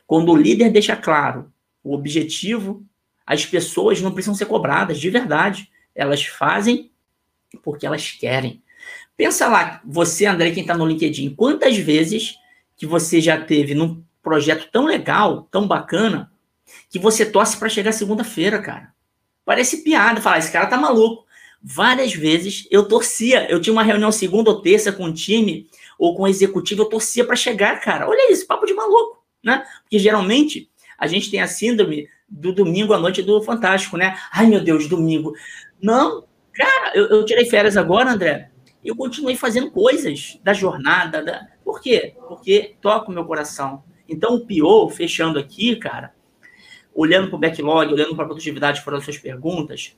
Quando 0.06 0.32
o 0.32 0.36
líder 0.36 0.70
deixa 0.70 0.96
claro 0.96 1.52
o 1.84 1.94
objetivo, 1.94 2.84
As 3.26 3.44
pessoas 3.44 4.00
não 4.00 4.12
precisam 4.12 4.36
ser 4.36 4.46
cobradas, 4.46 5.00
de 5.00 5.10
verdade. 5.10 5.68
Elas 5.94 6.24
fazem 6.24 6.92
porque 7.62 7.84
elas 7.84 8.12
querem. 8.12 8.62
Pensa 9.16 9.48
lá, 9.48 9.80
você, 9.84 10.26
André, 10.26 10.52
quem 10.52 10.62
está 10.62 10.76
no 10.76 10.86
LinkedIn, 10.86 11.34
quantas 11.34 11.76
vezes 11.76 12.36
que 12.76 12.86
você 12.86 13.20
já 13.20 13.40
teve 13.40 13.74
num 13.74 14.04
projeto 14.26 14.68
tão 14.72 14.86
legal, 14.86 15.46
tão 15.52 15.68
bacana, 15.68 16.32
que 16.90 16.98
você 16.98 17.24
torce 17.24 17.56
para 17.56 17.68
chegar 17.68 17.92
segunda-feira, 17.92 18.60
cara. 18.60 18.92
Parece 19.44 19.84
piada 19.84 20.20
falar, 20.20 20.38
esse 20.38 20.50
cara 20.50 20.66
tá 20.66 20.76
maluco. 20.76 21.24
Várias 21.62 22.12
vezes 22.12 22.66
eu 22.68 22.88
torcia, 22.88 23.48
eu 23.48 23.60
tinha 23.60 23.72
uma 23.72 23.84
reunião 23.84 24.10
segunda 24.10 24.50
ou 24.50 24.60
terça 24.60 24.90
com 24.90 25.04
o 25.04 25.14
time 25.14 25.68
ou 25.96 26.16
com 26.16 26.24
o 26.24 26.26
executivo, 26.26 26.82
eu 26.82 26.86
torcia 26.86 27.24
para 27.24 27.36
chegar, 27.36 27.80
cara. 27.80 28.08
Olha 28.08 28.32
isso, 28.32 28.48
papo 28.48 28.66
de 28.66 28.74
maluco, 28.74 29.24
né? 29.44 29.64
Porque 29.82 29.96
geralmente 29.96 30.68
a 30.98 31.06
gente 31.06 31.30
tem 31.30 31.40
a 31.40 31.46
síndrome 31.46 32.08
do 32.28 32.52
domingo 32.52 32.92
à 32.94 32.98
noite 32.98 33.22
do 33.22 33.40
Fantástico, 33.44 33.96
né? 33.96 34.18
Ai, 34.32 34.48
meu 34.48 34.60
Deus, 34.60 34.88
domingo. 34.88 35.34
Não, 35.80 36.24
cara, 36.52 36.96
eu, 36.96 37.06
eu 37.06 37.24
tirei 37.24 37.44
férias 37.44 37.76
agora, 37.76 38.10
André. 38.10 38.50
Eu 38.84 38.96
continuei 38.96 39.36
fazendo 39.36 39.70
coisas 39.70 40.36
da 40.42 40.52
jornada. 40.52 41.22
Da... 41.22 41.46
Por 41.64 41.80
quê? 41.80 42.16
Porque 42.26 42.74
toca 42.80 43.08
o 43.08 43.14
meu 43.14 43.24
coração. 43.24 43.84
Então, 44.08 44.34
o 44.36 44.46
pior, 44.46 44.88
fechando 44.90 45.38
aqui, 45.38 45.76
cara, 45.76 46.14
olhando 46.94 47.28
para 47.28 47.36
o 47.36 47.40
backlog, 47.40 47.92
olhando 47.92 48.14
para 48.14 48.24
a 48.24 48.28
produtividade, 48.28 48.80
foram 48.80 48.98
as 48.98 49.04
suas 49.04 49.18
perguntas, 49.18 49.96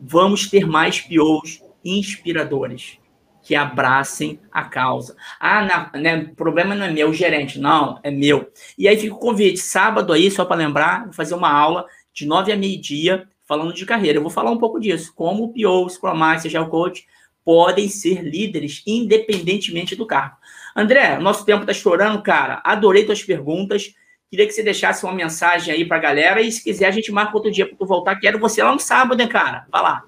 vamos 0.00 0.48
ter 0.48 0.66
mais 0.66 1.00
POs 1.00 1.62
inspiradores 1.84 2.98
que 3.42 3.54
abracem 3.54 4.38
a 4.52 4.64
causa. 4.64 5.16
Ah, 5.38 5.90
não, 5.92 6.00
né, 6.00 6.28
o 6.32 6.34
problema 6.34 6.74
não 6.74 6.86
é 6.86 6.90
meu, 6.90 7.12
gerente, 7.12 7.58
não, 7.58 7.98
é 8.02 8.10
meu. 8.10 8.50
E 8.76 8.86
aí 8.86 8.96
fica 8.98 9.14
o 9.14 9.18
convite, 9.18 9.58
sábado 9.58 10.12
aí, 10.12 10.30
só 10.30 10.44
para 10.44 10.56
lembrar, 10.56 11.04
vou 11.04 11.12
fazer 11.12 11.34
uma 11.34 11.50
aula 11.50 11.86
de 12.12 12.26
nove 12.26 12.52
a 12.52 12.56
meio-dia 12.56 13.26
falando 13.46 13.72
de 13.72 13.86
carreira. 13.86 14.18
Eu 14.18 14.22
vou 14.22 14.30
falar 14.30 14.50
um 14.50 14.58
pouco 14.58 14.78
disso, 14.78 15.12
como 15.14 15.44
o 15.44 15.52
PO, 15.52 15.84
o 15.84 15.88
Scrum 15.88 16.14
Master, 16.14 16.62
o 16.62 16.68
Coach, 16.68 17.06
podem 17.44 17.88
ser 17.88 18.22
líderes 18.22 18.82
independentemente 18.86 19.96
do 19.96 20.06
cargo. 20.06 20.36
André, 20.80 21.18
nosso 21.18 21.44
tempo 21.44 21.60
está 21.60 21.72
estourando, 21.72 22.22
cara. 22.22 22.62
Adorei 22.64 23.04
tuas 23.04 23.22
perguntas. 23.22 23.94
Queria 24.30 24.46
que 24.46 24.52
você 24.52 24.62
deixasse 24.62 25.04
uma 25.04 25.12
mensagem 25.12 25.74
aí 25.74 25.84
para 25.84 25.98
a 25.98 26.00
galera 26.00 26.40
e 26.40 26.50
se 26.50 26.64
quiser 26.64 26.86
a 26.86 26.90
gente 26.90 27.12
marca 27.12 27.36
outro 27.36 27.50
dia 27.50 27.66
para 27.66 27.76
tu 27.76 27.84
voltar. 27.84 28.16
Quero 28.16 28.38
você 28.38 28.62
lá 28.62 28.72
no 28.72 28.80
sábado, 28.80 29.18
né, 29.18 29.26
cara? 29.26 29.66
Vai 29.70 29.82
lá. 29.82 30.04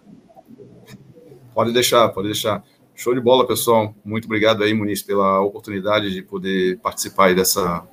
Pode 1.55 1.73
deixar, 1.73 2.09
pode 2.09 2.29
deixar. 2.29 2.64
Show 2.95 3.14
de 3.14 3.20
bola, 3.20 3.47
pessoal. 3.47 3.95
Muito 4.03 4.25
obrigado 4.25 4.64
aí, 4.64 4.73
Muniz, 4.73 5.03
pela 5.03 5.41
oportunidade 5.41 6.11
de 6.11 6.23
poder 6.23 6.79
participar 6.79 7.27
aí 7.27 7.35
dessa, 7.35 7.87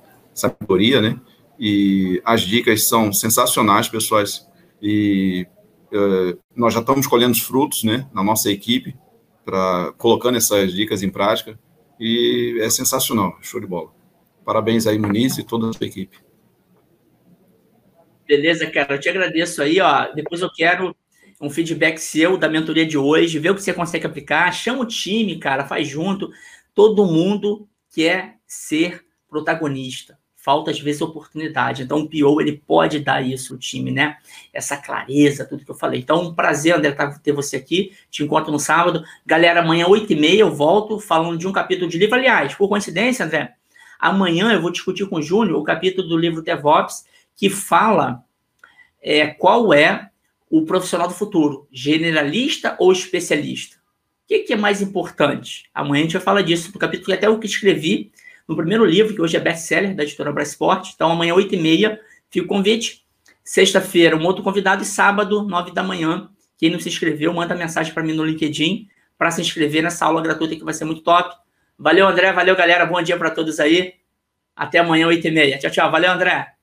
mentoria, 0.62 1.02
né? 1.02 1.20
E 1.60 2.22
as 2.24 2.42
dicas 2.42 2.88
são 2.88 3.12
sensacionais, 3.12 3.90
pessoais. 3.90 4.48
E 4.82 5.46
uh, 5.92 6.40
nós 6.56 6.74
já 6.74 6.80
estamos 6.80 7.08
colhendo 7.08 7.34
os 7.34 7.42
frutos, 7.42 7.84
né, 7.84 8.08
na 8.14 8.24
nossa 8.24 8.50
equipe, 8.50 8.96
para 9.44 9.92
colocando 9.98 10.38
essas 10.38 10.72
dicas 10.72 11.04
em 11.04 11.10
prática. 11.10 11.60
E 12.00 12.60
é 12.62 12.70
sensacional, 12.70 13.38
show 13.42 13.60
de 13.60 13.68
bola. 13.68 13.92
Parabéns 14.46 14.88
aí, 14.88 14.98
Muniz, 14.98 15.38
e 15.38 15.44
toda 15.44 15.70
a 15.70 15.74
sua 15.74 15.86
equipe. 15.86 16.18
Beleza, 18.28 18.70
cara. 18.70 18.94
Eu 18.94 19.00
te 19.00 19.10
agradeço 19.10 19.62
aí, 19.62 19.82
ó. 19.82 20.14
Depois 20.14 20.42
eu 20.42 20.52
quero 20.52 20.96
um 21.42 21.50
feedback 21.50 21.98
seu 21.98 22.38
da 22.38 22.50
mentoria 22.50 22.86
de 22.86 22.98
hoje, 22.98 23.40
ver 23.40 23.50
o 23.50 23.56
que 23.56 23.64
você 23.64 23.74
consegue 23.74 24.06
aplicar, 24.06 24.52
chama 24.52 24.82
o 24.82 24.86
time, 24.86 25.40
cara, 25.40 25.66
faz 25.66 25.88
junto. 25.88 26.30
Todo 26.76 27.06
mundo 27.06 27.68
quer 27.90 28.38
ser 28.46 29.06
protagonista. 29.28 30.19
Falta, 30.42 30.72
às 30.72 30.80
vezes, 30.80 31.02
oportunidade. 31.02 31.84
Então, 31.84 32.00
o 32.00 32.10
PO, 32.10 32.40
ele 32.40 32.64
pode 32.66 33.00
dar 33.00 33.22
isso 33.22 33.54
ao 33.54 33.60
time, 33.60 33.92
né? 33.92 34.18
Essa 34.54 34.78
clareza, 34.78 35.44
tudo 35.44 35.66
que 35.66 35.70
eu 35.70 35.76
falei. 35.76 36.00
Então, 36.00 36.24
um 36.24 36.34
prazer, 36.34 36.74
André, 36.76 36.92
tá, 36.94 37.12
ter 37.20 37.34
você 37.34 37.58
aqui. 37.58 37.92
Te 38.10 38.24
encontro 38.24 38.50
no 38.50 38.58
sábado. 38.58 39.04
Galera, 39.26 39.60
amanhã, 39.60 39.86
8h30, 39.86 40.38
eu 40.38 40.56
volto 40.56 40.98
falando 40.98 41.38
de 41.38 41.46
um 41.46 41.52
capítulo 41.52 41.92
de 41.92 41.98
livro. 41.98 42.16
Aliás, 42.16 42.56
por 42.56 42.70
coincidência, 42.70 43.26
André, 43.26 43.54
amanhã 44.00 44.54
eu 44.54 44.62
vou 44.62 44.72
discutir 44.72 45.06
com 45.10 45.18
o 45.18 45.22
Júnior 45.22 45.60
o 45.60 45.64
capítulo 45.64 46.08
do 46.08 46.16
livro 46.16 46.42
DevOps, 46.42 47.04
que 47.36 47.50
fala 47.50 48.24
é, 49.02 49.28
qual 49.28 49.74
é 49.74 50.10
o 50.50 50.66
profissional 50.66 51.10
do 51.10 51.14
futuro, 51.14 51.68
generalista 51.70 52.78
ou 52.80 52.94
especialista? 52.94 53.76
O 53.76 54.28
que, 54.30 54.40
que 54.40 54.54
é 54.54 54.58
mais 54.58 54.82
importante? 54.82 55.66
Amanhã 55.74 56.00
a 56.00 56.04
gente 56.04 56.14
vai 56.14 56.22
falar 56.22 56.44
disso, 56.44 56.72
no 56.74 56.80
capítulo 56.80 57.14
até 57.14 57.28
o 57.28 57.40
que 57.40 57.46
escrevi 57.46 58.12
no 58.50 58.56
primeiro 58.56 58.84
livro, 58.84 59.14
que 59.14 59.22
hoje 59.22 59.38
é 59.38 59.40
best-seller 59.40 59.96
da 59.96 60.02
editora 60.02 60.32
Brasport. 60.34 60.90
Então, 60.96 61.12
amanhã, 61.12 61.36
8h30, 61.36 62.00
fica 62.32 62.46
o 62.46 62.48
convite. 62.48 63.06
Sexta-feira, 63.44 64.18
um 64.18 64.26
outro 64.26 64.44
convidado. 64.44 64.82
E 64.82 64.86
sábado, 64.88 65.44
9 65.44 65.72
da 65.72 65.84
manhã, 65.84 66.28
quem 66.58 66.72
não 66.72 66.80
se 66.80 66.90
inscreveu, 66.90 67.32
manda 67.32 67.54
mensagem 67.54 67.94
para 67.94 68.02
mim 68.02 68.14
no 68.14 68.26
LinkedIn 68.26 68.90
para 69.20 69.30
se 69.30 69.40
inscrever 69.40 69.84
nessa 69.84 70.04
aula 70.06 70.20
gratuita 70.20 70.56
que 70.56 70.64
vai 70.64 70.74
ser 70.74 70.86
muito 70.86 71.02
top. 71.02 71.36
Valeu, 71.78 72.08
André. 72.08 72.32
Valeu, 72.34 72.56
galera. 72.56 72.88
Bom 72.88 73.00
dia 73.04 73.18
para 73.18 73.30
todos 73.30 73.60
aí. 73.60 73.94
Até 74.56 74.80
amanhã, 74.80 75.08
8h30. 75.08 75.60
Tchau, 75.60 75.70
tchau. 75.70 75.92
Valeu, 75.92 76.12
André. 76.12 76.59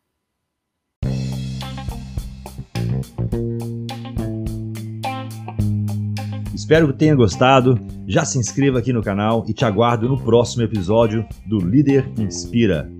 Espero 6.66 6.88
que 6.88 6.94
tenha 6.94 7.14
gostado. 7.14 7.78
Já 8.08 8.24
se 8.24 8.40
inscreva 8.40 8.80
aqui 8.80 8.92
no 8.92 9.00
canal 9.00 9.44
e 9.46 9.54
te 9.54 9.64
aguardo 9.64 10.08
no 10.08 10.18
próximo 10.18 10.64
episódio 10.64 11.24
do 11.46 11.60
Líder 11.60 12.10
Inspira. 12.18 12.90